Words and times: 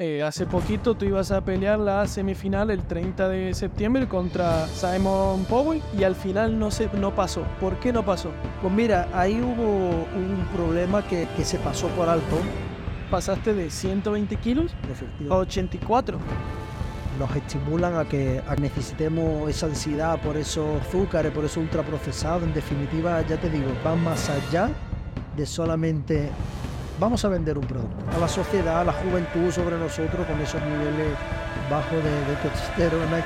Eh, 0.00 0.22
hace 0.22 0.46
poquito 0.46 0.94
tú 0.94 1.06
ibas 1.06 1.32
a 1.32 1.40
pelear 1.40 1.76
la 1.76 2.06
semifinal 2.06 2.70
el 2.70 2.84
30 2.84 3.28
de 3.30 3.52
septiembre 3.52 4.06
contra 4.06 4.68
Simon 4.68 5.44
Powell 5.46 5.82
y 5.98 6.04
al 6.04 6.14
final 6.14 6.56
no, 6.56 6.70
se, 6.70 6.88
no 6.92 7.16
pasó. 7.16 7.42
¿Por 7.60 7.80
qué 7.80 7.92
no 7.92 8.04
pasó? 8.04 8.30
Pues 8.62 8.72
mira, 8.72 9.08
ahí 9.12 9.40
hubo 9.40 10.06
un 10.14 10.46
problema 10.54 11.04
que, 11.04 11.26
que 11.36 11.44
se 11.44 11.58
pasó 11.58 11.88
por 11.88 12.08
alto. 12.08 12.36
Pasaste 13.10 13.54
de 13.54 13.70
120 13.70 14.36
kilos 14.36 14.72
a 14.72 14.92
Efectivamente. 14.92 15.34
84. 15.34 16.18
Nos 17.18 17.34
estimulan 17.34 17.96
a 17.96 18.04
que 18.04 18.40
a 18.46 18.54
que 18.54 18.62
necesitemos 18.62 19.50
esa 19.50 19.66
ansiedad 19.66 20.22
por 20.22 20.36
esos 20.36 20.80
azúcares, 20.80 21.32
por 21.32 21.44
esos 21.44 21.56
ultraprocesados. 21.56 22.44
En 22.44 22.54
definitiva, 22.54 23.20
ya 23.22 23.36
te 23.36 23.50
digo, 23.50 23.66
van 23.82 24.04
más 24.04 24.30
allá 24.30 24.70
de 25.36 25.44
solamente 25.44 26.30
vamos 26.98 27.24
a 27.24 27.28
vender 27.28 27.58
un 27.58 27.66
producto. 27.66 27.96
A 28.14 28.18
la 28.18 28.28
sociedad, 28.28 28.80
a 28.80 28.84
la 28.84 28.92
juventud 28.92 29.50
sobre 29.50 29.78
nosotros 29.78 30.26
con 30.26 30.40
esos 30.40 30.60
niveles 30.62 31.16
bajos 31.70 32.02
de, 32.02 32.10
de 32.10 32.36
testosterona. 32.42 33.18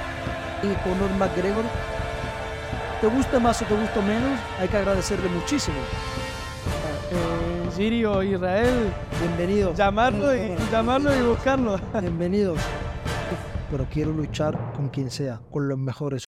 Y 0.63 0.69
Conor 0.85 1.11
McGregor, 1.19 1.65
te 3.01 3.07
guste 3.09 3.41
más 3.41 3.61
o 3.63 3.65
te 3.65 3.75
guste 3.75 4.01
menos, 4.01 4.39
hay 4.61 4.69
que 4.69 4.77
agradecerle 4.77 5.29
muchísimo. 5.29 5.77
Eh, 7.11 7.71
Sirio, 7.75 8.23
Israel, 8.23 8.93
Bienvenido. 9.19 9.75
llamarlo 9.75 10.35
y, 10.37 10.57
llamarlo 10.71 11.15
y 11.15 11.23
buscarlo. 11.23 11.81
Bienvenidos. 12.01 12.59
Pero 13.71 13.87
quiero 13.91 14.13
luchar 14.13 14.57
con 14.77 14.89
quien 14.89 15.11
sea, 15.11 15.41
con 15.51 15.69
los 15.69 15.79
mejores. 15.79 16.25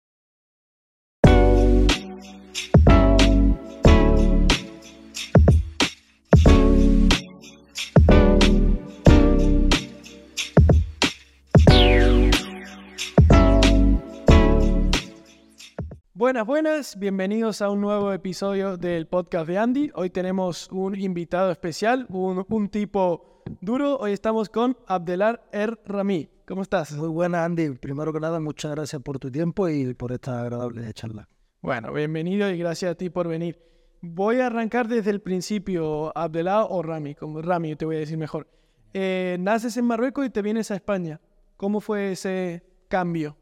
Buenas, 16.20 16.46
buenas, 16.46 16.98
bienvenidos 16.98 17.62
a 17.62 17.70
un 17.70 17.80
nuevo 17.80 18.12
episodio 18.12 18.76
del 18.76 19.06
podcast 19.06 19.46
de 19.46 19.56
Andy. 19.56 19.90
Hoy 19.94 20.10
tenemos 20.10 20.68
un 20.70 20.94
invitado 20.94 21.50
especial, 21.50 22.04
un, 22.10 22.44
un 22.46 22.68
tipo 22.68 23.42
duro. 23.62 23.96
Hoy 23.96 24.12
estamos 24.12 24.50
con 24.50 24.76
Abdelar 24.86 25.48
Er 25.50 25.80
Rami. 25.86 26.28
¿Cómo 26.46 26.60
estás? 26.60 26.92
Muy 26.92 27.08
buena, 27.08 27.42
Andy. 27.42 27.70
Primero 27.70 28.12
que 28.12 28.20
nada, 28.20 28.38
muchas 28.38 28.72
gracias 28.72 29.00
por 29.00 29.18
tu 29.18 29.30
tiempo 29.30 29.66
y 29.70 29.94
por 29.94 30.12
esta 30.12 30.42
agradable 30.42 30.92
charla. 30.92 31.26
Bueno, 31.62 31.90
bienvenido 31.90 32.50
y 32.50 32.58
gracias 32.58 32.92
a 32.92 32.94
ti 32.96 33.08
por 33.08 33.26
venir. 33.26 33.58
Voy 34.02 34.40
a 34.40 34.48
arrancar 34.48 34.88
desde 34.88 35.12
el 35.12 35.22
principio, 35.22 36.12
Abdelar 36.14 36.66
o 36.68 36.82
Rami, 36.82 37.14
como 37.14 37.40
Rami 37.40 37.76
te 37.76 37.86
voy 37.86 37.96
a 37.96 38.00
decir 38.00 38.18
mejor. 38.18 38.46
Eh, 38.92 39.38
naces 39.40 39.74
en 39.78 39.86
Marruecos 39.86 40.26
y 40.26 40.28
te 40.28 40.42
vienes 40.42 40.70
a 40.70 40.74
España. 40.74 41.18
¿Cómo 41.56 41.80
fue 41.80 42.12
ese 42.12 42.62
cambio? 42.88 43.38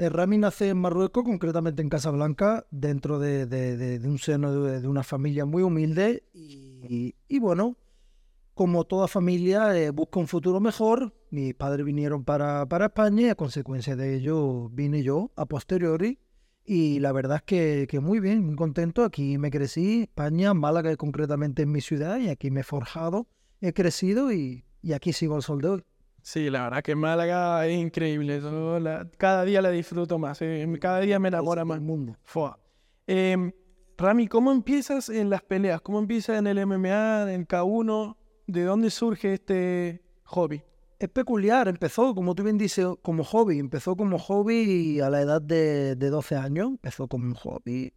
Eh, 0.00 0.08
Rami 0.10 0.38
nace 0.38 0.68
en 0.68 0.76
Marruecos, 0.78 1.24
concretamente 1.24 1.82
en 1.82 1.88
Casablanca, 1.88 2.64
dentro 2.70 3.18
de, 3.18 3.46
de- 3.46 3.98
un 4.08 4.18
seno 4.18 4.52
de, 4.62 4.86
una 4.86 5.02
familia 5.02 5.44
muy 5.44 5.64
humilde. 5.64 6.22
Y, 6.32 7.14
bueno, 7.40 7.76
como 8.54 8.84
toda 8.84 9.08
familia, 9.08 9.76
eh, 9.76 9.90
busca 9.90 10.20
un 10.20 10.28
futuro 10.28 10.60
mejor. 10.60 11.14
Mis 11.30 11.52
padres 11.54 11.84
vinieron 11.84 12.22
para, 12.24 12.64
para 12.66 12.86
España 12.86 13.22
y 13.22 13.28
a 13.30 13.34
consecuencia 13.34 13.96
de 13.96 14.14
ello 14.14 14.68
vine 14.68 15.02
yo 15.02 15.32
a 15.34 15.46
posteriori. 15.46 16.20
Y 16.64 17.00
la 17.00 17.10
verdad 17.10 17.38
es 17.38 17.42
que, 17.42 17.86
que 17.90 17.98
muy 17.98 18.20
bien, 18.20 18.46
muy 18.46 18.54
contento. 18.54 19.02
Aquí 19.02 19.36
me 19.36 19.50
crecí, 19.50 20.02
España, 20.02 20.54
Málaga 20.54 20.94
concretamente 20.96 21.62
en 21.62 21.72
mi 21.72 21.80
ciudad, 21.80 22.18
y 22.20 22.28
aquí 22.28 22.52
me 22.52 22.60
he 22.60 22.64
forjado, 22.64 23.26
he 23.60 23.72
crecido 23.72 24.32
y, 24.32 24.64
y 24.80 24.92
aquí 24.92 25.12
sigo 25.12 25.34
al 25.34 25.42
sol 25.42 25.60
de 25.60 25.68
hoy. 25.68 25.84
Sí, 26.22 26.50
la 26.50 26.64
verdad 26.64 26.82
que 26.82 26.94
Málaga 26.94 27.66
es 27.66 27.78
increíble. 27.78 28.40
Yo 28.40 28.78
la- 28.80 29.08
cada 29.16 29.44
día 29.44 29.62
la 29.62 29.70
disfruto 29.70 30.18
más. 30.18 30.42
eh, 30.42 30.66
Cada 30.80 31.00
día 31.00 31.18
me 31.18 31.28
enamora 31.28 31.64
más. 31.64 31.78
El 31.78 31.84
mundo. 31.84 32.16
Fua. 32.24 32.58
Em, 33.06 33.52
Rami, 33.96 34.28
¿cómo 34.28 34.52
empiezas 34.52 35.08
en 35.08 35.30
las 35.30 35.42
peleas? 35.42 35.80
¿Cómo 35.80 35.98
empiezas 35.98 36.38
en 36.38 36.46
el 36.46 36.58
MMA, 36.58 37.32
en 37.32 37.46
K1? 37.46 38.16
¿De 38.46 38.62
dónde 38.64 38.90
surge 38.90 39.34
este 39.34 40.02
hobby? 40.24 40.62
Es 40.98 41.08
peculiar, 41.08 41.68
empezó, 41.68 42.14
como 42.14 42.34
tú 42.34 42.42
bien 42.42 42.58
dices, 42.58 42.86
como 43.02 43.24
hobby. 43.24 43.58
Empezó 43.58 43.96
como 43.96 44.18
hobby 44.18 45.00
a 45.00 45.08
la 45.10 45.20
edad 45.22 45.40
de, 45.40 45.96
de 45.96 46.10
12 46.10 46.36
años. 46.36 46.70
Empezó 46.70 47.08
como 47.08 47.24
un 47.26 47.34
hobby. 47.34 47.92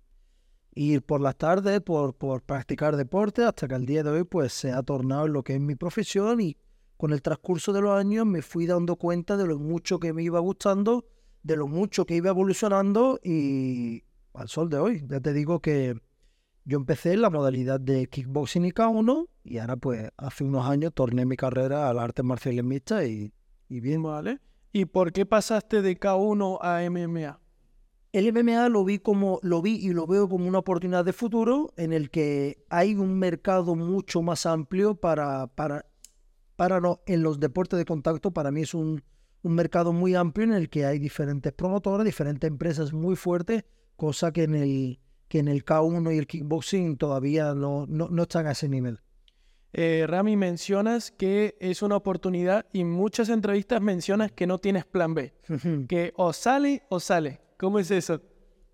Ir 0.74 1.02
por 1.02 1.20
las 1.20 1.36
tardes, 1.36 1.82
por, 1.82 2.16
por 2.16 2.44
practicar 2.44 2.96
deporte, 2.96 3.44
hasta 3.44 3.68
que 3.68 3.76
al 3.76 3.86
día 3.86 4.04
de 4.04 4.10
hoy 4.12 4.24
pues 4.24 4.54
se 4.54 4.72
ha 4.72 4.82
tornado 4.84 5.26
en 5.26 5.34
lo 5.34 5.44
que 5.44 5.56
es 5.56 5.60
mi 5.60 5.76
profesión 5.76 6.40
y 6.40 6.56
con 7.02 7.14
el 7.14 7.24
transcurso 7.24 7.74
de 7.74 7.82
los 7.82 7.98
años 7.98 8.28
me 8.28 8.44
fui 8.44 8.68
dando 8.68 8.96
cuenta 8.96 9.36
de 9.36 9.48
lo 9.48 9.58
mucho 9.58 10.00
que 10.00 10.14
me 10.14 10.22
iba 10.22 10.38
gustando, 10.40 11.04
de 11.42 11.56
lo 11.56 11.68
mucho 11.68 12.06
que 12.06 12.16
iba 12.16 12.30
evolucionando 12.30 13.20
y 13.24 14.04
al 14.36 14.50
sol 14.50 14.70
de 14.70 14.78
hoy. 14.78 15.04
Ya 15.08 15.20
te 15.20 15.34
digo 15.34 15.62
que 15.62 16.00
yo 16.64 16.78
empecé 16.78 17.14
en 17.14 17.24
la 17.24 17.32
modalidad 17.32 17.80
de 17.80 18.06
kickboxing 18.06 18.66
y 18.66 18.72
K1 18.72 19.28
y 19.44 19.58
ahora 19.58 19.78
pues 19.78 20.12
hace 20.16 20.44
unos 20.44 20.68
años 20.68 20.94
torné 20.94 21.26
mi 21.26 21.38
carrera 21.38 21.90
al 21.90 21.98
arte 21.98 22.22
marcial 22.22 22.64
mixta 22.64 23.04
y, 23.04 23.34
y 23.68 23.80
bien. 23.80 24.04
¿Vale? 24.04 24.38
¿Y 24.72 24.86
por 24.86 25.12
qué 25.12 25.26
pasaste 25.26 25.82
de 25.82 26.00
K1 26.00 26.60
a 26.62 26.88
MMA? 26.88 27.40
El 28.12 28.32
MMA 28.32 28.70
lo 28.70 28.86
vi 28.86 29.00
como 29.00 29.40
lo 29.42 29.64
vi 29.64 29.76
y 29.78 29.90
lo 29.90 30.06
veo 30.06 30.30
como 30.30 30.48
una 30.48 30.60
oportunidad 30.60 31.04
de 31.04 31.14
futuro 31.14 31.74
en 31.78 31.94
el 31.94 32.12
que 32.12 32.64
hay 32.70 32.94
un 32.94 33.18
mercado 33.18 33.74
mucho 33.74 34.22
más 34.22 34.46
amplio 34.46 34.94
para 34.94 35.48
para 35.48 35.88
para 36.62 36.80
no, 36.80 37.02
en 37.08 37.24
los 37.24 37.40
deportes 37.40 37.80
de 37.80 37.86
contacto 37.86 38.30
para 38.30 38.52
mí 38.52 38.62
es 38.62 38.76
un, 38.76 39.02
un 39.42 39.56
mercado 39.56 39.94
muy 39.94 40.14
amplio 40.14 40.46
en 40.46 40.54
el 40.54 40.70
que 40.70 40.86
hay 40.86 41.00
diferentes 41.00 41.52
promotoras, 41.52 42.06
diferentes 42.06 42.48
empresas 42.48 42.94
muy 42.94 43.16
fuertes, 43.16 43.66
cosa 43.96 44.32
que 44.32 44.44
en 44.44 44.54
el 44.54 45.00
que 45.28 45.40
en 45.40 45.48
el 45.48 45.66
K1 45.66 46.14
y 46.14 46.20
el 46.20 46.28
kickboxing 46.28 46.98
todavía 46.98 47.56
no, 47.56 47.88
no, 47.88 48.10
no 48.10 48.22
están 48.22 48.46
a 48.46 48.52
ese 48.52 48.70
nivel. 48.70 49.00
Eh, 49.74 50.06
Rami, 50.08 50.38
mencionas 50.38 51.10
que 51.10 51.58
es 51.60 51.82
una 51.82 51.96
oportunidad 51.96 52.68
y 52.72 52.82
en 52.82 52.92
muchas 52.92 53.30
entrevistas 53.30 53.82
mencionas 53.82 54.32
que 54.32 54.46
no 54.46 54.60
tienes 54.60 54.86
plan 54.86 55.16
B. 55.16 55.34
Que 55.90 56.14
o 56.16 56.32
sale 56.32 56.84
o 56.90 57.00
sale. 57.00 57.42
¿Cómo 57.58 57.80
es 57.80 57.90
eso? 57.90 58.22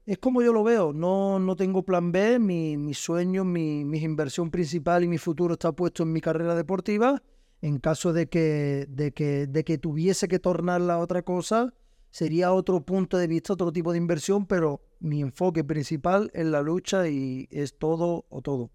Es 0.06 0.18
como 0.18 0.42
yo 0.42 0.52
lo 0.52 0.66
veo, 0.66 0.92
no, 0.92 1.40
no 1.40 1.56
tengo 1.56 1.84
plan 1.84 2.12
B, 2.12 2.38
mi, 2.38 2.76
mi 2.76 2.94
sueño, 2.94 3.46
mi, 3.46 3.86
mi 3.86 4.00
inversión 4.00 4.52
principal 4.52 5.06
y 5.06 5.08
mi 5.08 5.18
futuro 5.18 5.54
está 5.54 5.72
puesto 5.72 6.04
en 6.04 6.12
mi 6.12 6.20
carrera 6.20 6.54
deportiva. 6.54 7.24
En 7.62 7.80
caso 7.80 8.14
de 8.14 8.28
que, 8.30 8.86
de 8.90 9.12
que, 9.14 9.48
de 9.48 9.64
que 9.64 9.78
tuviese 9.78 10.28
que 10.28 10.40
tornarla 10.40 10.96
a 10.96 11.00
otra 11.00 11.24
cosa, 11.24 11.74
sería 12.12 12.54
otro 12.54 12.82
punto 12.82 13.18
de 13.18 13.28
vista, 13.28 13.54
otro 13.54 13.72
tipo 13.72 13.92
de 13.92 13.98
inversión, 13.98 14.46
pero 14.46 14.82
mi 15.00 15.22
enfoque 15.22 15.64
principal 15.64 16.30
es 16.34 16.46
la 16.46 16.62
lucha 16.62 17.08
y 17.08 17.48
es 17.52 17.78
todo 17.78 18.26
o 18.30 18.42
todo. 18.42 18.72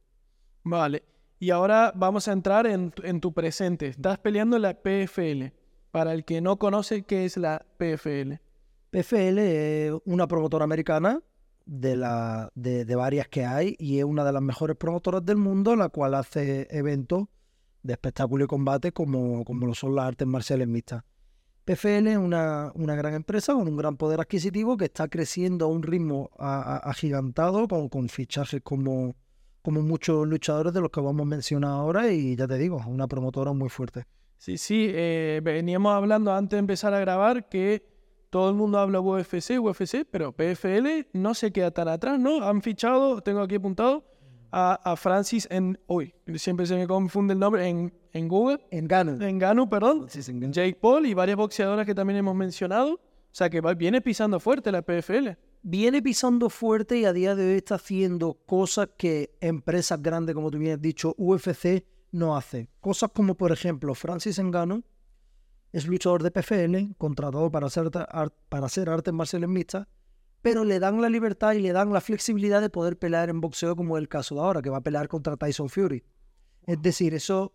Vale. 0.64 1.04
Y 1.38 1.50
ahora 1.50 1.92
vamos 1.94 2.28
a 2.28 2.32
entrar 2.32 2.66
en, 2.66 2.90
tu- 2.92 3.02
en 3.04 3.20
tu 3.20 3.32
presente. 3.32 3.88
Estás 3.88 4.18
peleando 4.18 4.56
en 4.56 4.62
la 4.62 4.74
PFL. 4.74 5.52
Para 5.90 6.12
el 6.14 6.24
que 6.24 6.40
no 6.40 6.58
conoce, 6.58 7.02
¿qué 7.02 7.24
es 7.24 7.36
la 7.36 7.66
PFL? 7.78 8.34
PFL 8.90 9.38
es 9.38 9.92
una 10.04 10.26
promotora 10.26 10.64
americana 10.64 11.20
de, 11.66 11.96
la, 11.96 12.50
de, 12.54 12.84
de 12.84 12.94
varias 12.94 13.28
que 13.28 13.44
hay 13.44 13.76
y 13.78 13.98
es 13.98 14.04
una 14.04 14.24
de 14.24 14.32
las 14.32 14.42
mejores 14.42 14.76
promotoras 14.76 15.24
del 15.24 15.36
mundo, 15.36 15.76
la 15.76 15.88
cual 15.88 16.14
hace 16.14 16.66
eventos 16.70 17.24
de 17.82 17.92
espectáculo 17.92 18.44
y 18.44 18.46
combate 18.46 18.92
como, 18.92 19.44
como 19.44 19.66
lo 19.66 19.74
son 19.74 19.94
las 19.94 20.06
artes 20.06 20.26
marciales 20.26 20.68
mixtas. 20.68 21.02
PFL 21.64 22.08
es 22.08 22.16
una, 22.16 22.72
una 22.74 22.96
gran 22.96 23.14
empresa 23.14 23.54
con 23.54 23.68
un 23.68 23.76
gran 23.76 23.96
poder 23.96 24.20
adquisitivo 24.20 24.76
que 24.76 24.86
está 24.86 25.08
creciendo 25.08 25.66
a 25.66 25.68
un 25.68 25.82
ritmo 25.82 26.30
agigantado 26.38 27.68
con, 27.68 27.88
con 27.88 28.08
fichajes 28.08 28.60
como, 28.64 29.14
como 29.62 29.80
muchos 29.82 30.26
luchadores 30.26 30.72
de 30.72 30.80
los 30.80 30.90
que 30.90 31.00
vamos 31.00 31.22
a 31.22 31.28
mencionar 31.28 31.70
ahora 31.70 32.10
y 32.10 32.34
ya 32.34 32.48
te 32.48 32.58
digo, 32.58 32.82
una 32.86 33.06
promotora 33.06 33.52
muy 33.52 33.68
fuerte. 33.68 34.06
Sí, 34.38 34.58
sí, 34.58 34.90
eh, 34.92 35.40
veníamos 35.44 35.94
hablando 35.94 36.34
antes 36.34 36.56
de 36.56 36.58
empezar 36.58 36.92
a 36.94 36.98
grabar 36.98 37.48
que 37.48 37.88
todo 38.28 38.48
el 38.48 38.56
mundo 38.56 38.78
habla 38.78 38.98
UFC, 38.98 39.60
UFC, 39.60 40.04
pero 40.10 40.32
PFL 40.32 41.06
no 41.12 41.34
se 41.34 41.52
queda 41.52 41.70
tan 41.70 41.86
atrás, 41.86 42.18
¿no? 42.18 42.42
Han 42.42 42.60
fichado, 42.60 43.20
tengo 43.20 43.40
aquí 43.40 43.54
apuntado, 43.54 44.04
a, 44.52 44.74
a 44.92 44.96
Francis 44.96 45.48
en... 45.50 45.78
Uy, 45.86 46.14
siempre 46.36 46.66
se 46.66 46.76
me 46.76 46.86
confunde 46.86 47.32
el 47.34 47.40
nombre, 47.40 47.66
en, 47.68 47.92
en 48.12 48.28
Google, 48.28 48.60
En 48.70 48.86
Gano. 48.86 49.20
en 49.24 49.38
Ganu, 49.38 49.68
perdón, 49.68 50.06
Sí, 50.08 50.22
sí, 50.22 50.30
en 50.30 50.40
Gano. 50.40 50.52
Jake 50.52 50.74
Paul 50.80 51.06
y 51.06 51.14
varias 51.14 51.36
boxeadoras 51.38 51.86
que 51.86 51.94
también 51.94 52.18
hemos 52.18 52.34
mencionado. 52.36 52.94
O 52.94 53.34
sea 53.34 53.48
que 53.48 53.60
va- 53.62 53.74
viene 53.74 54.00
pisando 54.02 54.38
fuerte 54.38 54.70
la 54.70 54.82
PFL. 54.82 55.30
viene 55.62 56.02
pisando 56.02 56.50
fuerte 56.50 56.98
y 56.98 57.04
a 57.06 57.12
día 57.14 57.34
de 57.34 57.46
hoy 57.50 57.56
está 57.56 57.76
haciendo 57.76 58.34
cosas 58.46 58.90
que 58.98 59.34
empresas 59.40 60.02
grandes, 60.02 60.34
como 60.34 60.50
tú 60.50 60.58
bien 60.58 60.74
has 60.74 60.82
dicho, 60.82 61.14
UFC, 61.16 61.84
no 62.10 62.36
hace. 62.36 62.68
Cosas 62.80 63.10
como, 63.14 63.34
por 63.36 63.52
ejemplo, 63.52 63.94
Francis 63.94 64.38
Ngannou 64.38 64.82
es 65.72 65.86
luchador 65.86 66.22
de 66.22 66.30
PFL, 66.30 66.94
contratado 66.98 67.50
para 67.50 67.68
hacer, 67.68 67.88
para 67.90 68.66
hacer 68.66 68.90
artes 68.90 69.14
marciales 69.14 69.48
mixtas, 69.48 69.86
pero 70.42 70.64
le 70.64 70.80
dan 70.80 71.00
la 71.00 71.08
libertad 71.08 71.52
y 71.52 71.60
le 71.60 71.72
dan 71.72 71.92
la 71.92 72.00
flexibilidad 72.00 72.60
de 72.60 72.68
poder 72.68 72.98
pelear 72.98 73.30
en 73.30 73.40
boxeo, 73.40 73.76
como 73.76 73.96
es 73.96 74.02
el 74.02 74.08
caso 74.08 74.34
de 74.34 74.40
ahora, 74.40 74.60
que 74.60 74.70
va 74.70 74.78
a 74.78 74.82
pelear 74.82 75.08
contra 75.08 75.36
Tyson 75.36 75.68
Fury. 75.68 76.04
Es 76.66 76.82
decir, 76.82 77.14
eso 77.14 77.52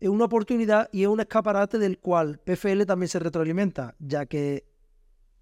es 0.00 0.08
una 0.08 0.24
oportunidad 0.24 0.88
y 0.92 1.02
es 1.02 1.08
un 1.08 1.20
escaparate 1.20 1.78
del 1.78 1.98
cual 1.98 2.38
PFL 2.38 2.84
también 2.84 3.08
se 3.08 3.18
retroalimenta, 3.18 3.94
ya 3.98 4.26
que 4.26 4.66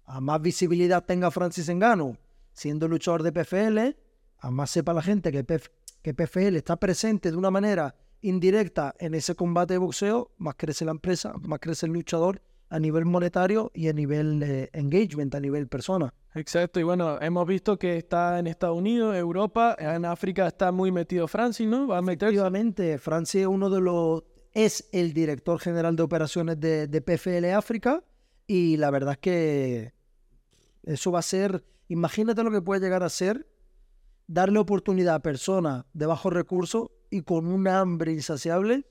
a 0.05 0.19
más 0.19 0.41
visibilidad 0.41 1.05
tenga 1.05 1.31
Francis 1.31 1.69
Engano 1.69 2.17
siendo 2.51 2.89
luchador 2.89 3.23
de 3.23 3.31
PFL, 3.31 3.97
a 4.39 4.51
más 4.51 4.69
sepa 4.69 4.93
la 4.93 5.01
gente 5.01 5.31
que, 5.31 5.45
que 6.01 6.13
PFL 6.13 6.57
está 6.57 6.75
presente 6.75 7.31
de 7.31 7.37
una 7.37 7.49
manera 7.49 7.95
indirecta 8.21 8.93
en 8.99 9.13
ese 9.13 9.35
combate 9.35 9.75
de 9.75 9.77
boxeo, 9.77 10.31
más 10.37 10.55
crece 10.57 10.83
la 10.83 10.91
empresa, 10.91 11.33
más 11.41 11.59
crece 11.59 11.85
el 11.85 11.93
luchador 11.93 12.41
a 12.71 12.79
nivel 12.79 13.05
monetario 13.05 13.69
y 13.73 13.89
a 13.89 13.93
nivel 13.93 14.41
eh, 14.41 14.69
engagement, 14.71 15.35
a 15.35 15.41
nivel 15.41 15.67
persona. 15.67 16.13
Exacto, 16.33 16.79
y 16.79 16.83
bueno, 16.83 17.21
hemos 17.21 17.45
visto 17.45 17.77
que 17.77 17.97
está 17.97 18.39
en 18.39 18.47
Estados 18.47 18.77
Unidos, 18.77 19.13
Europa, 19.15 19.75
en 19.77 20.05
África 20.05 20.47
está 20.47 20.71
muy 20.71 20.89
metido 20.89 21.27
Francis, 21.27 21.67
¿no? 21.67 21.87
Va 21.87 21.97
a 21.97 22.01
Efectivamente, 22.01 22.97
Francis 22.97 23.41
es 23.41 23.47
uno 23.47 23.69
de 23.69 23.81
los 23.81 24.23
es 24.53 24.89
el 24.91 25.13
director 25.13 25.59
general 25.59 25.95
de 25.95 26.03
operaciones 26.03 26.59
de, 26.59 27.01
PFL 27.01 27.45
África 27.53 28.03
y 28.47 28.77
la 28.77 28.89
verdad 28.89 29.13
es 29.13 29.19
que 29.19 29.93
eso 30.83 31.11
va 31.11 31.19
a 31.19 31.23
ser, 31.23 31.63
imagínate 31.89 32.43
lo 32.43 32.51
que 32.51 32.61
puede 32.61 32.81
llegar 32.81 33.03
a 33.03 33.09
ser 33.09 33.47
darle 34.27 34.59
oportunidad 34.59 35.15
a 35.15 35.21
personas 35.21 35.85
de 35.93 36.05
bajos 36.05 36.31
recursos 36.31 36.89
y 37.09 37.21
con 37.21 37.47
un 37.47 37.67
hambre 37.67 38.13
insaciable, 38.13 38.85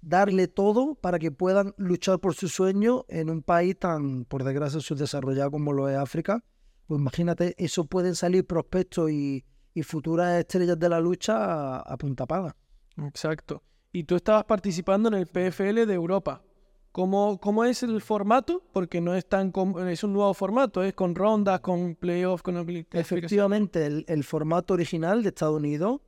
darle 0.00 0.48
todo 0.48 0.94
para 0.94 1.18
que 1.18 1.30
puedan 1.30 1.74
luchar 1.76 2.18
por 2.18 2.34
su 2.34 2.48
sueño 2.48 3.04
en 3.08 3.30
un 3.30 3.42
país 3.42 3.78
tan, 3.78 4.24
por 4.24 4.44
desgracia, 4.44 4.80
subdesarrollado 4.80 5.50
como 5.50 5.72
lo 5.72 5.88
es 5.88 5.96
África. 5.96 6.44
Pues 6.86 7.00
imagínate, 7.00 7.54
eso 7.58 7.84
pueden 7.84 8.14
salir 8.14 8.46
prospectos 8.46 9.10
y, 9.10 9.44
futuras 9.84 10.40
estrellas 10.40 10.76
de 10.76 10.88
la 10.88 10.98
lucha 10.98 11.36
a, 11.36 11.78
a 11.78 11.96
punta 11.96 12.26
paga. 12.26 12.56
Exacto 12.96 13.62
y 13.98 14.04
tú 14.04 14.14
estabas 14.14 14.44
participando 14.44 15.08
en 15.08 15.14
el 15.14 15.26
PFL 15.26 15.86
de 15.86 15.94
Europa. 15.94 16.44
¿Cómo, 16.92 17.40
¿Cómo, 17.40 17.64
es 17.64 17.82
el 17.82 18.00
formato? 18.00 18.62
Porque 18.72 19.00
no 19.00 19.14
es 19.14 19.28
tan 19.28 19.52
es 19.88 20.04
un 20.04 20.12
nuevo 20.12 20.32
formato, 20.34 20.84
es 20.84 20.94
con 20.94 21.16
rondas, 21.16 21.60
con 21.60 21.96
playoffs, 21.96 22.42
con 22.42 22.56
Efectivamente, 22.92 24.04
el, 24.06 24.24
formato 24.24 24.74
original 24.74 25.22
de 25.22 25.30
Estados 25.30 25.56
Unidos 25.56 26.00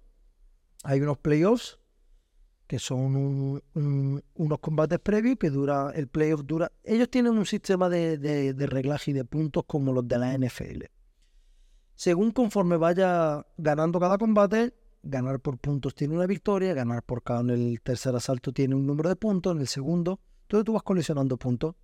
hay 0.84 1.00
unos 1.00 1.18
playoffs 1.18 1.79
que 2.70 2.78
son 2.78 3.60
unos 3.74 4.58
combates 4.60 5.00
previos 5.00 5.38
que 5.40 5.50
dura 5.50 5.90
el 5.92 6.06
playoff 6.06 6.44
dura. 6.44 6.70
Ellos 6.84 7.10
tienen 7.10 7.36
un 7.36 7.44
sistema 7.44 7.88
de, 7.88 8.16
de, 8.16 8.54
de 8.54 8.66
reglaje 8.68 9.10
y 9.10 9.14
de 9.14 9.24
puntos 9.24 9.64
como 9.66 9.92
los 9.92 10.06
de 10.06 10.18
la 10.18 10.38
NFL. 10.38 10.84
Según 11.96 12.30
conforme 12.30 12.76
vaya 12.76 13.44
ganando 13.56 13.98
cada 13.98 14.18
combate, 14.18 14.72
ganar 15.02 15.40
por 15.40 15.58
puntos 15.58 15.96
tiene 15.96 16.14
una 16.14 16.28
victoria, 16.28 16.72
ganar 16.72 17.02
por 17.02 17.24
cada 17.24 17.40
en 17.40 17.50
el 17.50 17.80
tercer 17.80 18.14
asalto 18.14 18.52
tiene 18.52 18.76
un 18.76 18.86
número 18.86 19.08
de 19.08 19.16
puntos, 19.16 19.52
en 19.56 19.62
el 19.62 19.66
segundo, 19.66 20.20
entonces 20.42 20.64
tú 20.64 20.74
vas 20.74 20.84
coleccionando 20.84 21.36
puntos. 21.38 21.74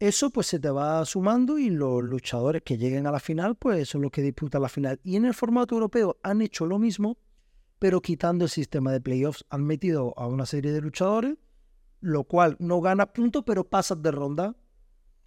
Eso 0.00 0.30
pues 0.30 0.48
se 0.48 0.58
te 0.58 0.70
va 0.70 1.04
sumando 1.04 1.56
y 1.56 1.70
los 1.70 2.02
luchadores 2.02 2.62
que 2.62 2.78
lleguen 2.78 3.06
a 3.06 3.12
la 3.12 3.20
final 3.20 3.54
pues 3.54 3.88
son 3.88 4.02
los 4.02 4.10
que 4.10 4.22
disputan 4.22 4.60
la 4.60 4.68
final. 4.68 4.98
Y 5.04 5.14
en 5.14 5.24
el 5.24 5.34
formato 5.34 5.76
europeo 5.76 6.16
han 6.24 6.42
hecho 6.42 6.66
lo 6.66 6.80
mismo, 6.80 7.16
pero 7.78 8.00
quitando 8.00 8.44
el 8.44 8.50
sistema 8.50 8.92
de 8.92 9.00
playoffs. 9.00 9.44
Han 9.50 9.64
metido 9.64 10.14
a 10.16 10.26
una 10.26 10.46
serie 10.46 10.72
de 10.72 10.80
luchadores, 10.80 11.36
lo 12.00 12.24
cual 12.24 12.56
no 12.58 12.80
gana 12.80 13.12
puntos, 13.12 13.42
pero 13.44 13.64
pasas 13.64 14.02
de 14.02 14.10
ronda. 14.10 14.56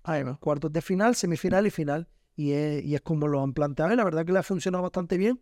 Ahí 0.03 0.23
Cuartos 0.39 0.71
de 0.71 0.81
final, 0.81 1.15
semifinal 1.15 1.67
y 1.67 1.69
final. 1.71 2.07
Y 2.35 2.51
es, 2.51 2.83
y 2.83 2.95
es 2.95 3.01
como 3.01 3.27
lo 3.27 3.41
han 3.41 3.53
planteado. 3.53 3.93
Y 3.93 3.95
la 3.95 4.03
verdad 4.03 4.25
que 4.25 4.31
le 4.31 4.39
ha 4.39 4.43
funcionado 4.43 4.83
bastante 4.83 5.17
bien 5.17 5.39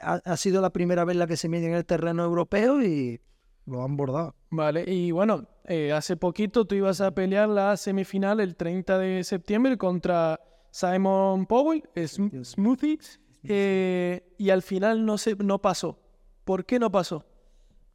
ha, 0.00 0.36
sido 0.36 0.60
la 0.60 0.70
primera 0.70 1.04
vez 1.04 1.16
la 1.16 1.26
que 1.26 1.36
se 1.36 1.48
mide 1.48 1.66
en 1.66 1.74
el 1.74 1.84
terreno 1.84 2.24
europeo 2.24 2.82
y 2.82 3.20
lo 3.66 3.82
han 3.82 3.96
bordado. 3.96 4.34
Vale, 4.50 4.84
y 4.86 5.10
bueno, 5.10 5.48
eh, 5.64 5.92
hace 5.92 6.16
poquito 6.16 6.66
tú 6.66 6.74
ibas 6.74 7.00
a 7.00 7.12
pelear 7.12 7.48
la 7.48 7.76
semifinal 7.76 8.40
el 8.40 8.56
30 8.56 8.98
de 8.98 9.24
septiembre 9.24 9.76
contra 9.76 10.40
Simon 10.70 11.46
Powell, 11.46 11.82
Smoothie, 12.42 12.98
eh, 13.48 14.34
y 14.38 14.50
al 14.50 14.62
final 14.62 15.04
no, 15.04 15.18
se, 15.18 15.36
no 15.36 15.60
pasó. 15.60 16.00
¿Por 16.44 16.64
qué 16.64 16.78
no 16.78 16.90
pasó? 16.90 17.24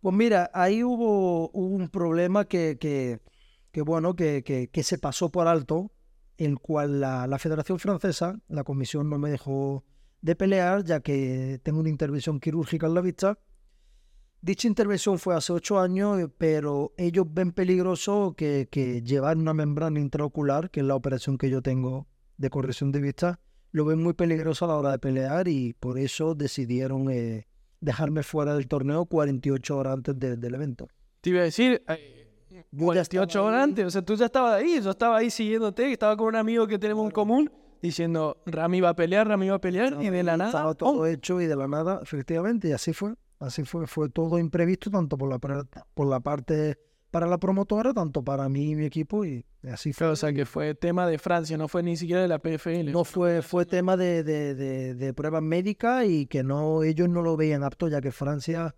Pues 0.01 0.15
mira, 0.15 0.49
ahí 0.53 0.83
hubo, 0.83 1.49
un 1.49 1.87
problema 1.89 2.45
que, 2.45 2.77
que, 2.79 3.81
bueno, 3.81 4.15
que, 4.15 4.43
que, 4.43 4.83
se 4.83 4.97
pasó 4.97 5.31
por 5.31 5.47
alto, 5.47 5.91
el 6.37 6.59
cual 6.59 6.99
la, 6.99 7.27
la 7.27 7.37
Federación 7.37 7.79
Francesa, 7.79 8.39
la 8.47 8.63
comisión 8.63 9.09
no 9.09 9.19
me 9.19 9.29
dejó 9.29 9.85
de 10.21 10.35
pelear, 10.35 10.83
ya 10.83 11.01
que 11.01 11.59
tengo 11.63 11.79
una 11.79 11.89
intervención 11.89 12.39
quirúrgica 12.39 12.87
en 12.87 12.93
la 12.93 13.01
vista. 13.01 13.39
Dicha 14.41 14.67
intervención 14.67 15.19
fue 15.19 15.35
hace 15.35 15.53
ocho 15.53 15.79
años, 15.79 16.19
eh, 16.19 16.27
pero 16.27 16.93
ellos 16.97 17.27
ven 17.29 17.51
peligroso 17.51 18.33
que, 18.35 18.67
llevar 19.05 19.37
una 19.37 19.53
membrana 19.53 19.99
intraocular, 19.99 20.71
que 20.71 20.79
es 20.79 20.85
la 20.85 20.95
operación 20.95 21.37
que 21.37 21.49
yo 21.49 21.61
tengo 21.61 22.07
de 22.37 22.49
corrección 22.49 22.91
de 22.91 23.01
vista, 23.01 23.39
lo 23.71 23.85
ven 23.85 24.01
muy 24.01 24.13
peligroso 24.13 24.65
a 24.65 24.69
la 24.69 24.75
hora 24.75 24.91
de 24.91 24.99
pelear 24.99 25.47
y 25.47 25.73
por 25.73 25.97
eso 25.97 26.35
decidieron 26.35 27.09
eh, 27.09 27.47
dejarme 27.79 28.23
fuera 28.23 28.53
del 28.53 28.67
torneo 28.67 29.05
48 29.05 29.77
horas 29.77 29.93
antes 29.93 30.19
del 30.19 30.53
evento. 30.53 30.87
Te 31.21 31.29
iba 31.29 31.41
a 31.41 31.43
decir, 31.43 31.83
48 32.77 33.39
eh, 33.39 33.41
horas 33.41 33.63
antes, 33.63 33.85
o 33.85 33.89
sea, 33.89 34.01
tú 34.01 34.15
ya 34.15 34.25
estabas 34.25 34.61
ahí, 34.61 34.81
yo 34.81 34.91
estaba 34.91 35.17
ahí 35.17 35.29
siguiéndote, 35.29 35.91
estaba 35.91 36.17
con 36.17 36.27
un 36.27 36.35
amigo 36.35 36.67
que 36.67 36.79
tenemos 36.79 37.05
en 37.05 37.11
común 37.11 37.51
diciendo 37.81 38.37
Rami 38.45 38.81
va 38.81 38.89
a 38.89 38.95
pelear, 38.95 39.27
Rami 39.27 39.49
va 39.49 39.55
a 39.55 39.61
pelear, 39.61 39.97
y 40.01 40.09
de 40.09 40.23
la 40.23 40.37
nada. 40.37 40.49
Estaba 40.49 40.73
todo 40.75 41.05
hecho 41.07 41.41
y 41.41 41.47
de 41.47 41.55
la 41.55 41.67
nada, 41.67 41.99
efectivamente, 42.03 42.69
y 42.69 42.71
así 42.73 42.93
fue. 42.93 43.15
Así 43.39 43.63
fue, 43.63 43.87
fue 43.87 44.07
todo 44.09 44.37
imprevisto, 44.37 44.91
tanto 44.91 45.17
por 45.17 45.27
la, 45.27 45.39
por 45.39 46.07
la 46.07 46.19
parte 46.19 46.77
para 47.11 47.27
la 47.27 47.37
promotora, 47.37 47.93
tanto 47.93 48.23
para 48.23 48.47
mí 48.49 48.71
y 48.71 48.75
mi 48.75 48.85
equipo, 48.85 49.25
y 49.25 49.45
así 49.69 49.91
fue. 49.93 50.07
o 50.07 50.15
sea, 50.15 50.33
que 50.33 50.45
fue 50.45 50.73
tema 50.73 51.05
de 51.05 51.19
Francia, 51.19 51.57
no 51.57 51.67
fue 51.67 51.83
ni 51.83 51.97
siquiera 51.97 52.21
de 52.21 52.29
la 52.29 52.39
PFL. 52.39 52.91
No 52.91 53.03
fue, 53.03 53.41
fue 53.41 53.65
tema 53.65 53.97
de, 53.97 54.23
de, 54.23 54.95
de, 54.95 55.13
pruebas 55.13 55.43
médicas 55.43 56.05
y 56.07 56.25
que 56.25 56.43
no 56.43 56.83
ellos 56.83 57.09
no 57.09 57.21
lo 57.21 57.35
veían 57.35 57.63
apto, 57.63 57.89
ya 57.89 57.99
que 58.01 58.11
Francia 58.11 58.73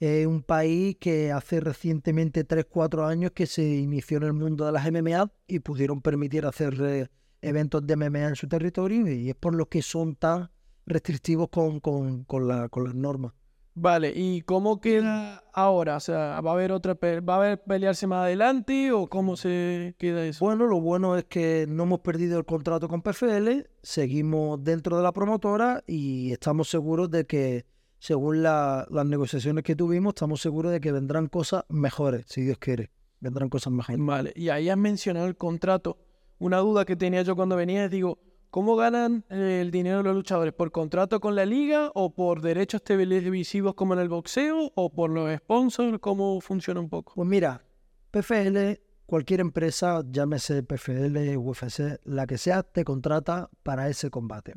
es 0.00 0.26
un 0.26 0.42
país 0.42 0.96
que 0.98 1.30
hace 1.30 1.60
recientemente 1.60 2.44
3, 2.44 2.66
4 2.68 3.06
años 3.06 3.32
que 3.32 3.46
se 3.46 3.62
inició 3.62 4.16
en 4.16 4.24
el 4.24 4.32
mundo 4.32 4.64
de 4.64 4.72
las 4.72 4.90
MMA 4.90 5.30
y 5.46 5.60
pudieron 5.60 6.00
permitir 6.00 6.46
hacer 6.46 6.74
eh, 6.80 7.08
eventos 7.42 7.86
de 7.86 7.96
MMA 7.96 8.28
en 8.28 8.36
su 8.36 8.48
territorio 8.48 9.06
y 9.12 9.28
es 9.28 9.36
por 9.36 9.54
lo 9.54 9.68
que 9.68 9.82
son 9.82 10.16
tan 10.16 10.50
restrictivos 10.86 11.48
con, 11.50 11.80
con, 11.80 12.24
con, 12.24 12.48
la, 12.48 12.68
con 12.68 12.84
las 12.84 12.94
normas. 12.94 13.32
Vale, 13.76 14.12
¿y 14.14 14.42
cómo 14.42 14.80
queda 14.80 15.42
ahora? 15.52 15.96
O 15.96 16.00
sea, 16.00 16.40
¿va 16.40 16.50
a 16.50 16.54
haber 16.54 16.70
otra 16.70 16.94
va 16.94 17.34
a 17.34 17.36
haber 17.38 17.62
pelearse 17.62 18.06
más 18.06 18.24
adelante 18.24 18.92
o 18.92 19.08
cómo 19.08 19.36
se 19.36 19.96
queda 19.98 20.24
eso? 20.24 20.44
Bueno, 20.44 20.66
lo 20.66 20.80
bueno 20.80 21.16
es 21.16 21.24
que 21.24 21.66
no 21.68 21.82
hemos 21.82 22.00
perdido 22.00 22.38
el 22.38 22.44
contrato 22.44 22.88
con 22.88 23.02
PFL, 23.02 23.66
seguimos 23.82 24.62
dentro 24.62 24.96
de 24.96 25.02
la 25.02 25.10
promotora 25.12 25.82
y 25.88 26.30
estamos 26.32 26.68
seguros 26.68 27.10
de 27.10 27.26
que, 27.26 27.66
según 27.98 28.44
las 28.44 28.88
negociaciones 29.06 29.64
que 29.64 29.74
tuvimos, 29.74 30.12
estamos 30.12 30.40
seguros 30.40 30.70
de 30.70 30.80
que 30.80 30.92
vendrán 30.92 31.26
cosas 31.26 31.64
mejores, 31.68 32.26
si 32.28 32.42
Dios 32.42 32.58
quiere. 32.58 32.90
Vendrán 33.18 33.48
cosas 33.48 33.72
mejores. 33.72 33.98
Vale, 34.00 34.32
y 34.36 34.50
ahí 34.50 34.68
has 34.68 34.78
mencionado 34.78 35.26
el 35.26 35.36
contrato 35.36 35.98
una 36.38 36.58
duda 36.58 36.84
que 36.84 36.96
tenía 36.96 37.22
yo 37.22 37.36
cuando 37.36 37.56
venía 37.56 37.86
es, 37.86 37.90
digo, 37.90 38.18
¿cómo 38.54 38.76
ganan 38.76 39.24
eh, 39.30 39.58
el 39.62 39.72
dinero 39.72 40.04
los 40.04 40.14
luchadores? 40.14 40.54
¿Por 40.54 40.70
contrato 40.70 41.18
con 41.18 41.34
la 41.34 41.44
liga 41.44 41.90
o 41.92 42.14
por 42.14 42.40
derechos 42.40 42.84
televisivos 42.84 43.74
como 43.74 43.94
en 43.94 43.98
el 43.98 44.08
boxeo 44.08 44.70
o 44.76 44.92
por 44.92 45.10
los 45.10 45.36
sponsors? 45.38 45.98
¿Cómo 45.98 46.40
funciona 46.40 46.78
un 46.78 46.88
poco? 46.88 47.14
Pues 47.16 47.28
mira, 47.28 47.64
PFL, 48.12 48.80
cualquier 49.06 49.40
empresa, 49.40 50.04
llámese 50.08 50.62
PFL, 50.62 51.36
UFC, 51.36 51.98
la 52.04 52.28
que 52.28 52.38
sea, 52.38 52.62
te 52.62 52.84
contrata 52.84 53.50
para 53.64 53.88
ese 53.88 54.08
combate. 54.08 54.54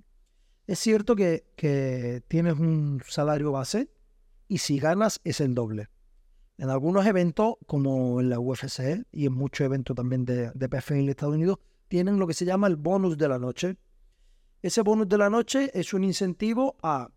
Es 0.67 0.77
cierto 0.77 1.15
que, 1.15 2.21
tienes 2.27 2.53
un 2.59 3.01
salario 3.03 3.51
base 3.51 3.89
y 4.47 4.59
si 4.59 4.77
ganas 4.77 5.21
es 5.23 5.41
el 5.41 5.55
doble. 5.55 5.89
En 6.59 6.69
algunos 6.69 7.03
eventos, 7.07 7.55
como 7.65 8.21
en 8.21 8.29
la 8.29 8.39
UFC 8.39 9.07
y 9.11 9.25
en 9.25 9.33
muchos 9.33 9.65
eventos 9.65 9.95
también 9.95 10.23
de, 10.23 10.51
de 10.53 10.69
PFL 10.69 10.99
en 10.99 11.09
Estados 11.09 11.33
Unidos, 11.33 11.57
tienen 11.87 12.19
lo 12.19 12.27
que 12.27 12.35
se 12.35 12.45
llama 12.45 12.67
el 12.67 12.75
bonus 12.75 13.17
de 13.17 13.27
la 13.27 13.39
noche. 13.39 13.75
Ese 14.67 14.81
bonus 14.81 15.07
de 15.07 15.17
la 15.17 15.29
noche 15.29 15.71
es 15.73 15.93
un 15.93 16.03
incentivo 16.03 16.75
a 16.83 17.09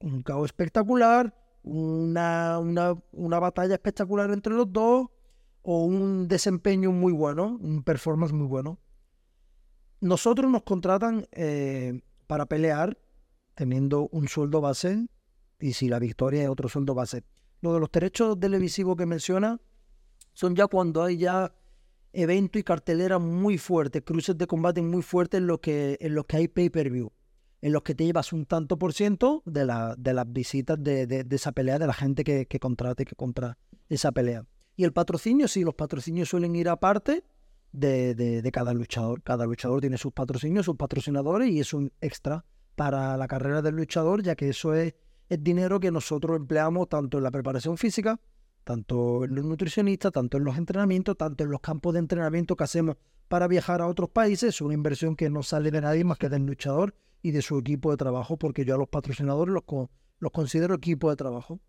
un 0.00 0.22
caos 0.22 0.46
espectacular, 0.46 1.34
una, 1.62 2.58
una, 2.60 3.38
batalla 3.38 3.74
espectacular 3.74 4.30
entre 4.30 4.54
los 4.54 4.72
dos 4.72 5.08
o 5.60 5.84
un 5.84 6.28
desempeño 6.28 6.90
muy 6.90 7.12
bueno, 7.12 7.58
un 7.60 7.82
performance 7.82 8.32
muy 8.32 8.46
bueno. 8.46 8.78
Nosotros 10.00 10.50
nos 10.50 10.62
contratan 10.62 11.26
eh, 11.32 12.00
para 12.26 12.46
pelear 12.46 12.96
teniendo 13.54 14.08
un 14.10 14.26
sueldo 14.26 14.62
base 14.62 15.08
y 15.60 15.74
si 15.74 15.90
la 15.90 15.98
victoria 15.98 16.44
es 16.44 16.48
otro 16.48 16.70
sueldo 16.70 16.94
base. 16.94 17.22
Lo 17.60 17.74
de 17.74 17.80
los 17.80 17.92
derechos 17.92 18.40
televisivos 18.40 18.96
que 18.96 19.04
menciona 19.04 19.60
son 20.32 20.56
ya 20.56 20.68
cuando 20.68 21.02
hay 21.02 21.18
ya 21.18 21.54
eventos 22.12 22.60
y 22.60 22.62
cartelera 22.62 23.18
muy 23.18 23.58
fuertes, 23.58 24.02
cruces 24.02 24.36
de 24.36 24.46
combate 24.46 24.82
muy 24.82 25.02
fuertes 25.02 25.38
en 25.38 25.46
los 25.46 25.60
que, 25.60 25.96
en 26.00 26.14
los 26.14 26.26
que 26.26 26.36
hay 26.38 26.48
pay-per-view, 26.48 27.12
en 27.60 27.72
los 27.72 27.82
que 27.82 27.94
te 27.94 28.04
llevas 28.04 28.32
un 28.32 28.46
tanto 28.46 28.78
por 28.78 28.92
ciento 28.92 29.42
de, 29.46 29.64
la, 29.64 29.94
de 29.96 30.14
las 30.14 30.30
visitas 30.32 30.82
de, 30.82 31.26
esa 31.30 31.52
pelea, 31.52 31.78
de 31.78 31.86
la 31.86 31.92
gente 31.92 32.24
que, 32.24 32.46
que 32.46 32.58
contrate, 32.58 33.04
que 33.04 33.14
compra 33.14 33.58
esa 33.88 34.12
pelea. 34.12 34.44
Y 34.76 34.84
el 34.84 34.92
patrocinio, 34.92 35.48
sí, 35.48 35.64
los 35.64 35.74
patrocinios 35.74 36.28
suelen 36.28 36.54
ir 36.54 36.68
aparte 36.68 37.24
de, 37.72 38.14
de, 38.14 38.42
de 38.42 38.52
cada 38.52 38.72
luchador. 38.72 39.22
Cada 39.22 39.44
luchador 39.44 39.80
tiene 39.80 39.98
sus 39.98 40.12
patrocinios, 40.12 40.66
sus 40.66 40.76
patrocinadores 40.76 41.50
y 41.50 41.60
es 41.60 41.74
un 41.74 41.92
extra 42.00 42.44
para 42.76 43.16
la 43.16 43.26
carrera 43.26 43.60
del 43.60 43.74
luchador, 43.74 44.22
ya 44.22 44.36
que 44.36 44.50
eso 44.50 44.72
es, 44.72 44.94
es 45.28 45.42
dinero 45.42 45.80
que 45.80 45.90
nosotros 45.90 46.36
empleamos 46.36 46.88
tanto 46.88 47.18
en 47.18 47.24
la 47.24 47.32
preparación 47.32 47.76
física, 47.76 48.20
tanto 48.68 49.24
en 49.24 49.34
los 49.34 49.46
nutricionistas, 49.46 50.12
tanto 50.12 50.36
en 50.36 50.44
los 50.44 50.58
entrenamientos, 50.58 51.16
tanto 51.16 51.42
en 51.42 51.50
los 51.50 51.62
campos 51.62 51.94
de 51.94 52.00
entrenamiento 52.00 52.54
que 52.54 52.64
hacemos 52.64 52.96
para 53.26 53.48
viajar 53.48 53.80
a 53.80 53.86
otros 53.86 54.10
países. 54.10 54.56
Es 54.56 54.60
una 54.60 54.74
inversión 54.74 55.16
que 55.16 55.30
no 55.30 55.42
sale 55.42 55.70
de 55.70 55.80
nadie 55.80 56.04
más 56.04 56.18
que 56.18 56.28
del 56.28 56.44
luchador 56.44 56.94
y 57.22 57.30
de 57.30 57.40
su 57.40 57.56
equipo 57.56 57.90
de 57.90 57.96
trabajo, 57.96 58.36
porque 58.36 58.66
yo 58.66 58.74
a 58.74 58.78
los 58.78 58.88
patrocinadores 58.88 59.54
los, 59.54 59.64
los 60.18 60.32
considero 60.32 60.74
equipo 60.74 61.08
de 61.08 61.16
trabajo. 61.16 61.60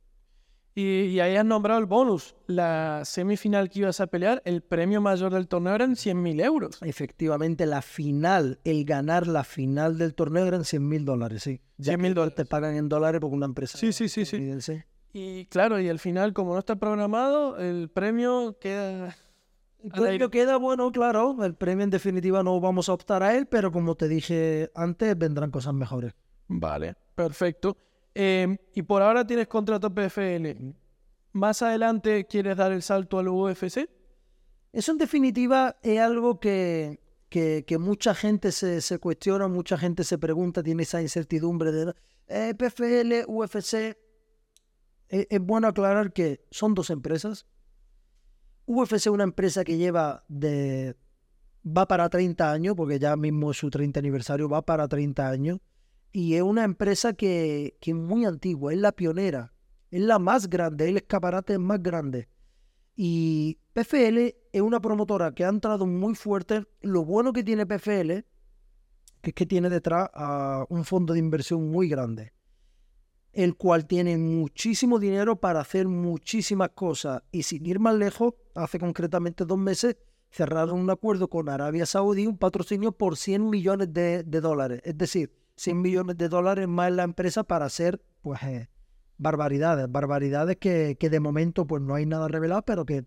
Y, 0.76 1.22
ahí 1.22 1.38
has 1.38 1.46
nombrado 1.46 1.80
el 1.80 1.86
bonus. 1.86 2.36
La 2.48 3.04
semifinal 3.06 3.70
que 3.70 3.80
ibas 3.80 4.02
a 4.02 4.08
pelear, 4.08 4.42
el 4.44 4.62
premio 4.62 5.00
mayor 5.00 5.32
del 5.32 5.48
torneo 5.48 5.76
eran 5.76 5.96
100.000 5.96 6.44
euros. 6.44 6.80
Efectivamente, 6.82 7.66
la 7.66 7.82
final, 7.82 8.60
el 8.66 8.84
ganar 8.84 9.26
la 9.26 9.46
final 9.46 9.98
del 9.98 10.16
torneo 10.16 10.46
eran 10.46 10.64
100.000 10.64 11.06
dólares, 11.06 11.44
sí. 11.44 11.62
100.000 11.80 12.14
dólares. 12.14 12.36
Te 12.36 12.44
pagan 12.44 12.76
en 12.76 12.90
dólares 12.90 13.22
porque 13.22 13.38
una 13.38 13.46
empresa. 13.46 13.78
Sí, 13.78 13.94
sí, 13.94 14.10
sí, 14.10 14.26
sí. 14.26 14.82
Y 15.14 15.46
claro, 15.46 15.80
y 15.80 15.90
al 15.90 16.00
final, 16.00 16.34
como 16.34 16.54
no 16.54 16.60
está 16.60 16.76
programado, 16.76 17.58
el 17.58 17.90
premio 17.90 18.58
queda. 18.60 19.16
El 19.84 19.92
premio 19.92 20.30
queda 20.30 20.58
bueno, 20.58 20.92
claro. 20.92 21.44
El 21.44 21.56
premio 21.56 21.84
en 21.84 21.90
definitiva 21.90 22.44
no 22.44 22.60
vamos 22.60 22.90
a 22.90 22.94
optar 22.94 23.24
a 23.24 23.36
él, 23.36 23.48
pero 23.48 23.72
como 23.72 23.96
te 23.96 24.08
dije 24.08 24.70
antes, 24.76 25.18
vendrán 25.18 25.52
cosas 25.52 25.74
mejores. 25.74 26.14
Vale, 26.48 26.96
perfecto. 27.16 27.78
Em, 28.14 28.58
y 28.74 28.82
por 28.82 29.02
ahora 29.02 29.26
tienes 29.26 29.48
contrato 29.48 29.94
PFL. 29.94 30.74
¿Más 31.32 31.62
adelante 31.62 32.26
quieres 32.26 32.58
dar 32.58 32.72
el 32.72 32.82
salto 32.82 33.20
al 33.20 33.30
UFC? 33.30 33.88
Eso 34.74 34.92
en 34.92 34.98
definitiva 34.98 35.78
es 35.82 36.00
algo 36.00 36.40
que, 36.40 37.00
que, 37.30 37.78
mucha 37.80 38.14
gente 38.14 38.52
se, 38.52 38.82
se, 38.82 39.00
cuestiona, 39.00 39.48
mucha 39.48 39.78
gente 39.78 40.04
se 40.04 40.18
pregunta, 40.18 40.62
tiene 40.62 40.84
esa 40.84 41.02
incertidumbre 41.02 41.72
de 41.72 41.94
eh, 42.28 42.54
PFL, 42.56 43.26
UFC. 43.28 43.96
Es, 45.10 45.28
es 45.30 45.40
bueno 45.40 45.68
aclarar 45.68 46.14
que 46.14 46.46
son 46.52 46.74
dos 46.74 46.90
empresas. 46.90 47.46
UFC 48.66 48.94
es 48.94 49.08
una 49.08 49.24
empresa 49.24 49.64
que 49.64 49.78
lleva 49.78 50.24
de... 50.28 50.96
va 51.66 51.88
para 51.88 52.10
30 52.10 52.52
años, 52.52 52.76
porque 52.76 53.00
ya 53.00 53.16
mismo 53.16 53.52
es 53.52 53.58
su 53.58 53.70
30 53.70 54.00
aniversario, 54.00 54.48
va 54.48 54.62
para 54.64 54.88
30 54.88 55.28
años 55.28 55.60
y 56.12 56.36
es 56.36 56.42
una 56.42 56.64
empresa 56.64 57.14
que, 57.14 57.78
que, 57.80 57.92
es 57.92 57.98
muy 57.98 58.26
antigua, 58.26 58.74
es 58.74 58.80
la 58.80 58.92
pionera, 58.92 59.54
es 59.92 60.02
la 60.02 60.20
más 60.20 60.50
grande, 60.50 60.86
es 60.86 60.90
el 60.92 60.98
escaparate 60.98 61.58
más 61.60 61.82
grande. 61.82 62.30
Y 62.96 63.60
PFL 63.74 64.18
es 64.52 64.62
una 64.62 64.82
promotora 64.82 65.34
que 65.34 65.46
ha 65.46 65.50
entrado 65.50 65.86
muy 65.86 66.16
fuerte. 66.16 66.66
Lo 66.82 67.06
bueno 67.06 67.32
que 67.32 67.44
tiene 67.44 67.66
PFL 67.66 68.12
es 69.22 69.34
que 69.34 69.46
tiene 69.46 69.70
detrás 69.70 70.10
a 70.14 70.66
un 70.70 70.84
fondo 70.84 71.14
de 71.14 71.20
inversión 71.20 71.70
muy 71.70 71.88
grande, 71.88 72.34
el 73.34 73.56
cual 73.56 73.86
tiene 73.86 74.18
muchísimo 74.18 75.00
dinero 75.00 75.36
para 75.40 75.62
hacer 75.62 75.88
muchísimas 75.88 76.70
cosas. 76.70 77.24
Y 77.32 77.44
sin 77.44 77.66
ir 77.66 77.80
más 77.80 77.96
lejos, 77.96 78.34
hace 78.56 78.80
concretamente 78.80 79.46
dos 79.46 79.58
meses 79.58 79.98
cerraron 80.32 80.80
un 80.80 80.90
acuerdo 80.90 81.28
con 81.28 81.50
Arabia 81.50 81.86
Saudí, 81.86 82.28
un 82.28 82.38
patrocinio 82.38 82.92
por 82.92 83.18
100 83.18 83.50
millones 83.50 83.94
de, 83.94 84.24
de 84.24 84.42
dólares. 84.42 84.82
Es 84.84 84.98
decir, 84.98 85.32
100 85.56 85.82
millones 85.82 86.18
de 86.18 86.30
dólares 86.30 86.68
más 86.68 86.90
en 86.90 86.96
la 86.98 87.04
empresa 87.04 87.44
para 87.44 87.66
hacer, 87.66 88.02
pues, 88.22 88.42
eh, 88.44 88.70
barbaridades, 89.18 89.92
barbaridades 89.92 90.58
que, 90.58 90.98
que, 91.00 91.10
de 91.10 91.20
momento, 91.20 91.68
pues, 91.68 91.82
no 91.82 91.96
hay 91.96 92.06
nada 92.06 92.28
revelado, 92.28 92.62
pero 92.64 92.86
que 92.86 93.06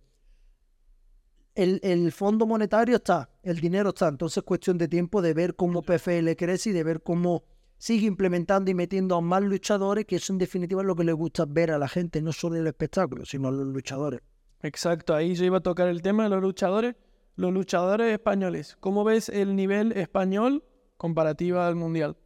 el, 1.55 1.81
el, 1.83 2.12
fondo 2.12 2.47
monetario 2.47 2.97
está, 2.97 3.31
el 3.43 3.61
dinero 3.61 3.91
está, 3.91 4.09
entonces 4.09 4.38
es 4.38 4.43
cuestión 4.45 4.79
de 4.79 4.88
tiempo 4.88 5.23
de 5.23 5.35
ver 5.35 5.55
cómo 5.55 5.83
PFL 5.83 6.31
crece 6.37 6.71
y 6.71 6.73
de 6.73 6.85
ver 6.85 7.02
cómo 7.02 7.45
sigue 7.83 8.07
implementando 8.07 8.71
y 8.71 8.75
metiendo 8.75 9.17
a 9.17 9.21
más 9.21 9.43
luchadores, 9.43 10.05
que 10.05 10.15
eso 10.15 10.33
en 10.33 10.39
definitiva 10.39 10.83
es 10.83 10.87
lo 10.87 10.95
que 10.95 11.03
le 11.03 11.12
gusta 11.12 11.47
ver 11.49 11.73
a 11.73 11.79
la 11.79 11.89
gente, 11.89 12.23
no 12.23 12.31
solo 12.31 12.55
el 12.55 12.69
espectáculo, 12.69 13.25
sino 13.25 13.49
a 13.49 13.51
los 13.51 13.67
luchadores. 13.67 14.21
Exacto, 14.61 15.17
ahí 15.17 15.35
yo 15.35 15.45
iba 15.47 15.59
a 15.59 15.62
tocar 15.62 15.89
el 15.89 16.01
tema 16.01 16.23
de 16.23 16.29
los 16.29 16.41
luchadores. 16.41 16.95
Los 17.35 17.53
luchadores 17.53 18.12
españoles, 18.12 18.77
¿cómo 18.79 19.03
ves 19.03 19.29
el 19.29 19.57
nivel 19.57 19.91
español 19.99 20.62
comparativa 20.97 21.67
al 21.67 21.75
mundial? 21.75 22.17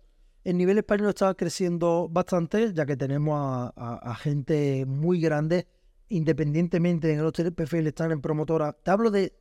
El 0.45 0.59
nivel 0.59 0.77
español 0.77 1.09
está 1.09 1.33
creciendo 1.33 2.07
bastante, 2.11 2.75
ya 2.75 2.85
que 2.85 2.99
tenemos 2.99 3.73
a, 3.75 4.15
gente 4.21 4.85
muy 4.85 5.23
grande, 5.23 5.67
independientemente 6.11 7.11
en 7.11 7.21
el 7.21 7.25
hotel 7.25 7.55
PFL 7.55 7.87
están 7.87 8.13
en 8.13 8.21
promotora. 8.21 8.75
Te 8.75 8.91
hablo 8.91 9.11
de, 9.11 9.33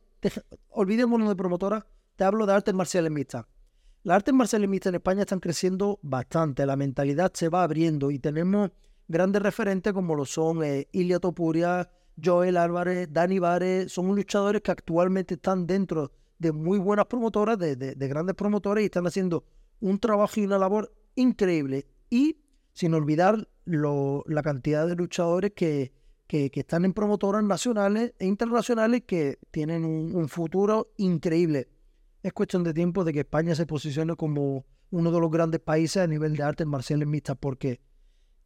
olvidémonos 0.70 1.28
de 1.28 1.36
promotora, 1.36 1.86
te 2.16 2.24
hablo 2.24 2.46
de 2.46 2.54
artes 2.54 2.74
marciales 2.74 3.12
mixtas. 3.12 3.44
Las 4.06 4.18
artes 4.18 4.34
marciales 4.34 4.70
mixtas 4.70 4.90
en 4.90 4.94
España 4.94 5.22
están 5.22 5.40
creciendo 5.40 5.98
bastante, 6.00 6.64
la 6.64 6.76
mentalidad 6.76 7.32
se 7.34 7.48
va 7.48 7.64
abriendo 7.64 8.12
y 8.12 8.20
tenemos 8.20 8.70
grandes 9.08 9.42
referentes 9.42 9.92
como 9.92 10.14
lo 10.14 10.24
son 10.24 10.62
eh, 10.62 10.86
Topuria, 11.20 11.90
Joel 12.24 12.56
Álvarez, 12.56 13.08
Dani 13.10 13.40
Vares, 13.40 13.90
son 13.90 14.14
luchadores 14.14 14.62
que 14.62 14.70
actualmente 14.70 15.34
están 15.34 15.66
dentro 15.66 16.12
de 16.38 16.52
muy 16.52 16.78
buenas 16.78 17.06
promotoras, 17.06 17.58
de, 17.58 17.74
de 17.74 18.08
grandes 18.08 18.36
promotoras 18.36 18.82
y 18.82 18.84
están 18.84 19.08
haciendo 19.08 19.42
un 19.80 19.98
trabajo 19.98 20.38
y 20.38 20.44
una 20.44 20.58
labor 20.58 20.94
increíble. 21.16 21.84
Y 22.08 22.36
sin 22.74 22.94
olvidar 22.94 23.48
la 23.64 24.42
cantidad 24.44 24.86
de 24.86 24.94
luchadores 24.94 25.50
que, 25.52 25.90
están 26.28 26.84
en 26.84 26.92
promotoras 26.92 27.42
nacionales 27.42 28.14
e 28.20 28.26
internacionales 28.26 29.02
que 29.04 29.40
tienen 29.50 29.84
un, 29.84 30.28
futuro 30.28 30.92
increíble. 30.96 31.66
Es 32.26 32.32
cuestión 32.32 32.64
de 32.64 32.74
tiempo 32.74 33.04
de 33.04 33.12
que 33.12 33.20
España 33.20 33.54
se 33.54 33.66
posicione 33.66 34.16
como 34.16 34.66
uno 34.90 35.12
de 35.12 35.20
los 35.20 35.30
grandes 35.30 35.60
países 35.60 36.02
a 36.02 36.08
nivel 36.08 36.34
de 36.34 36.42
artes 36.42 36.66
marciales 36.66 37.06
mixtas 37.06 37.36
porque 37.38 37.80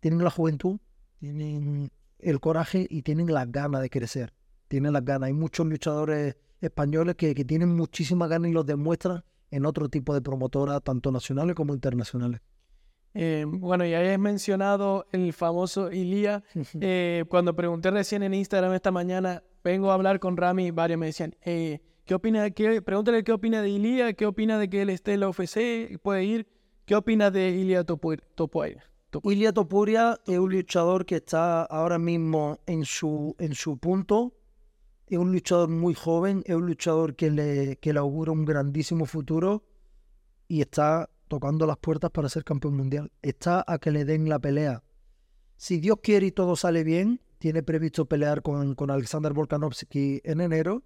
tienen 0.01 0.23
la 0.23 0.29
juventud, 0.29 0.79
tienen 1.19 1.91
el 2.19 2.41
coraje 2.41 2.87
y 2.91 3.01
tienen 3.01 3.33
las 3.33 3.51
ganas 3.51 3.81
de 3.81 3.89
crecer. 3.89 4.35
Tienen 4.69 4.93
las 4.93 5.03
ganas. 5.03 5.29
Hay 5.29 5.33
muchos 5.33 5.67
luchadores 5.67 6.37
españoles 6.61 7.15
que, 7.17 7.35
que 7.35 7.43
tienen 7.47 7.75
muchísimas 7.75 8.29
ganas 8.29 8.51
y 8.51 8.53
los 8.53 8.67
demuestran 8.67 9.25
en 9.51 9.65
otro 9.65 9.89
tipo 9.89 10.13
de 10.13 10.21
promotoras, 10.21 10.83
tanto 10.83 11.11
nacionales 11.11 11.57
como 11.57 11.73
internacionales. 11.73 12.43
Eh, 13.15 13.47
bueno, 13.49 13.87
ya 13.87 14.01
has 14.13 14.19
mencionado 14.19 15.07
el 15.11 15.33
famoso 15.33 15.91
Ilía. 15.91 16.45
Eh, 16.83 17.25
cuando 17.31 17.57
pregunté 17.57 17.91
recién 17.91 18.25
en 18.25 18.35
Instagram 18.35 18.75
esta 18.75 18.91
mañana, 18.91 19.43
vengo 19.65 19.91
a 19.91 19.95
hablar 19.95 20.21
con 20.21 20.37
Rami, 20.37 20.71
varios 20.71 21.01
me 21.01 21.07
decían, 21.07 21.35
eh, 21.41 21.81
¿qué 22.11 22.15
opina? 22.17 22.51
Qué, 22.51 22.83
pregúntale 22.83 23.23
qué 23.23 23.31
opina 23.31 23.63
de 23.63 23.71
Ilía, 23.71 24.15
qué 24.15 24.27
opina 24.27 24.59
de 24.59 24.69
que 24.69 24.83
él 24.83 24.91
esté 24.91 25.13
en 25.13 25.21
la 25.21 25.29
UFC, 25.29 25.97
puede 26.03 26.25
ir. 26.25 26.49
¿Qué 26.85 26.97
opina 26.97 27.31
de 27.31 27.51
Ilía 27.51 27.85
Topuria? 27.85 28.25
Ilya 29.23 29.53
Topuria 29.53 30.19
es 30.27 30.37
un 30.37 30.51
luchador 30.51 31.07
que 31.07 31.17
está 31.17 31.63
ahora 31.63 32.01
mismo 32.01 32.59
en 32.67 32.85
su, 32.85 33.37
en 33.39 33.55
su 33.55 33.79
punto 33.79 34.35
es 35.07 35.19
un 35.19 35.31
luchador 35.31 35.69
muy 35.69 35.95
joven, 35.95 36.43
es 36.47 36.57
un 36.57 36.67
luchador 36.67 37.15
que 37.15 37.31
le, 37.31 37.77
que 37.77 37.93
le 37.93 38.01
augura 38.01 38.33
un 38.33 38.45
grandísimo 38.45 39.07
futuro 39.07 39.63
y 40.49 40.63
está 40.63 41.11
tocando 41.29 41.65
las 41.65 41.79
puertas 41.79 42.11
para 42.11 42.29
ser 42.29 42.43
campeón 42.43 42.77
mundial. 42.77 43.13
Está 43.23 43.65
a 43.69 43.79
que 43.79 43.93
le 43.93 44.05
den 44.05 44.29
la 44.29 44.41
pelea. 44.41 44.83
Si 45.57 45.79
Dios 45.79 45.99
quiere 46.03 46.27
y 46.27 46.33
todo 46.33 46.57
sale 46.57 46.83
bien, 46.83 47.21
tiene 47.39 47.63
previsto 47.63 48.07
pelear 48.07 48.43
con, 48.43 48.75
con 48.75 48.91
Alexander 48.91 49.33
Volkanovski 49.33 50.23
en 50.25 50.41
enero. 50.41 50.83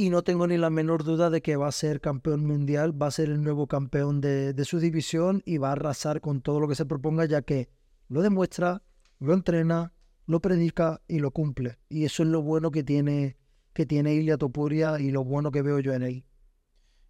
Y 0.00 0.10
no 0.10 0.22
tengo 0.22 0.46
ni 0.46 0.56
la 0.56 0.70
menor 0.70 1.02
duda 1.02 1.28
de 1.28 1.42
que 1.42 1.56
va 1.56 1.66
a 1.66 1.72
ser 1.72 2.00
campeón 2.00 2.46
mundial, 2.46 3.02
va 3.02 3.08
a 3.08 3.10
ser 3.10 3.30
el 3.30 3.42
nuevo 3.42 3.66
campeón 3.66 4.20
de, 4.20 4.54
su 4.64 4.78
división 4.78 5.42
y 5.44 5.58
va 5.58 5.70
a 5.70 5.72
arrasar 5.72 6.20
con 6.20 6.40
todo 6.40 6.60
lo 6.60 6.68
que 6.68 6.76
se 6.76 6.86
proponga, 6.86 7.24
ya 7.24 7.42
que 7.42 7.68
lo 8.06 8.22
demuestra, 8.22 8.84
lo 9.18 9.34
entrena, 9.34 9.92
lo 10.26 10.38
predica 10.38 11.00
y 11.08 11.18
lo 11.18 11.32
cumple. 11.32 11.80
Y 11.88 12.04
eso 12.04 12.22
es 12.22 12.28
lo 12.28 12.42
bueno 12.42 12.70
que 12.70 12.84
tiene, 12.84 13.38
que 13.72 13.86
tiene 13.86 14.14
Ilia 14.14 14.38
Topuria 14.38 15.00
y 15.00 15.10
lo 15.10 15.24
bueno 15.24 15.50
que 15.50 15.62
veo 15.62 15.80
yo 15.80 15.92
en 15.92 16.04
él. 16.04 16.24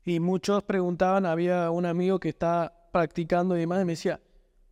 Y 0.07 0.18
muchos 0.18 0.62
preguntaban, 0.62 1.26
había 1.26 1.71
un 1.71 1.85
amigo 1.85 2.18
que 2.18 2.30
está 2.30 2.88
practicando 2.90 3.54
y 3.54 3.61
demás, 3.61 3.83
y 3.83 3.85
me 3.85 3.92
decía, 3.92 4.23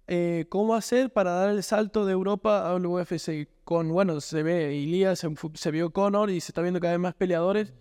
eh, 0.07 0.47
¿cómo 0.49 0.75
hacer 0.75 1.13
para 1.13 1.33
dar 1.33 1.51
el 1.51 1.63
salto 1.63 2.07
de 2.07 2.13
Europa 2.13 2.75
al 2.75 2.87
UFC? 2.87 3.47
Con, 3.63 3.91
bueno, 3.91 4.23
se 4.23 4.43
ve 4.43 4.75
Ilia, 4.75 5.17
se, 5.17 5.29
se 5.53 5.71
vio 5.71 5.91
Conor 5.91 6.31
y 6.31 6.41
se 6.41 6.53
está 6.53 6.63
viendo 6.63 6.81
cada 6.81 6.95
vez 6.95 7.01
más 7.01 7.15
peleadores. 7.15 7.75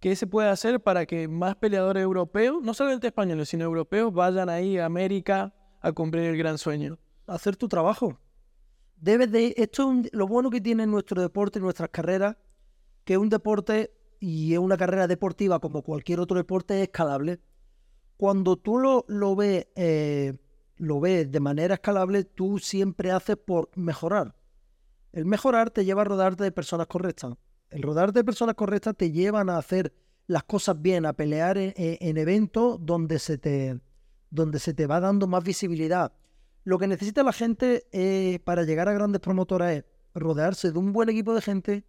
¿Qué 0.00 0.16
se 0.16 0.26
puede 0.26 0.48
hacer 0.48 0.82
para 0.82 1.06
que 1.06 1.28
más 1.28 1.56
peleadores 1.56 2.02
europeos, 2.02 2.62
no 2.62 2.74
solamente 2.74 3.06
españoles, 3.06 3.50
sino 3.50 3.64
europeos, 3.64 4.12
vayan 4.12 4.48
ahí 4.48 4.78
a 4.78 4.86
América 4.86 5.54
a 5.80 5.92
cumplir 5.92 6.24
el 6.24 6.36
gran 6.38 6.58
sueño? 6.58 6.98
Hacer 7.26 7.56
tu 7.56 7.68
trabajo 7.68 8.18
de, 9.00 9.54
esto 9.56 9.92
es 9.92 10.12
lo 10.12 10.26
bueno 10.26 10.50
que 10.50 10.60
tiene 10.60 10.86
nuestro 10.86 11.20
deporte, 11.20 11.60
nuestras 11.60 11.88
carreras, 11.90 12.36
que 13.04 13.16
un 13.16 13.28
deporte 13.28 13.92
y 14.20 14.52
es 14.52 14.58
una 14.58 14.76
carrera 14.76 15.06
deportiva 15.06 15.58
como 15.58 15.82
cualquier 15.82 16.20
otro 16.20 16.36
deporte 16.36 16.76
es 16.76 16.82
escalable. 16.88 17.40
Cuando 18.16 18.56
tú 18.56 18.78
lo, 18.78 19.06
lo 19.08 19.34
ves, 19.34 19.68
eh, 19.74 20.34
lo 20.76 21.00
ves 21.00 21.30
de 21.32 21.40
manera 21.40 21.74
escalable, 21.74 22.24
tú 22.24 22.58
siempre 22.58 23.10
haces 23.10 23.36
por 23.36 23.70
mejorar. 23.74 24.34
El 25.12 25.24
mejorar 25.24 25.70
te 25.70 25.84
lleva 25.84 26.02
a 26.02 26.04
rodarte 26.04 26.44
de 26.44 26.52
personas 26.52 26.86
correctas. 26.86 27.34
El 27.70 27.82
rodearte 27.82 28.20
de 28.20 28.24
personas 28.24 28.54
correctas 28.54 28.96
te 28.96 29.12
llevan 29.12 29.48
a 29.48 29.58
hacer 29.58 29.92
las 30.26 30.44
cosas 30.44 30.80
bien, 30.80 31.06
a 31.06 31.12
pelear 31.12 31.58
en, 31.58 31.74
en 31.76 32.16
eventos 32.16 32.78
donde 32.80 33.18
se, 33.18 33.38
te, 33.38 33.80
donde 34.30 34.58
se 34.58 34.74
te 34.74 34.86
va 34.86 35.00
dando 35.00 35.26
más 35.26 35.42
visibilidad. 35.44 36.12
Lo 36.64 36.78
que 36.78 36.86
necesita 36.86 37.22
la 37.22 37.32
gente 37.32 37.86
eh, 37.92 38.38
para 38.44 38.64
llegar 38.64 38.88
a 38.88 38.92
grandes 38.92 39.20
promotoras 39.20 39.72
es 39.72 39.84
rodearse 40.14 40.72
de 40.72 40.78
un 40.78 40.92
buen 40.92 41.08
equipo 41.08 41.34
de 41.34 41.40
gente, 41.40 41.84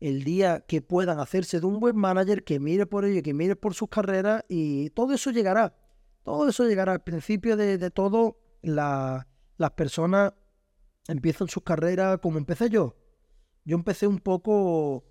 el 0.00 0.24
día 0.24 0.64
que 0.66 0.80
puedan 0.80 1.18
hacerse 1.18 1.60
de 1.60 1.66
un 1.66 1.80
buen 1.80 1.96
manager 1.96 2.44
que 2.44 2.60
mire 2.60 2.86
por 2.86 3.04
ello, 3.04 3.22
que 3.22 3.34
mire 3.34 3.56
por 3.56 3.74
sus 3.74 3.88
carreras 3.88 4.44
y 4.48 4.90
todo 4.90 5.12
eso 5.12 5.30
llegará. 5.30 5.74
Todo 6.22 6.48
eso 6.48 6.66
llegará. 6.66 6.92
Al 6.92 7.02
principio 7.02 7.56
de, 7.56 7.90
todo, 7.90 8.38
las 8.62 9.24
personas 9.76 10.32
empiezan 11.08 11.48
sus 11.48 11.62
carreras 11.62 12.18
como 12.22 12.38
empecé 12.38 12.68
yo. 12.70 12.94
Yo 13.68 13.76
empecé 13.76 14.06
un 14.06 14.18
poco 14.18 15.04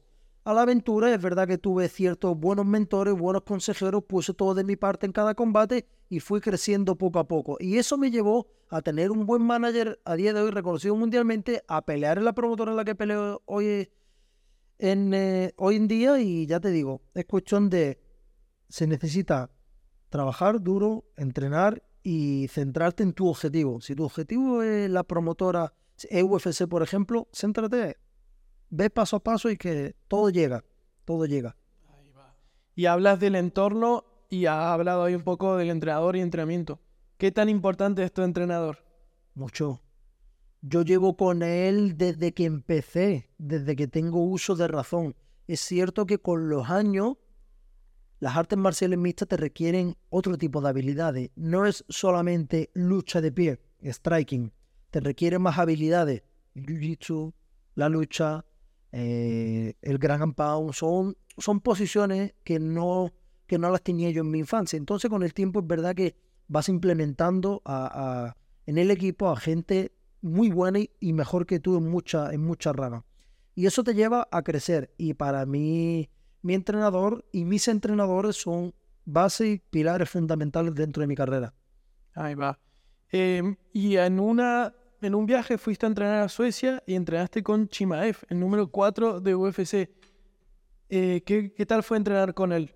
a 0.43 0.51
la 0.51 0.63
aventura. 0.63 1.13
Es 1.13 1.21
verdad 1.21 1.47
que 1.47 1.59
tuve 1.59 1.87
ciertos 1.89 2.35
buenos 2.35 2.65
mentores, 2.65 3.13
buenos 3.13 3.43
consejeros, 3.43 4.03
puse 4.05 4.33
todo 4.33 4.55
de 4.55 4.63
mi 4.63 4.75
parte 4.75 5.05
en 5.05 5.11
cada 5.11 5.35
combate 5.35 5.87
y 6.09 6.21
fui 6.21 6.41
creciendo 6.41 6.95
poco 6.97 7.19
a 7.19 7.27
poco. 7.27 7.57
Y 7.59 7.77
eso 7.77 7.99
me 7.99 8.09
llevó 8.09 8.47
a 8.69 8.81
tener 8.81 9.11
un 9.11 9.27
buen 9.27 9.43
manager 9.43 10.01
a 10.05 10.15
día 10.15 10.33
de 10.33 10.41
hoy 10.41 10.49
reconocido 10.49 10.95
mundialmente, 10.95 11.63
a 11.67 11.85
pelear 11.85 12.17
en 12.17 12.25
la 12.25 12.33
promotora 12.33 12.71
en 12.71 12.77
la 12.77 12.83
que 12.83 12.95
peleo 12.95 13.43
hoy 13.45 13.91
en, 14.79 15.13
eh, 15.13 15.53
hoy 15.57 15.75
en 15.75 15.87
día 15.87 16.19
y 16.19 16.47
ya 16.47 16.59
te 16.59 16.71
digo, 16.71 17.03
es 17.13 17.25
cuestión 17.25 17.69
de, 17.69 17.99
se 18.69 18.87
necesita 18.87 19.51
trabajar 20.09 20.63
duro, 20.63 21.05
entrenar 21.15 21.83
y 22.01 22.47
centrarte 22.47 23.03
en 23.03 23.13
tu 23.13 23.27
objetivo. 23.27 23.81
Si 23.81 23.93
tu 23.93 24.05
objetivo 24.05 24.63
es 24.63 24.89
la 24.89 25.03
promotora, 25.03 25.75
UFC 26.23 26.65
por 26.67 26.81
ejemplo, 26.81 27.27
céntrate, 27.31 27.97
ve 28.69 28.89
paso 28.89 29.17
a 29.17 29.23
paso 29.23 29.49
y 29.49 29.57
que 29.57 29.95
todo 30.07 30.29
llega, 30.29 30.63
todo 31.05 31.25
llega. 31.25 31.55
Y 32.75 32.85
hablas 32.85 33.19
del 33.19 33.35
entorno 33.35 34.05
y 34.29 34.45
has 34.45 34.65
hablado 34.65 35.03
ahí 35.03 35.15
un 35.15 35.23
poco 35.23 35.57
del 35.57 35.69
entrenador 35.69 36.15
y 36.15 36.21
entrenamiento. 36.21 36.79
¿Qué 37.17 37.31
tan 37.31 37.49
importante 37.49 38.03
es 38.03 38.13
tu 38.13 38.21
entrenador? 38.21 38.77
Mucho. 39.33 39.81
Yo 40.61 40.83
llevo 40.83 41.17
con 41.17 41.41
él 41.41 41.97
desde 41.97 42.33
que 42.33 42.45
empecé, 42.45 43.29
desde 43.37 43.75
que 43.75 43.87
tengo 43.87 44.23
uso 44.23 44.55
de 44.55 44.67
razón. 44.67 45.15
Es 45.47 45.61
cierto 45.61 46.05
que 46.05 46.19
con 46.19 46.49
los 46.49 46.69
años 46.69 47.17
las 48.19 48.35
artes 48.35 48.57
marciales 48.57 48.97
mixtas 48.97 49.27
te 49.27 49.37
requieren 49.37 49.95
otro 50.09 50.37
tipo 50.37 50.61
de 50.61 50.69
habilidades. 50.69 51.31
No 51.35 51.65
es 51.65 51.85
solamente 51.87 52.71
lucha 52.73 53.21
de 53.21 53.31
pie, 53.31 53.59
striking. 53.83 54.51
Te 54.89 54.99
requieren 54.99 55.41
más 55.41 55.57
habilidades. 55.59 56.23
Jiu-jitsu, 56.55 57.33
la 57.75 57.89
lucha, 57.89 58.45
eh, 58.91 59.73
el 59.81 59.97
gran 59.97 60.33
pound. 60.33 60.73
Son, 60.73 61.17
son 61.37 61.59
posiciones 61.59 62.33
que 62.43 62.59
no, 62.59 63.11
que 63.45 63.57
no 63.57 63.69
las 63.69 63.81
tenía 63.81 64.09
yo 64.11 64.21
en 64.21 64.31
mi 64.31 64.39
infancia. 64.39 64.77
Entonces 64.77 65.09
con 65.09 65.23
el 65.23 65.33
tiempo 65.33 65.59
es 65.59 65.67
verdad 65.67 65.95
que 65.95 66.15
vas 66.47 66.69
implementando 66.69 67.61
a, 67.65 68.35
en 68.65 68.77
el 68.77 68.91
equipo 68.91 69.29
a 69.29 69.37
gente 69.37 69.91
muy 70.21 70.49
buena 70.49 70.79
y 70.99 71.13
mejor 71.13 71.45
que 71.45 71.59
tú 71.59 71.77
en 71.77 71.89
muchas 71.89 72.33
en 72.33 72.43
mucha 72.43 72.73
ramas. 72.73 73.03
Y 73.55 73.65
eso 73.65 73.83
te 73.83 73.95
lleva 73.95 74.27
a 74.31 74.43
crecer. 74.43 74.93
Y 74.97 75.15
para 75.15 75.45
mí, 75.45 76.09
mi 76.41 76.53
entrenador 76.53 77.25
y 77.31 77.43
mis 77.43 77.67
entrenadores 77.67 78.35
son 78.35 78.73
bases 79.03 79.47
y 79.47 79.57
pilares 79.57 80.09
fundamentales 80.09 80.75
dentro 80.75 81.01
de 81.01 81.07
mi 81.07 81.15
carrera. 81.15 81.53
Ahí 82.13 82.35
va. 82.35 82.59
Em, 83.09 83.55
y 83.73 83.95
en, 83.95 84.19
una, 84.19 84.73
en 85.01 85.15
un 85.15 85.25
viaje 85.25 85.57
fuiste 85.57 85.85
a 85.85 85.89
entrenar 85.89 86.23
a 86.23 86.29
Suecia 86.29 86.83
y 86.85 86.95
entrenaste 86.95 87.43
con 87.43 87.67
Chimaev, 87.67 88.17
el 88.29 88.39
número 88.39 88.69
4 88.69 89.21
de 89.21 89.35
UFC. 89.35 89.89
Eh, 90.89 91.21
¿qué, 91.25 91.53
¿qué, 91.53 91.65
tal 91.65 91.83
fue 91.83 91.97
entrenar 91.97 92.33
con 92.33 92.51
él? 92.51 92.73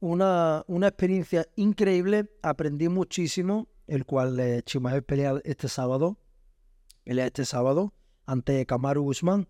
Una, 0.00 0.64
una 0.66 0.88
experiencia 0.88 1.46
increíble, 1.56 2.30
aprendí 2.42 2.88
muchísimo 2.88 3.68
el 3.90 4.06
cual 4.06 4.38
eh, 4.38 4.62
Chimaev 4.62 5.02
pelea 5.02 5.40
este 5.42 5.68
sábado, 5.68 6.16
pelea 7.02 7.26
este 7.26 7.44
sábado 7.44 7.92
ante 8.24 8.64
Kamaru 8.64 9.04
Usman. 9.04 9.48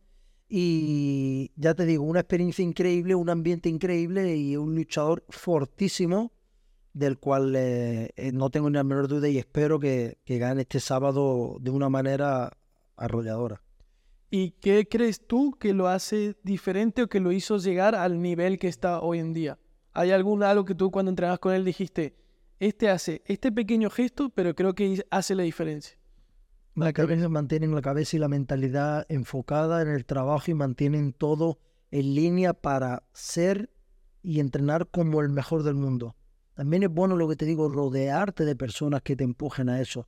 Y 0.48 1.53
ya 1.57 1.74
te 1.74 1.85
digo, 1.85 2.05
una 2.05 2.20
experiencia 2.20 2.64
increíble, 2.64 3.14
un 3.14 3.29
ambiente 3.29 3.68
increíble 3.68 4.35
y 4.37 4.57
un 4.57 4.74
luchador 4.74 5.24
fortísimo, 5.29 6.33
del 6.92 7.18
cual 7.18 7.55
eh, 7.57 8.11
eh, 8.16 8.33
no 8.33 8.50
tengo 8.50 8.68
ni 8.68 8.74
la 8.76 8.85
menor 8.85 9.09
duda 9.09 9.29
y 9.29 9.38
espero 9.38 9.79
que, 9.79 10.18
que 10.24 10.38
gane 10.38 10.62
este 10.62 10.81
sábado 10.81 11.57
de 11.61 11.70
una 11.70 11.88
manera 11.88 12.57
arrolladora. 12.96 13.62
¿Y 14.31 14.53
qué 14.53 14.87
crees 14.88 15.26
tú 15.26 15.57
que 15.59 15.74
lo 15.74 15.88
hace 15.88 16.37
diferente 16.44 17.03
o 17.03 17.09
que 17.09 17.20
lo 17.20 17.33
hizo 17.33 17.59
llegar 17.59 17.94
al 17.94 18.22
nivel 18.22 18.59
que 18.59 18.68
está 18.68 19.00
hoy 19.00 19.18
en 19.18 19.33
día? 19.33 19.59
¿Hay 19.92 20.12
algún 20.12 20.42
algo 20.42 20.64
que 20.64 20.74
tú 20.74 20.90
cuando 20.90 21.11
entrenabas 21.11 21.40
con 21.40 21.53
él 21.53 21.64
dijiste, 21.64 22.14
este 22.61 22.90
hace 22.90 23.22
este 23.26 23.50
pequeño 23.50 23.90
gesto, 23.90 24.29
pero 24.31 24.55
creo 24.55 24.74
que 24.74 25.05
hace 25.11 25.35
la 25.35 25.42
diferencia. 25.42 25.96
La 26.76 26.92
cabeza 26.92 27.29
mantienen 27.29 27.74
la 27.74 27.83
cabeza 27.83 28.16
y 28.16 28.20
la 28.20 28.29
mentalidad 28.29 29.05
enfocada 29.09 29.83
en 29.83 29.88
el 29.88 30.05
trabajo 30.05 30.50
y 30.50 30.55
mantienen 30.55 31.12
todo 31.12 31.59
en 31.90 32.14
línea 32.14 32.55
para 32.55 33.03
ser 33.12 33.70
y 34.22 34.38
entrenar 34.38 34.88
como 34.88 35.22
el 35.22 35.31
mejor 35.31 35.62
del 35.62 35.74
mundo. 35.74 36.14
También 36.61 36.83
es 36.83 36.90
bueno 36.90 37.16
lo 37.16 37.27
que 37.27 37.37
te 37.37 37.46
digo, 37.46 37.70
rodearte 37.70 38.44
de 38.44 38.55
personas 38.55 39.01
que 39.01 39.16
te 39.16 39.25
empujen 39.25 39.70
a 39.70 39.81
eso. 39.81 40.07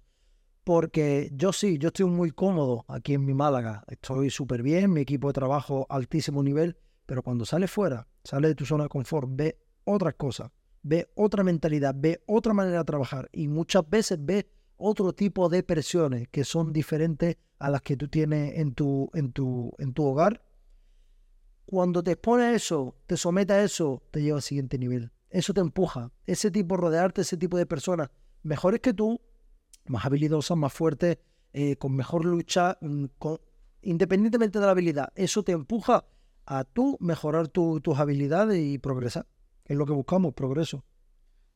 Porque 0.65 1.31
yo 1.33 1.51
sí, 1.51 1.79
yo 1.79 1.87
estoy 1.87 2.05
muy 2.05 2.31
cómodo 2.31 2.85
aquí 2.89 3.15
en 3.15 3.25
mi 3.25 3.33
Málaga. 3.33 3.85
Estoy 3.89 4.29
súper 4.29 4.63
bien, 4.63 4.93
mi 4.93 5.01
equipo 5.01 5.29
de 5.29 5.33
trabajo 5.33 5.87
altísimo 5.89 6.43
nivel, 6.43 6.77
pero 7.07 7.23
cuando 7.23 7.47
sales 7.47 7.71
fuera, 7.71 8.07
sales 8.23 8.51
de 8.51 8.55
tu 8.55 8.67
zona 8.67 8.83
de 8.83 8.91
confort, 8.91 9.31
ve 9.33 9.57
otras 9.85 10.13
cosas 10.17 10.51
ve 10.83 11.11
otra 11.15 11.43
mentalidad, 11.43 11.95
ve 11.97 12.23
otra 12.27 12.53
manera 12.53 12.81
de 12.81 12.85
trabajar 12.85 13.31
y 13.33 13.49
muchas 13.49 13.89
veces 13.89 14.19
ve 14.21 14.51
otro 14.77 15.15
tipo 15.15 15.49
de 15.49 15.63
presiones 15.63 16.29
que 16.29 16.45
son 16.45 16.71
diferentes 16.75 17.39
a 17.61 17.71
las 17.71 17.81
que 17.81 17.97
tú 17.97 18.09
tienes 18.09 18.59
en 18.59 18.75
tu, 18.75 19.09
en 19.15 19.33
tu, 19.33 19.73
en 19.79 19.95
tu 19.95 20.05
hogar. 20.05 20.45
Cuando 21.65 22.03
te 22.03 22.11
expones 22.11 22.47
a 22.47 22.55
eso, 22.55 22.95
te 23.07 23.17
sometes 23.17 23.57
a 23.57 23.63
eso, 23.63 24.03
te 24.11 24.21
lleva 24.21 24.37
al 24.37 24.43
siguiente 24.43 24.77
nivel. 24.77 25.13
Eso 25.33 25.53
te 25.53 25.61
empuja. 25.61 26.13
Ese 26.27 26.51
tipo, 26.51 26.77
rodearte, 26.77 27.23
ese 27.23 27.37
tipo 27.37 27.57
de 27.59 27.67
personas 27.67 28.11
mejores 28.43 28.81
que 28.81 28.95
tú, 28.95 29.21
más 29.87 30.05
habilidosas, 30.05 30.57
más 30.57 30.73
fuertes, 30.73 31.19
eh, 31.53 31.77
con 31.77 31.97
mejor 31.97 32.25
lucha, 32.25 32.79
mm, 32.81 33.07
independientemente 33.83 34.61
de 34.61 34.65
la 34.65 34.71
habilidad, 34.71 35.13
eso 35.17 35.43
te 35.43 35.53
empuja 35.53 36.05
a 36.47 36.65
tú 36.65 36.97
mejorar 37.01 37.49
tus 37.49 37.99
habilidades 37.99 38.59
y 38.59 38.79
progresar 38.79 39.27
es 39.65 39.77
lo 39.77 39.87
que 39.87 39.93
buscamos, 39.93 40.35
progreso. 40.35 40.85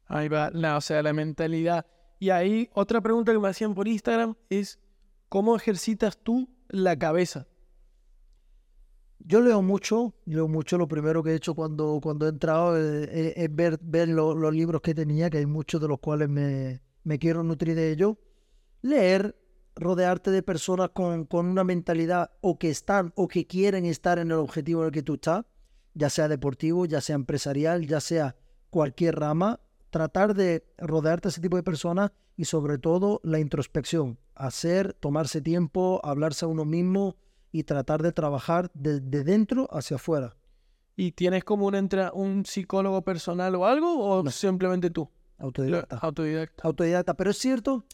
Ahí 0.07 0.29
va, 0.29 0.51
o 0.77 0.81
sea, 0.81 1.03
la 1.03 1.13
mentalidad. 1.13 1.87
Y 2.19 2.31
ahí 2.31 2.71
otra 2.73 3.01
pregunta 3.01 3.33
que 3.33 3.39
me 3.39 3.49
hacían 3.49 3.75
por 3.75 3.89
Instagram 3.89 4.37
es, 4.49 4.81
¿cómo 5.29 5.57
ejercitas 5.57 6.19
tú 6.19 6.49
la 6.69 6.99
cabeza? 6.99 7.47
Yo 9.29 9.41
leo 9.41 9.61
mucho, 9.61 10.15
leo 10.25 10.47
mucho. 10.47 10.79
Lo 10.79 10.87
primero 10.87 11.23
que 11.23 11.31
he 11.31 11.35
hecho 11.35 11.55
cuando, 11.55 11.99
cuando 12.01 12.27
he 12.27 12.29
entrado 12.29 12.77
es, 12.77 13.55
ver, 13.55 13.79
ver 13.83 14.09
los 14.09 14.55
libros 14.55 14.81
que 14.81 14.95
tenía, 14.95 15.29
que 15.29 15.39
hay 15.39 15.47
muchos 15.47 15.81
de 15.81 15.89
los 15.89 15.99
cuales 15.99 16.29
me, 16.29 16.81
me 17.03 17.19
quiero 17.19 17.43
nutrir 17.43 17.75
de 17.75 17.91
ellos. 17.91 18.17
Leer, 18.83 19.37
rodearte 19.75 20.31
de 20.31 20.43
personas 20.43 20.91
con, 20.91 21.25
con, 21.25 21.47
una 21.47 21.65
mentalidad 21.65 22.31
o 22.41 22.57
que 22.57 22.71
están 22.71 23.13
o 23.17 23.27
que 23.27 23.47
quieren 23.49 23.85
estar 23.85 24.21
en 24.21 24.29
el 24.31 24.37
objetivo 24.39 24.83
en 24.83 24.87
el 24.87 24.93
que 24.93 25.03
tú 25.03 25.15
estás 25.15 25.45
ya 25.97 26.11
sea 26.11 26.29
deportivo, 26.29 26.85
ya 26.85 27.01
sea 27.01 27.17
empresarial, 27.17 27.87
ya 27.87 28.01
sea 28.01 28.37
cualquier 28.69 29.17
rama, 29.17 29.61
tratar 29.89 30.35
de 30.35 30.67
rodearte 30.77 31.29
de 31.29 31.31
ese 31.31 31.41
tipo 31.41 31.57
de 31.57 31.63
personas 31.63 32.13
y 32.37 32.45
sobre 32.45 32.77
todo 32.77 33.21
la 33.25 33.41
introspección, 33.41 34.19
hacer, 34.35 34.93
tomarse 34.93 35.41
tiempo, 35.41 36.01
hablarse 36.05 36.45
a 36.45 36.49
uno 36.49 36.67
mismo 36.67 37.17
y 37.59 37.65
tratar 37.65 38.03
de 38.03 38.13
trabajar 38.13 38.71
de, 38.75 39.01
dentro 39.01 39.67
hacia 39.71 39.97
afuera. 39.97 40.37
¿Y 40.95 41.13
tienes 41.13 41.43
como 41.43 41.67
un, 41.67 41.91
un 42.15 42.45
psicólogo 42.45 43.03
personal 43.03 43.55
o 43.55 43.65
algo 43.65 43.99
o 43.99 44.31
simplemente 44.31 44.91
tú? 44.91 45.11
Autodidacta. 45.39 45.97
Autodidacta. 45.97 46.63
Autodidacta, 46.67 47.15
pero 47.15 47.31
es 47.31 47.39
cierto, 47.39 47.85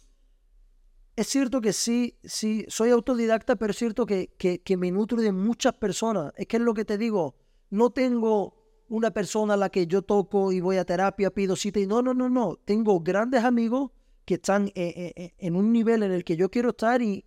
es 1.15 1.29
cierto 1.29 1.61
que 1.61 1.73
sí, 1.73 2.19
sí, 2.25 2.65
soy 2.69 2.91
autodidacta, 2.91 3.57
pero 3.57 3.71
es 3.71 3.77
cierto 3.77 4.05
que, 4.05 4.35
que, 4.37 4.61
que 4.61 4.77
me 4.77 4.91
nutro 4.91 5.21
de 5.21 5.31
muchas 5.31 5.75
personas. 5.75 6.33
Es 6.37 6.47
que 6.47 6.57
es 6.57 6.63
lo 6.63 6.75
que 6.75 6.85
te 6.85 6.99
digo, 6.99 7.37
no 7.71 7.91
tengo 7.91 8.57
una 8.89 9.13
persona 9.13 9.55
a 9.55 9.57
la 9.57 9.71
que 9.71 9.87
yo 9.87 10.03
toco 10.03 10.51
y 10.51 10.61
voy 10.61 10.77
a 10.77 10.85
terapia, 10.85 11.31
pido 11.31 11.55
cita 11.55 11.79
y 11.79 11.87
no, 11.87 12.03
no, 12.03 12.15
no, 12.15 12.29
no. 12.29 12.57
Tengo 12.65 13.01
grandes 13.01 13.45
amigos 13.45 13.91
que 14.25 14.35
están 14.35 14.69
eh, 14.69 14.73
eh, 14.75 15.13
eh, 15.17 15.35
en 15.39 15.57
un 15.57 15.73
nivel 15.73 16.03
en 16.03 16.13
el 16.13 16.25
que 16.25 16.37
yo 16.37 16.51
quiero 16.51 16.71
estar 16.71 17.01
y 17.01 17.25